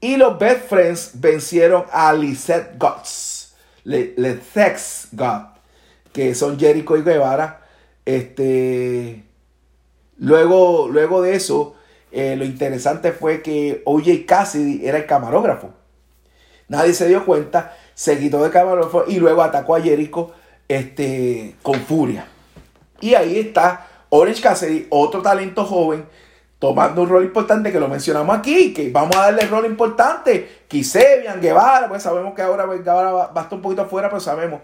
Y 0.00 0.16
los 0.16 0.38
Best 0.38 0.68
Friends 0.68 1.10
vencieron 1.14 1.84
a 1.90 2.12
Lisette 2.12 2.76
Guts, 2.78 3.54
Le, 3.84 4.40
Sex 4.52 5.08
God 5.12 5.57
que 6.12 6.34
son 6.34 6.58
Jericho 6.58 6.96
y 6.96 7.02
Guevara. 7.02 7.66
Este, 8.04 9.24
luego, 10.18 10.88
luego 10.88 11.22
de 11.22 11.34
eso, 11.34 11.74
eh, 12.10 12.36
lo 12.36 12.44
interesante 12.44 13.12
fue 13.12 13.42
que 13.42 13.82
OJ 13.84 14.24
Cassidy 14.26 14.86
era 14.86 14.98
el 14.98 15.06
camarógrafo. 15.06 15.70
Nadie 16.68 16.92
se 16.92 17.08
dio 17.08 17.24
cuenta, 17.24 17.76
se 17.94 18.18
quitó 18.18 18.42
de 18.42 18.50
camarógrafo 18.50 19.04
y 19.06 19.18
luego 19.18 19.42
atacó 19.42 19.74
a 19.74 19.80
Jericho 19.80 20.32
este, 20.68 21.56
con 21.62 21.80
furia. 21.80 22.26
Y 23.00 23.14
ahí 23.14 23.38
está 23.38 23.86
Orange 24.10 24.42
Cassidy, 24.42 24.86
otro 24.90 25.22
talento 25.22 25.64
joven, 25.64 26.06
tomando 26.58 27.02
un 27.02 27.08
rol 27.08 27.24
importante 27.24 27.70
que 27.70 27.78
lo 27.78 27.88
mencionamos 27.88 28.36
aquí, 28.36 28.72
que 28.72 28.90
vamos 28.90 29.16
a 29.16 29.22
darle 29.22 29.42
rol 29.42 29.66
importante. 29.66 30.64
Kisebian, 30.68 31.40
Guevara, 31.40 31.88
pues 31.88 32.02
sabemos 32.02 32.34
que 32.34 32.42
ahora 32.42 32.66
pues, 32.66 32.82
Guevara 32.84 33.12
va, 33.12 33.24
a 33.34 33.42
estar 33.42 33.54
un 33.54 33.62
poquito 33.62 33.82
afuera, 33.82 34.08
pero 34.08 34.20
sabemos 34.20 34.60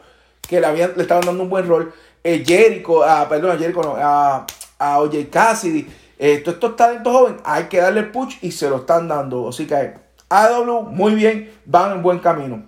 que 0.49 0.61
le, 0.61 0.67
habían, 0.67 0.93
le 0.97 1.03
estaban 1.03 1.25
dando 1.25 1.43
un 1.43 1.51
buen 1.51 1.67
rol. 1.67 1.93
Eh, 2.23 2.43
Jericho, 2.47 3.03
ah, 3.03 3.27
perdón, 3.29 3.53
a 3.53 3.59
Jericho 3.59 3.83
no, 3.83 3.97
a, 3.97 4.47
a 4.79 5.01
OJ 5.01 5.29
Cassidy. 5.31 5.87
Eh, 6.19 6.39
todos 6.39 6.55
estos 6.55 6.77
talentos 6.77 7.13
jóvenes 7.13 7.41
hay 7.45 7.65
que 7.65 7.79
darle 7.79 8.05
push 8.05 8.37
y 8.41 8.53
se 8.53 8.69
lo 8.69 8.77
están 8.77 9.09
dando. 9.09 9.49
Así 9.49 9.67
que 9.67 9.95
AW, 10.29 10.83
muy 10.83 11.15
bien, 11.15 11.53
van 11.65 11.93
en 11.93 12.03
buen 12.03 12.19
camino. 12.19 12.63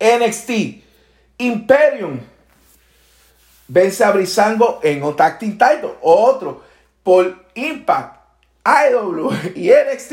NXT, 0.00 0.50
Imperium, 1.38 2.18
vence 3.68 4.02
a 4.02 4.10
Brisango 4.10 4.80
en 4.82 5.02
un 5.02 5.14
title. 5.14 5.94
Otro, 6.00 6.62
por 7.02 7.44
Impact, 7.54 8.16
AW 8.64 9.30
y 9.54 9.70
NXT, 9.70 10.12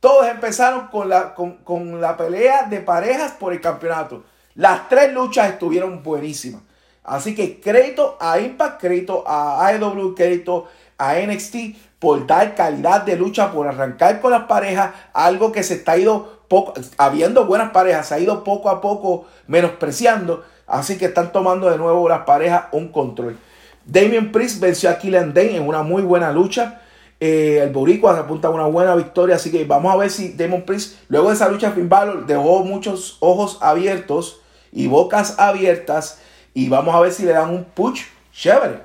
todos 0.00 0.26
empezaron 0.26 0.88
con 0.88 1.08
la, 1.08 1.34
con, 1.34 1.58
con 1.58 2.00
la 2.00 2.16
pelea 2.16 2.64
de 2.64 2.80
parejas 2.80 3.32
por 3.32 3.52
el 3.52 3.60
campeonato. 3.60 4.24
Las 4.54 4.88
tres 4.88 5.12
luchas 5.12 5.50
estuvieron 5.50 6.02
buenísimas. 6.02 6.62
Así 7.04 7.34
que 7.34 7.60
crédito 7.60 8.16
a 8.20 8.38
Impact, 8.38 8.80
crédito 8.80 9.24
a 9.26 9.66
AEW, 9.66 10.14
crédito 10.14 10.68
a 10.98 11.14
NXT 11.16 11.56
por 11.98 12.26
dar 12.26 12.54
calidad 12.54 13.02
de 13.02 13.16
lucha, 13.16 13.52
por 13.52 13.66
arrancar 13.66 14.20
con 14.20 14.32
las 14.32 14.44
parejas, 14.44 14.92
algo 15.12 15.52
que 15.52 15.62
se 15.62 15.74
está 15.74 15.96
ido 15.96 16.42
poco, 16.48 16.74
habiendo 16.98 17.46
buenas 17.46 17.70
parejas, 17.70 18.08
se 18.08 18.14
ha 18.14 18.18
ido 18.18 18.44
poco 18.44 18.68
a 18.70 18.80
poco 18.80 19.26
menospreciando. 19.46 20.44
Así 20.66 20.98
que 20.98 21.06
están 21.06 21.32
tomando 21.32 21.70
de 21.70 21.78
nuevo 21.78 22.08
las 22.08 22.22
parejas 22.22 22.64
un 22.72 22.88
control. 22.88 23.38
Damien 23.84 24.32
Priest 24.32 24.60
venció 24.60 24.90
a 24.90 24.98
Killian 24.98 25.32
Dane 25.34 25.56
en 25.56 25.66
una 25.66 25.82
muy 25.82 26.02
buena 26.02 26.32
lucha. 26.32 26.80
Eh, 27.20 27.60
el 27.62 27.70
Boricua 27.70 28.18
apunta 28.18 28.48
a 28.48 28.50
una 28.50 28.66
buena 28.66 28.94
victoria. 28.94 29.36
Así 29.36 29.50
que 29.50 29.64
vamos 29.64 29.92
a 29.92 29.96
ver 29.96 30.10
si 30.10 30.32
Damien 30.32 30.64
Priest, 30.64 30.98
luego 31.08 31.28
de 31.28 31.34
esa 31.34 31.48
lucha, 31.48 31.72
Finn 31.72 31.88
Balor 31.88 32.26
dejó 32.26 32.64
muchos 32.64 33.16
ojos 33.20 33.58
abiertos 33.60 34.41
y 34.72 34.88
bocas 34.88 35.38
abiertas. 35.38 36.18
Y 36.54 36.68
vamos 36.68 36.94
a 36.94 37.00
ver 37.00 37.12
si 37.12 37.24
le 37.24 37.32
dan 37.32 37.50
un 37.50 37.64
push 37.64 38.04
chévere. 38.32 38.82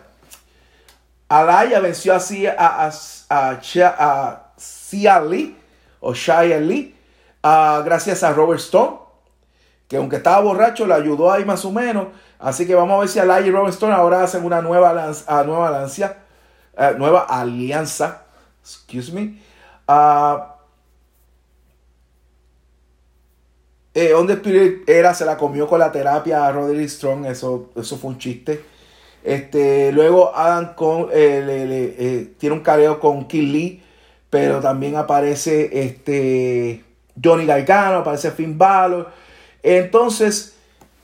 Alaya 1.29 1.79
venció 1.79 2.13
así 2.13 2.45
a, 2.45 2.55
a, 2.57 2.91
a, 3.29 3.59
a 3.59 4.43
Cia 4.57 5.19
Lee 5.21 5.57
o 5.99 6.13
Shia 6.13 6.59
Lee 6.59 6.95
gracias 7.41 8.23
a 8.23 8.31
Robert 8.31 8.59
Stone. 8.59 8.99
Que 9.87 9.97
aunque 9.97 10.17
estaba 10.17 10.41
borracho, 10.41 10.85
le 10.85 10.93
ayudó 10.93 11.31
ahí 11.31 11.45
más 11.45 11.63
o 11.63 11.71
menos. 11.71 12.07
Así 12.39 12.67
que 12.67 12.75
vamos 12.75 12.95
a 12.95 12.99
ver 12.99 13.09
si 13.09 13.19
Alaya 13.19 13.47
y 13.47 13.51
Robert 13.51 13.73
Stone 13.73 13.93
ahora 13.93 14.23
hacen 14.23 14.43
una 14.43 14.61
nueva, 14.61 14.93
lanza, 14.93 16.17
eh, 16.77 16.93
nueva 16.97 17.21
alianza. 17.21 18.23
Excuse 18.61 19.11
me. 19.13 19.41
Eh, 23.99 24.13
Spirit 24.13 24.87
era, 24.87 25.15
se 25.15 25.25
la 25.25 25.37
comió 25.37 25.67
con 25.67 25.79
la 25.79 25.91
terapia 25.91 26.45
a 26.45 26.51
Roderick 26.51 26.87
Strong, 26.87 27.25
eso, 27.25 27.71
eso 27.75 27.97
fue 27.97 28.11
un 28.11 28.19
chiste. 28.19 28.63
Este, 29.23 29.91
luego 29.91 30.35
Adam 30.35 30.75
con, 30.75 31.07
eh, 31.11 31.95
eh, 31.97 32.33
tiene 32.37 32.57
un 32.57 32.61
careo 32.61 32.99
con 32.99 33.27
Kill 33.27 33.51
Lee, 33.51 33.83
pero 34.29 34.59
también 34.59 34.97
aparece 34.97 35.81
este, 35.81 36.83
Johnny 37.23 37.47
Gargano, 37.47 37.97
aparece 37.97 38.29
Finn 38.29 38.55
Balor. 38.55 39.09
Entonces, 39.63 40.55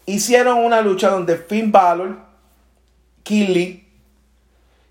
hicieron 0.05 0.59
una 0.59 0.79
lucha 0.81 1.09
donde 1.09 1.37
Finn 1.37 1.71
Balor, 1.71 2.17
Kill 3.23 3.53
Lee 3.53 3.87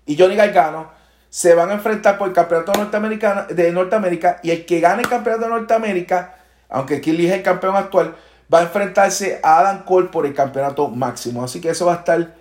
y 0.05 0.17
Johnny 0.17 0.35
Gargano 0.35 0.91
se 1.29 1.55
van 1.55 1.69
a 1.69 1.75
enfrentar 1.75 2.17
por 2.17 2.27
el 2.27 2.33
campeonato 2.33 2.73
norteamericano, 2.73 3.45
de 3.47 3.71
Norteamérica 3.71 4.41
y 4.43 4.51
el 4.51 4.65
que 4.65 4.81
gane 4.81 5.03
el 5.03 5.07
campeonato 5.07 5.45
de 5.45 5.51
Norteamérica 5.51 6.42
aunque 6.69 7.01
Killy 7.01 7.27
es 7.27 7.33
el 7.33 7.43
campeón 7.43 7.75
actual, 7.75 8.15
va 8.53 8.59
a 8.59 8.63
enfrentarse 8.63 9.39
a 9.43 9.59
Adam 9.59 9.83
Cole 9.83 10.07
por 10.07 10.25
el 10.25 10.33
campeonato 10.33 10.87
máximo. 10.89 11.43
Así 11.43 11.61
que 11.61 11.69
eso 11.69 11.85
va 11.85 11.93
a 11.93 11.97
estar 11.97 12.35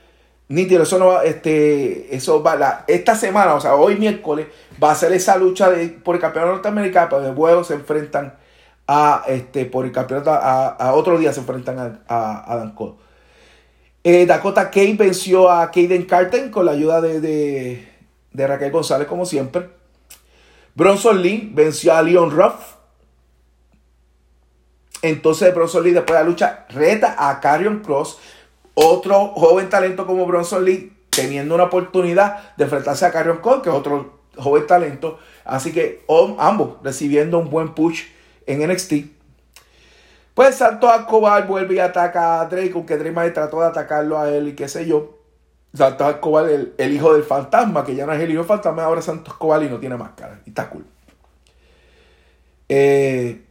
nítido. 0.49 0.83
Eso 0.83 0.99
no 0.99 1.07
va, 1.09 1.25
este, 1.25 2.15
eso 2.15 2.43
va, 2.43 2.57
la, 2.57 2.85
esta 2.87 3.15
semana, 3.15 3.55
o 3.55 3.61
sea, 3.61 3.75
hoy 3.75 3.97
miércoles, 3.97 4.47
va 4.83 4.93
a 4.93 4.95
ser 4.95 5.13
esa 5.13 5.37
lucha 5.37 5.71
de, 5.71 5.89
por 5.89 6.15
el 6.15 6.21
campeonato 6.21 6.55
norteamericano, 6.55 7.09
pero 7.11 7.33
luego 7.33 7.65
se 7.65 7.75
enfrentan 7.75 8.35
a, 8.87 9.25
este, 9.29 9.65
por 9.65 9.85
el 9.85 9.93
campeonato, 9.93 10.31
a, 10.33 10.93
otro 10.95 11.19
día 11.19 11.33
se 11.33 11.41
enfrentan 11.41 12.03
a, 12.09 12.53
Adam 12.53 12.75
Cole. 12.75 12.95
Eh, 14.05 14.27
Dakota 14.27 14.71
Kane 14.71 14.95
venció 14.95 15.49
a 15.49 15.71
Kaden 15.71 16.05
Carter 16.07 16.51
con 16.51 16.67
la 16.67 16.73
ayuda 16.73 17.01
de, 17.01 17.21
de, 17.21 17.89
de 18.33 18.47
Raquel 18.47 18.73
González, 18.73 19.07
como 19.07 19.25
siempre. 19.25 19.71
Bronson 20.75 21.23
Lee 21.23 21.51
venció 21.55 21.95
a 21.95 22.03
Leon 22.03 22.31
Ruff 22.31 22.72
entonces 25.03 25.53
Bronson 25.55 25.83
Lee 25.83 25.91
después 25.91 26.17
de 26.17 26.25
la 26.25 26.29
lucha 26.29 26.67
reta 26.71 27.17
a 27.19 27.41
Carrion 27.41 27.81
Cross, 27.81 28.19
otro 28.75 29.29
joven 29.35 29.69
talento 29.69 30.07
como 30.07 30.27
Bronson 30.27 30.65
Lee, 30.65 30.93
teniendo 31.11 31.55
una 31.55 31.65
oportunidad 31.65 32.55
de 32.57 32.65
enfrentarse 32.65 33.05
a 33.05 33.11
Carrion 33.11 33.39
Cross, 33.39 33.63
que 33.63 33.69
es 33.69 33.75
otro 33.75 34.21
joven 34.37 34.67
talento. 34.67 35.19
Así 35.45 35.73
que 35.73 36.05
ambos 36.39 36.77
recibiendo 36.83 37.39
un 37.39 37.51
buen 37.51 37.75
push 37.75 38.05
en 38.47 38.67
NXT. 38.67 38.93
Pues 40.35 40.55
Santos 40.55 40.91
Escobar 40.99 41.47
vuelve 41.47 41.75
y 41.75 41.79
ataca 41.79 42.41
a 42.41 42.47
Drake, 42.47 42.73
aunque 42.75 42.97
Drake 42.97 43.31
trató 43.33 43.61
de 43.61 43.67
atacarlo 43.67 44.19
a 44.19 44.31
él 44.31 44.49
y 44.49 44.55
qué 44.55 44.69
sé 44.69 44.87
yo. 44.87 45.19
Santos 45.75 46.09
Escobar, 46.09 46.49
el, 46.49 46.93
hijo 46.93 47.13
del 47.13 47.23
fantasma, 47.23 47.85
que 47.85 47.95
ya 47.95 48.07
no 48.07 48.13
es 48.13 48.21
el 48.21 48.31
hijo 48.31 48.41
del 48.41 48.49
fantasma, 48.49 48.85
ahora 48.85 49.03
Santos 49.03 49.35
Escobar 49.35 49.63
y 49.63 49.69
no 49.69 49.79
tiene 49.79 49.97
máscara. 49.97 50.41
Y 50.47 50.51
está 50.51 50.71
cool. 50.71 50.87
Eh, 52.69 53.43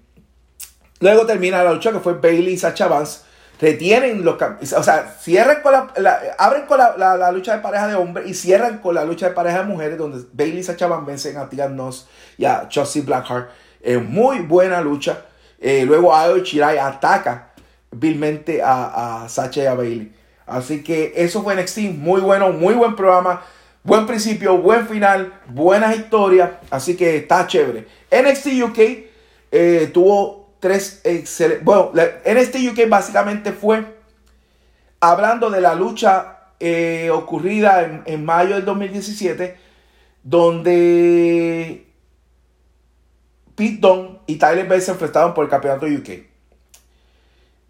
Luego 1.01 1.25
termina 1.25 1.63
la 1.63 1.73
lucha 1.73 1.91
que 1.91 1.99
fue 1.99 2.13
Bailey 2.13 2.53
y 2.53 2.57
Sacha 2.57 2.87
Vance. 2.87 3.21
Retienen 3.59 4.25
los 4.25 4.41
o 4.41 4.83
sea, 4.83 5.15
cierran 5.19 5.61
con 5.61 5.73
la, 5.73 6.35
abren 6.39 6.65
con 6.65 6.79
la, 6.79 7.31
lucha 7.31 7.57
de 7.57 7.61
pareja 7.61 7.87
de 7.87 7.95
hombres 7.95 8.27
y 8.27 8.33
cierran 8.33 8.79
con 8.79 8.95
la 8.95 9.05
lucha 9.05 9.29
de 9.29 9.35
pareja 9.35 9.59
de 9.59 9.65
mujeres, 9.65 9.97
donde 9.99 10.25
Bailey 10.33 10.59
y 10.59 10.63
Sacha 10.63 10.87
Vance 10.87 11.05
vencen 11.05 11.37
a 11.37 11.47
Tia 11.47 11.69
Noss 11.69 12.07
y 12.37 12.45
a 12.45 12.67
Chelsea 12.69 13.03
Blackheart. 13.03 13.49
muy 14.07 14.39
buena 14.39 14.81
lucha. 14.81 15.25
Eh, 15.59 15.83
luego 15.85 16.15
Ayo 16.15 16.39
Chirai 16.39 16.79
ataca 16.79 17.49
vilmente 17.91 18.63
a, 18.63 19.23
a 19.23 19.29
Sacha 19.29 19.63
y 19.63 19.65
a 19.67 19.75
Bailey. 19.75 20.11
Así 20.47 20.83
que 20.83 21.13
eso 21.15 21.43
fue 21.43 21.55
NXT, 21.55 21.77
muy 21.97 22.19
bueno, 22.21 22.51
muy 22.51 22.73
buen 22.73 22.95
programa. 22.95 23.41
Buen 23.83 24.05
principio, 24.05 24.59
buen 24.59 24.87
final, 24.87 25.33
buenas 25.47 25.95
historias, 25.95 26.51
así 26.69 26.95
que 26.95 27.17
está 27.17 27.47
chévere. 27.47 27.87
NXT 28.11 28.47
UK 28.63 28.79
eh, 29.51 29.89
tuvo 29.91 30.40
tres 30.61 31.01
excelentes... 31.03 31.65
Bueno, 31.65 31.91
NXT 31.93 32.55
UK 32.71 32.87
básicamente 32.87 33.51
fue 33.51 33.83
hablando 35.01 35.49
de 35.49 35.59
la 35.59 35.75
lucha 35.75 36.37
eh, 36.59 37.09
ocurrida 37.11 37.83
en, 37.83 38.03
en, 38.05 38.23
mayo 38.23 38.55
del 38.55 38.63
2017, 38.63 39.57
donde 40.23 41.87
Pete 43.55 43.77
Dunne 43.79 44.19
y 44.27 44.35
Tyler 44.35 44.67
Bates 44.67 44.85
se 44.85 44.91
enfrentaron 44.91 45.33
por 45.33 45.43
el 45.43 45.49
campeonato 45.49 45.87
UK. 45.87 46.09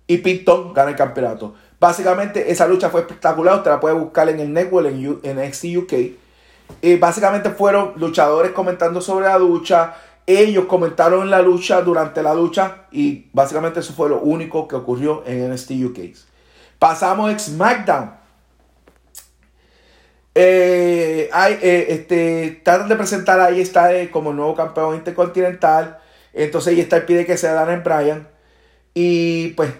Y 0.07 0.17
Pete 0.17 0.43
Dunne 0.45 0.73
gana 0.75 0.91
el 0.91 0.97
campeonato. 0.97 1.55
Básicamente 1.79 2.51
esa 2.51 2.67
lucha 2.67 2.89
fue 2.89 3.01
espectacular, 3.01 3.55
usted 3.55 3.71
la 3.71 3.79
puede 3.79 3.95
buscar 3.95 4.29
en 4.29 4.39
el 4.39 4.53
network 4.53 4.87
en, 4.87 5.19
en 5.23 5.47
NXT 5.47 5.65
UK. 5.77 5.93
Y 6.81 6.95
básicamente 6.97 7.49
fueron 7.49 7.93
luchadores 7.95 8.51
comentando 8.51 9.01
sobre 9.01 9.27
la 9.27 9.39
lucha, 9.39 9.95
ellos 10.25 10.65
comentaron 10.65 11.29
la 11.29 11.41
lucha 11.41 11.81
durante 11.81 12.21
la 12.21 12.33
lucha 12.33 12.85
y 12.91 13.29
básicamente 13.33 13.79
eso 13.79 13.93
fue 13.93 14.09
lo 14.09 14.21
único 14.21 14.67
que 14.67 14.75
ocurrió 14.75 15.23
en 15.25 15.51
NXT 15.51 15.71
UK. 15.85 15.99
Pasamos 16.79 17.33
a 17.33 17.39
SmackDown. 17.39 18.21
Eh, 20.33 21.29
hay, 21.33 21.59
eh, 21.61 21.87
este, 21.89 22.61
tratan 22.63 22.87
de 22.87 22.95
presentar 22.95 23.39
ahí 23.39 23.59
está 23.59 23.89
como 24.11 24.33
nuevo 24.33 24.55
campeón 24.55 24.95
intercontinental. 24.95 25.99
Entonces 26.33 26.73
ahí 26.73 26.79
está 26.79 26.97
el 26.97 27.05
pide 27.05 27.25
que 27.25 27.37
sea 27.37 27.53
Daniel 27.53 27.81
Bryan. 27.81 28.27
Y 28.93 29.49
pues 29.49 29.71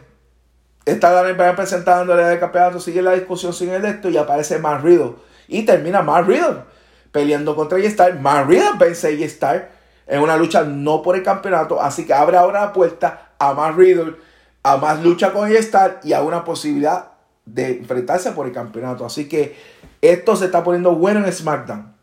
está 0.85 1.11
Daniel 1.11 1.35
Bryan 1.35 1.55
presentándole 1.55 2.33
el 2.33 2.39
campeonato. 2.39 2.79
Sigue 2.79 3.01
la 3.01 3.13
discusión 3.13 3.53
sin 3.53 3.69
el 3.69 3.85
esto 3.85 4.09
y 4.09 4.17
aparece 4.17 4.59
Matt 4.59 4.83
Riddle. 4.83 5.13
Y 5.47 5.63
termina 5.63 6.01
Matt 6.01 6.27
Riddle 6.27 6.63
peleando 7.11 7.55
contra 7.55 7.77
A-Star. 7.77 8.19
Matt 8.19 8.47
Riddle 8.47 8.77
vence 8.77 9.07
a 9.07 9.25
star 9.25 9.80
en 10.11 10.21
una 10.21 10.35
lucha 10.35 10.63
no 10.65 11.01
por 11.01 11.15
el 11.15 11.23
campeonato. 11.23 11.81
Así 11.81 12.05
que 12.05 12.13
abre 12.13 12.35
ahora 12.35 12.65
la 12.65 12.73
puerta 12.73 13.31
a 13.39 13.53
más 13.53 13.73
Riddle, 13.77 14.17
a 14.61 14.75
más 14.75 15.01
lucha 15.01 15.31
con 15.31 15.49
A-Star 15.49 16.01
y 16.03 16.11
a 16.11 16.21
una 16.21 16.43
posibilidad 16.43 17.13
de 17.45 17.77
enfrentarse 17.77 18.33
por 18.33 18.45
el 18.45 18.51
campeonato. 18.51 19.05
Así 19.05 19.29
que 19.29 19.55
esto 20.01 20.35
se 20.35 20.45
está 20.45 20.65
poniendo 20.65 20.93
bueno 20.95 21.25
en 21.25 21.31
SmackDown. 21.31 21.93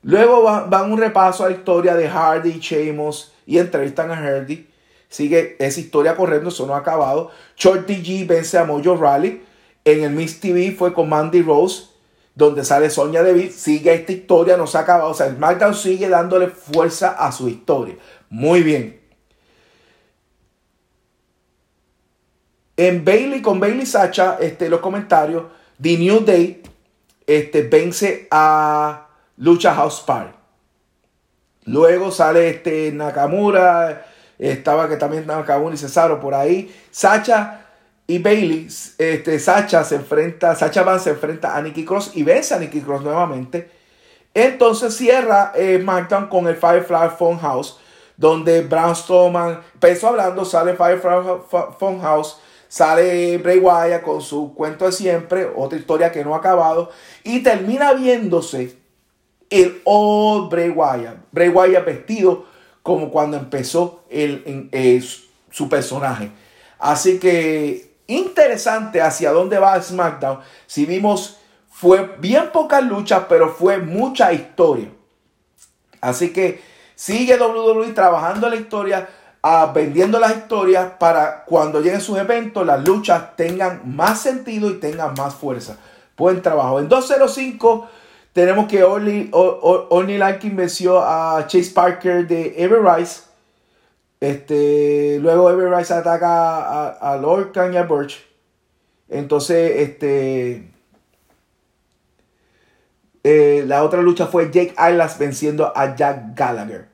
Luego 0.00 0.42
van, 0.42 0.90
un 0.90 0.98
repaso 0.98 1.44
a 1.44 1.50
la 1.50 1.56
historia 1.56 1.94
de 1.94 2.08
Hardy 2.08 2.52
y 2.52 2.58
Sheamus 2.58 3.34
y 3.44 3.58
entrevistan 3.58 4.10
a 4.10 4.16
Hardy. 4.16 4.66
Sigue 5.10 5.56
esa 5.58 5.78
historia 5.78 6.16
corriendo, 6.16 6.48
eso 6.48 6.66
no 6.66 6.74
ha 6.74 6.78
acabado. 6.78 7.30
Shorty 7.54 8.02
G 8.02 8.26
vence 8.26 8.56
a 8.56 8.64
Mojo 8.64 8.96
Rally. 8.96 9.44
En 9.84 10.04
el 10.04 10.10
Miss 10.12 10.40
TV 10.40 10.72
fue 10.72 10.94
con 10.94 11.10
Mandy 11.10 11.42
Rose, 11.42 11.90
donde 12.34 12.64
sale 12.64 12.90
Sonia 12.90 13.22
Deville. 13.22 13.52
Sigue 13.52 13.94
esta 13.94 14.12
historia, 14.12 14.56
no 14.56 14.66
se 14.66 14.78
ha 14.78 14.82
acabado. 14.82 15.10
O 15.10 15.14
sea, 15.14 15.30
SmackDown 15.30 15.74
sigue 15.74 16.08
dándole 16.08 16.48
fuerza 16.48 17.10
a 17.10 17.32
su 17.32 17.48
historia. 17.48 17.96
Muy 18.30 18.62
bien. 18.62 19.00
En 22.76 23.04
Bailey, 23.04 23.42
con 23.42 23.60
Bailey 23.60 23.86
Sacha, 23.86 24.38
este, 24.40 24.68
los 24.68 24.80
comentarios, 24.80 25.44
The 25.80 25.98
New 25.98 26.20
Day 26.20 26.62
este, 27.26 27.62
vence 27.62 28.26
a 28.30 29.08
Lucha 29.36 29.74
House 29.74 30.02
Party. 30.06 30.34
Luego 31.64 32.10
sale 32.10 32.48
este 32.48 32.90
Nakamura, 32.92 34.06
estaba 34.38 34.88
que 34.88 34.96
también 34.96 35.26
Nakamura 35.26 35.74
y 35.74 35.78
Cesaro 35.78 36.18
por 36.20 36.34
ahí. 36.34 36.74
Sacha 36.90 37.61
y 38.12 38.18
Bailey, 38.18 38.68
este, 38.98 39.38
Sacha 39.38 39.84
se 39.84 39.94
enfrenta, 39.94 40.54
Van 40.84 41.00
se 41.00 41.10
enfrenta 41.10 41.56
a 41.56 41.62
Nikki 41.62 41.82
Cross 41.82 42.10
y 42.14 42.22
vence 42.22 42.52
a 42.52 42.58
Nikki 42.58 42.82
Cross 42.82 43.02
nuevamente. 43.02 43.70
Entonces 44.34 44.94
cierra 44.94 45.52
eh, 45.54 45.82
con 46.28 46.46
el 46.46 46.56
Firefly 46.56 47.38
House 47.40 47.78
donde 48.18 48.60
Braun 48.60 48.94
Strowman, 48.94 49.60
empezó 49.72 50.08
hablando, 50.08 50.44
sale 50.44 50.74
Firefly 50.74 52.00
House 52.02 52.36
Sale 52.68 53.38
Bray 53.38 53.58
Wyatt 53.58 54.02
con 54.02 54.20
su 54.20 54.54
cuento 54.54 54.86
de 54.86 54.92
siempre, 54.92 55.46
otra 55.54 55.78
historia 55.78 56.12
que 56.12 56.22
no 56.22 56.34
ha 56.34 56.38
acabado, 56.38 56.90
y 57.24 57.42
termina 57.42 57.94
viéndose 57.94 58.76
el 59.48 59.80
old 59.84 60.50
Bray 60.50 60.70
Wyatt. 60.70 61.16
Bray 61.32 61.48
Wyatt 61.48 61.84
vestido 61.84 62.46
como 62.82 63.10
cuando 63.10 63.36
empezó 63.38 64.04
el, 64.10 64.70
eh, 64.72 65.02
su 65.50 65.68
personaje. 65.68 66.30
Así 66.78 67.18
que 67.18 67.91
interesante 68.06 69.00
hacia 69.00 69.32
dónde 69.32 69.58
va 69.58 69.80
SmackDown. 69.80 70.40
Si 70.66 70.86
vimos, 70.86 71.38
fue 71.70 72.16
bien 72.18 72.50
pocas 72.52 72.82
luchas, 72.84 73.24
pero 73.28 73.48
fue 73.52 73.78
mucha 73.78 74.32
historia. 74.32 74.88
Así 76.00 76.32
que 76.32 76.62
sigue 76.94 77.38
WWE 77.38 77.92
trabajando 77.92 78.48
la 78.48 78.56
historia 78.56 79.08
vendiendo 79.74 80.20
las 80.20 80.36
historias 80.36 80.92
para 80.98 81.44
cuando 81.44 81.80
lleguen 81.80 82.00
sus 82.00 82.16
eventos, 82.18 82.64
las 82.64 82.86
luchas 82.86 83.34
tengan 83.36 83.82
más 83.84 84.20
sentido 84.20 84.70
y 84.70 84.74
tengan 84.74 85.14
más 85.14 85.34
fuerza. 85.34 85.76
Buen 86.16 86.42
trabajo. 86.42 86.78
En 86.78 86.88
205 86.88 87.88
tenemos 88.32 88.68
que 88.68 88.84
Only, 88.84 90.18
Larkin 90.18 90.54
venció 90.54 91.00
a 91.00 91.44
Chase 91.48 91.72
Parker 91.74 92.26
de 92.28 92.54
Ever 92.56 92.82
Rice. 92.82 93.22
Este, 94.22 95.18
luego 95.20 95.50
Ever 95.50 95.68
Rice 95.68 95.92
ataca 95.92 96.90
a, 96.90 97.16
Lord 97.16 97.50
Kanye 97.50 97.82
Birch. 97.82 98.24
Entonces, 99.08 99.72
este, 99.78 100.70
eh, 103.24 103.64
la 103.66 103.82
otra 103.82 104.00
lucha 104.00 104.28
fue 104.28 104.52
Jake 104.52 104.76
Islas 104.78 105.18
venciendo 105.18 105.76
a 105.76 105.96
Jack 105.96 106.36
Gallagher. 106.36 106.86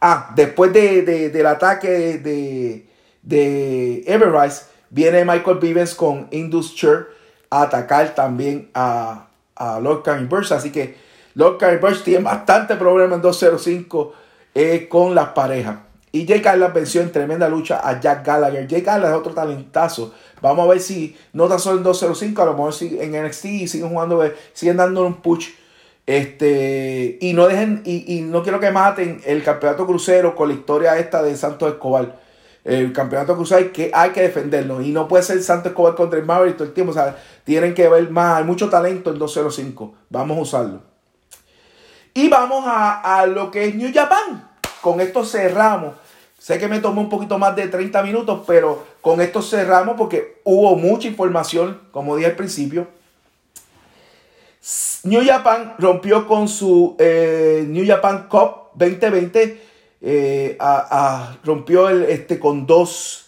Ah, 0.00 0.32
después 0.34 0.72
del 0.72 1.46
ataque 1.46 2.18
de, 2.18 2.88
de 3.22 4.02
Everrise, 4.04 4.64
viene 4.90 5.24
Michael 5.24 5.58
Vivens 5.58 5.94
con 5.94 6.26
Indus 6.32 6.84
a 7.48 7.62
atacar 7.62 8.12
también 8.16 8.70
a, 8.74 9.28
a 9.54 9.78
Lord 9.78 10.02
Karen 10.02 10.28
Burst. 10.28 10.50
Así 10.50 10.72
que 10.72 10.96
Lord 11.34 11.58
Karen 11.58 11.80
Burst 11.80 12.02
tiene 12.02 12.24
bastante 12.24 12.74
problema 12.74 13.14
en 13.14 13.22
205 13.22 14.12
eh, 14.52 14.88
con 14.88 15.14
las 15.14 15.28
parejas. 15.28 15.85
Y 16.16 16.24
Jake 16.24 16.42
Carlas 16.42 16.72
venció 16.72 17.02
en 17.02 17.12
tremenda 17.12 17.48
lucha 17.48 17.80
a 17.82 18.00
Jack 18.00 18.26
Gallagher. 18.26 18.66
Jake 18.66 18.82
Carlas 18.82 19.10
es 19.10 19.16
otro 19.16 19.34
talentazo. 19.34 20.14
Vamos 20.40 20.66
a 20.66 20.70
ver 20.70 20.80
si 20.80 21.16
no 21.32 21.46
tan 21.46 21.58
solo 21.58 21.78
en 21.78 21.84
205, 21.84 22.42
a 22.42 22.46
lo 22.46 22.52
mejor 22.52 22.74
en 22.80 23.24
NXT 23.24 23.66
siguen 23.66 23.90
jugando, 23.90 24.22
siguen 24.52 24.76
dando 24.76 25.06
un 25.06 25.16
push 25.16 25.48
este, 26.06 27.18
y 27.20 27.32
no 27.32 27.48
dejen, 27.48 27.82
y, 27.84 28.20
no 28.20 28.44
quiero 28.44 28.60
que 28.60 28.70
maten 28.70 29.20
el 29.26 29.42
campeonato 29.42 29.86
crucero 29.86 30.36
con 30.36 30.48
la 30.48 30.54
historia 30.54 30.96
esta 30.98 31.22
de 31.22 31.36
Santos 31.36 31.68
Escobar. 31.68 32.20
El 32.64 32.92
campeonato 32.92 33.34
crucero 33.36 33.60
hay 33.60 33.68
que, 33.68 33.90
hay 33.92 34.10
que 34.10 34.22
defenderlo. 34.22 34.80
Y 34.80 34.92
no 34.92 35.08
puede 35.08 35.24
ser 35.24 35.42
Santos 35.42 35.70
Escobar 35.70 35.96
contra 35.96 36.18
el 36.18 36.24
Maverick 36.24 36.56
todo 36.56 36.68
el 36.68 36.74
tiempo. 36.74 36.92
O 36.92 36.94
sea, 36.94 37.16
tienen 37.44 37.74
que 37.74 37.88
ver 37.88 38.08
más. 38.10 38.38
Hay 38.38 38.44
mucho 38.44 38.70
talento 38.70 39.10
en 39.10 39.18
205. 39.18 39.94
Vamos 40.08 40.38
a 40.38 40.40
usarlo. 40.40 40.80
Y 42.14 42.28
vamos 42.28 42.64
a, 42.66 43.20
a 43.20 43.26
lo 43.26 43.50
que 43.50 43.66
es 43.66 43.74
New 43.74 43.92
Japan. 43.92 44.48
Con 44.80 45.00
esto 45.00 45.24
cerramos. 45.24 45.94
Sé 46.46 46.60
que 46.60 46.68
me 46.68 46.78
tomó 46.78 47.00
un 47.00 47.08
poquito 47.08 47.38
más 47.38 47.56
de 47.56 47.66
30 47.66 48.04
minutos, 48.04 48.44
pero 48.46 48.84
con 49.00 49.20
esto 49.20 49.42
cerramos 49.42 49.96
porque 49.96 50.42
hubo 50.44 50.76
mucha 50.76 51.08
información, 51.08 51.80
como 51.90 52.14
dije 52.14 52.28
al 52.28 52.36
principio. 52.36 52.86
New 55.02 55.26
Japan 55.26 55.74
rompió 55.76 56.28
con 56.28 56.46
su 56.46 56.94
eh, 57.00 57.64
New 57.66 57.84
Japan 57.84 58.28
Cup 58.28 58.70
2020. 58.74 59.60
Eh, 60.02 60.56
rompió 61.42 61.88
el, 61.88 62.04
este, 62.04 62.38
con 62.38 62.64
dos 62.64 63.26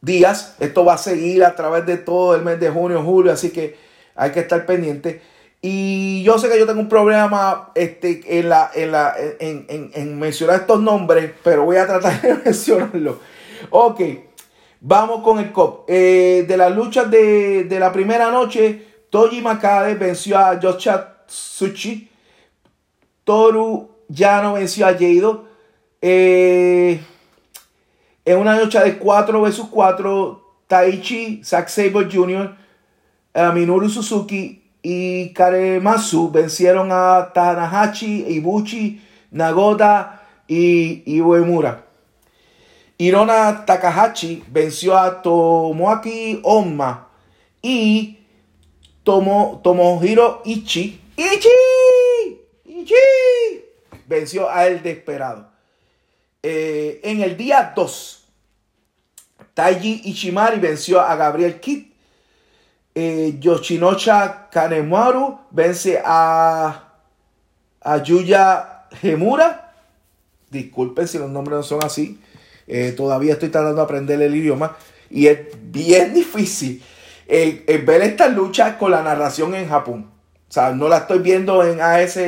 días. 0.00 0.56
Esto 0.58 0.84
va 0.84 0.94
a 0.94 0.98
seguir 0.98 1.44
a 1.44 1.54
través 1.54 1.86
de 1.86 1.98
todo 1.98 2.34
el 2.34 2.42
mes 2.42 2.58
de 2.58 2.68
junio, 2.68 3.00
julio, 3.04 3.30
así 3.30 3.50
que 3.50 3.76
hay 4.16 4.32
que 4.32 4.40
estar 4.40 4.66
pendiente. 4.66 5.22
Y 5.62 6.22
yo 6.22 6.38
sé 6.38 6.48
que 6.48 6.58
yo 6.58 6.66
tengo 6.66 6.80
un 6.80 6.88
problema 6.88 7.70
este, 7.74 8.38
en, 8.38 8.48
la, 8.48 8.70
en, 8.74 8.92
la, 8.92 9.14
en, 9.38 10.18
mencionar 10.18 10.60
estos 10.60 10.80
nombres, 10.80 11.32
pero 11.44 11.64
voy 11.64 11.76
a 11.76 11.86
tratar 11.86 12.20
de 12.22 12.34
mencionarlo. 12.44 13.18
Ok, 13.68 14.00
vamos 14.80 15.22
con 15.22 15.38
el 15.38 15.52
COP. 15.52 15.84
Eh, 15.88 16.46
de 16.48 16.56
las 16.56 16.74
luchas 16.74 17.10
de, 17.10 17.64
de 17.64 17.78
la 17.78 17.92
primera 17.92 18.30
noche, 18.30 18.86
Toji 19.10 19.42
Makade 19.42 19.96
venció 19.96 20.38
a 20.38 20.58
Tsuchi. 21.26 22.08
Toru 23.24 23.90
Yano 24.08 24.54
venció 24.54 24.86
a 24.86 24.94
Jado. 24.94 25.44
Eh, 26.00 26.98
en 28.24 28.38
una 28.38 28.58
lucha 28.58 28.82
de 28.82 28.96
4 28.96 29.42
vs 29.42 29.62
4, 29.70 30.44
Taichi, 30.66 31.42
Zack 31.44 31.68
Sabre 31.68 32.08
Jr., 32.10 32.56
Minoru 33.54 33.88
Suzuki 33.88 34.60
y 34.82 35.32
Karemasu 35.32 36.30
vencieron 36.30 36.90
a 36.92 37.30
Tanahashi, 37.34 38.26
Ibuchi, 38.28 39.00
Nagoda 39.30 40.26
y, 40.48 41.20
Uemura. 41.20 41.86
Irona 42.98 43.64
Takahashi 43.64 44.44
venció 44.48 44.96
a 44.98 45.22
Tomoaki 45.22 46.40
Onna 46.44 47.06
y 47.62 48.18
Tomo, 49.02 49.60
Tomohiro 49.64 50.42
Ichi 50.44 51.00
Ichi, 51.20 52.40
Ichi, 52.64 52.94
venció 54.06 54.48
a 54.48 54.66
El 54.66 54.82
Desperado. 54.82 55.50
Eh, 56.42 57.00
en 57.04 57.20
el 57.20 57.36
día 57.36 57.74
2, 57.76 58.24
Taiji 59.52 60.00
Ichimari 60.04 60.58
venció 60.58 60.98
a 61.00 61.14
Gabriel 61.16 61.60
Kidd. 61.60 61.89
Eh, 62.94 63.36
Yoshinocha 63.38 64.48
Kanemaru 64.50 65.38
vence 65.50 66.00
a, 66.04 66.94
a 67.80 68.02
Yuya 68.02 68.86
Gemura. 69.00 69.72
Disculpen 70.50 71.06
si 71.06 71.18
los 71.18 71.30
nombres 71.30 71.56
no 71.56 71.62
son 71.62 71.84
así. 71.84 72.20
Eh, 72.66 72.92
todavía 72.96 73.34
estoy 73.34 73.48
tratando 73.48 73.76
de 73.76 73.82
aprender 73.82 74.20
el 74.20 74.34
idioma. 74.34 74.76
Y 75.08 75.26
es 75.26 75.38
bien 75.62 76.14
difícil 76.14 76.82
eh, 77.26 77.82
ver 77.86 78.02
esta 78.02 78.28
lucha 78.28 78.76
con 78.78 78.90
la 78.90 79.02
narración 79.02 79.54
en 79.54 79.68
Japón. 79.68 80.10
O 80.48 80.52
sea, 80.52 80.72
no 80.72 80.88
la 80.88 80.98
estoy 80.98 81.20
viendo 81.20 81.64
en 81.64 81.80
AS, 81.80 82.18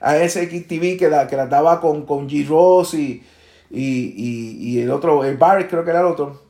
ASXTV 0.00 0.98
que 0.98 1.08
la, 1.08 1.28
que 1.28 1.36
la 1.36 1.46
daba 1.46 1.80
con, 1.80 2.04
con 2.04 2.28
G. 2.28 2.46
Ross 2.48 2.94
y, 2.94 3.22
y, 3.70 4.80
el 4.80 4.90
otro, 4.90 5.24
el 5.24 5.36
Barrett 5.36 5.70
creo 5.70 5.84
que 5.84 5.90
era 5.90 6.00
el 6.00 6.06
otro. 6.06 6.40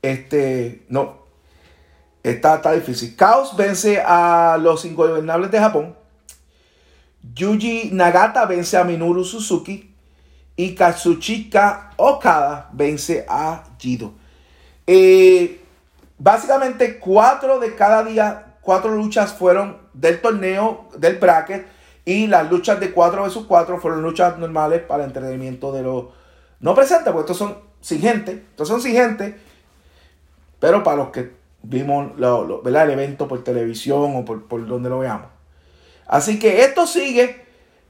Este, 0.00 0.84
no. 0.88 1.25
Está, 2.26 2.56
está 2.56 2.72
difícil. 2.72 3.14
Chaos 3.16 3.56
vence 3.56 4.02
a 4.04 4.58
los 4.60 4.84
ingobernables 4.84 5.48
de 5.52 5.60
Japón. 5.60 5.96
Yuji 7.34 7.90
Nagata 7.92 8.44
vence 8.46 8.76
a 8.76 8.82
Minoru 8.82 9.24
Suzuki. 9.24 9.94
Y 10.56 10.74
Katsuchika 10.74 11.92
Okada 11.96 12.68
vence 12.72 13.24
a 13.28 13.62
Jido. 13.78 14.14
Eh, 14.88 15.60
básicamente, 16.18 16.98
cuatro 16.98 17.60
de 17.60 17.76
cada 17.76 18.02
día, 18.02 18.56
cuatro 18.60 18.96
luchas 18.96 19.32
fueron 19.34 19.78
del 19.92 20.20
torneo, 20.20 20.88
del 20.98 21.18
bracket. 21.18 21.64
Y 22.04 22.26
las 22.26 22.50
luchas 22.50 22.80
de 22.80 22.90
4 22.90 23.24
vs 23.24 23.44
4 23.46 23.80
fueron 23.80 24.02
luchas 24.02 24.36
normales 24.38 24.80
para 24.82 25.04
el 25.04 25.10
entretenimiento 25.10 25.72
de 25.72 25.82
los 25.82 26.06
no 26.58 26.74
presentes, 26.74 27.12
porque 27.12 27.32
estos 27.32 27.36
son 27.36 27.58
sin 27.80 28.00
gente. 28.00 28.44
Estos 28.50 28.66
son 28.66 28.80
sin 28.80 28.94
gente. 28.94 29.38
Pero 30.58 30.82
para 30.82 30.96
los 30.96 31.10
que 31.10 31.35
vimos 31.62 32.12
el 32.18 32.90
evento 32.90 33.28
por 33.28 33.42
televisión 33.42 34.16
o 34.16 34.24
por, 34.24 34.66
donde 34.66 34.88
lo 34.88 35.00
veamos. 35.00 35.28
Así 36.06 36.38
que 36.38 36.62
esto 36.62 36.86
sigue. 36.86 37.44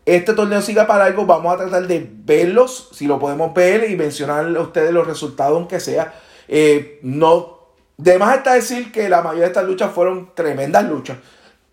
Este 0.04 0.34
torneo 0.34 0.62
sigue 0.62 0.84
para 0.84 1.04
algo. 1.04 1.26
Vamos 1.26 1.54
a 1.54 1.58
tratar 1.58 1.86
de 1.86 2.08
verlos. 2.24 2.90
Si 2.92 3.06
lo 3.06 3.18
podemos 3.18 3.52
ver 3.52 3.90
y 3.90 3.96
mencionarle 3.96 4.58
a 4.58 4.62
ustedes 4.62 4.92
los 4.92 5.06
resultados, 5.06 5.56
aunque 5.56 5.80
sea. 5.80 6.14
Eh, 6.48 7.00
no. 7.02 7.56
De 7.96 8.18
más 8.18 8.36
está 8.36 8.54
decir 8.54 8.92
que 8.92 9.08
la 9.08 9.22
mayoría 9.22 9.44
de 9.44 9.48
estas 9.48 9.64
luchas 9.64 9.92
fueron 9.92 10.34
tremendas 10.34 10.84
luchas. 10.88 11.18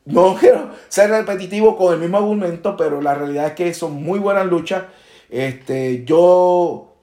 No 0.06 0.36
quiero 0.40 0.70
ser 0.90 1.10
repetitivo 1.10 1.78
con 1.78 1.94
el 1.94 2.00
mismo 2.00 2.18
argumento, 2.18 2.76
pero 2.76 3.02
la 3.02 3.14
realidad 3.16 3.48
es 3.48 3.54
que 3.54 3.74
son 3.74 3.94
muy 3.94 4.20
buenas 4.20 4.46
luchas. 4.46 4.84
Este, 5.30 6.04
yo 6.06 6.94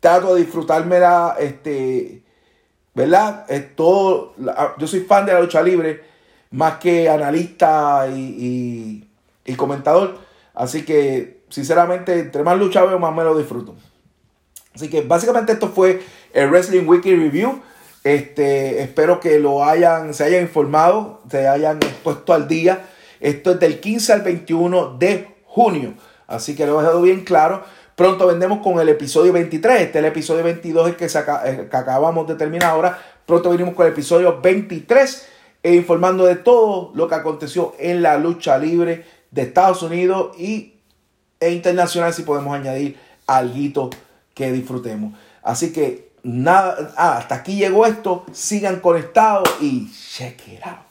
trato 0.00 0.34
de 0.34 0.42
disfrutarme 0.42 1.00
la, 1.00 1.36
este, 1.38 2.22
¿verdad? 2.98 3.44
Es 3.48 3.76
todo, 3.76 4.34
yo 4.76 4.86
soy 4.88 5.00
fan 5.00 5.24
de 5.24 5.32
la 5.32 5.40
lucha 5.40 5.62
libre, 5.62 6.02
más 6.50 6.78
que 6.78 7.08
analista 7.08 8.08
y, 8.12 9.06
comentador. 9.56 10.18
Así 10.52 10.84
que, 10.84 11.42
sinceramente, 11.48 12.18
entre 12.18 12.42
más 12.42 12.58
lucha 12.58 12.84
veo, 12.84 12.98
más 12.98 13.14
me 13.14 13.22
lo 13.22 13.38
disfruto. 13.38 13.76
Así 14.74 14.90
que 14.90 15.02
básicamente 15.02 15.52
esto 15.52 15.68
fue 15.68 16.02
el 16.32 16.50
Wrestling 16.50 16.86
Wiki 16.88 17.14
Review. 17.14 17.62
Este, 18.02 18.82
espero 18.82 19.20
que 19.20 19.38
lo 19.38 19.64
hayan, 19.64 20.12
se 20.12 20.24
hayan 20.24 20.42
informado, 20.42 21.22
se 21.30 21.46
hayan 21.46 21.78
puesto 22.02 22.34
al 22.34 22.48
día. 22.48 22.84
Esto 23.20 23.52
es 23.52 23.60
del 23.60 23.78
15 23.78 24.12
al 24.12 24.22
21 24.22 24.96
de 24.98 25.36
junio. 25.44 25.94
Así 26.26 26.56
que 26.56 26.66
lo 26.66 26.78
he 26.78 26.82
dejado 26.82 27.02
bien 27.02 27.24
claro. 27.24 27.62
Pronto 27.98 28.28
vendemos 28.28 28.60
con 28.60 28.78
el 28.78 28.88
episodio 28.90 29.32
23. 29.32 29.80
Este 29.80 29.98
es 29.98 30.04
el 30.04 30.08
episodio 30.08 30.44
22 30.44 30.90
el 30.90 30.94
que, 30.94 31.08
que 31.08 31.76
acabamos 31.76 32.28
de 32.28 32.36
terminar 32.36 32.70
ahora. 32.70 32.96
Pronto 33.26 33.50
venimos 33.50 33.74
con 33.74 33.86
el 33.86 33.92
episodio 33.92 34.40
23 34.40 35.26
e 35.64 35.74
informando 35.74 36.24
de 36.24 36.36
todo 36.36 36.92
lo 36.94 37.08
que 37.08 37.16
aconteció 37.16 37.74
en 37.76 38.00
la 38.00 38.16
lucha 38.16 38.56
libre 38.56 39.04
de 39.32 39.42
Estados 39.42 39.82
Unidos 39.82 40.30
y, 40.38 40.74
e 41.40 41.50
internacional 41.50 42.14
si 42.14 42.22
podemos 42.22 42.54
añadir 42.54 42.96
algo 43.26 43.90
que 44.32 44.52
disfrutemos. 44.52 45.18
Así 45.42 45.72
que 45.72 46.12
nada, 46.22 46.94
ah, 46.96 47.16
hasta 47.18 47.34
aquí 47.34 47.56
llegó 47.56 47.84
esto. 47.84 48.24
Sigan 48.30 48.78
conectados 48.78 49.48
y 49.60 49.90
check 49.92 50.40
it 50.46 50.64
out. 50.64 50.87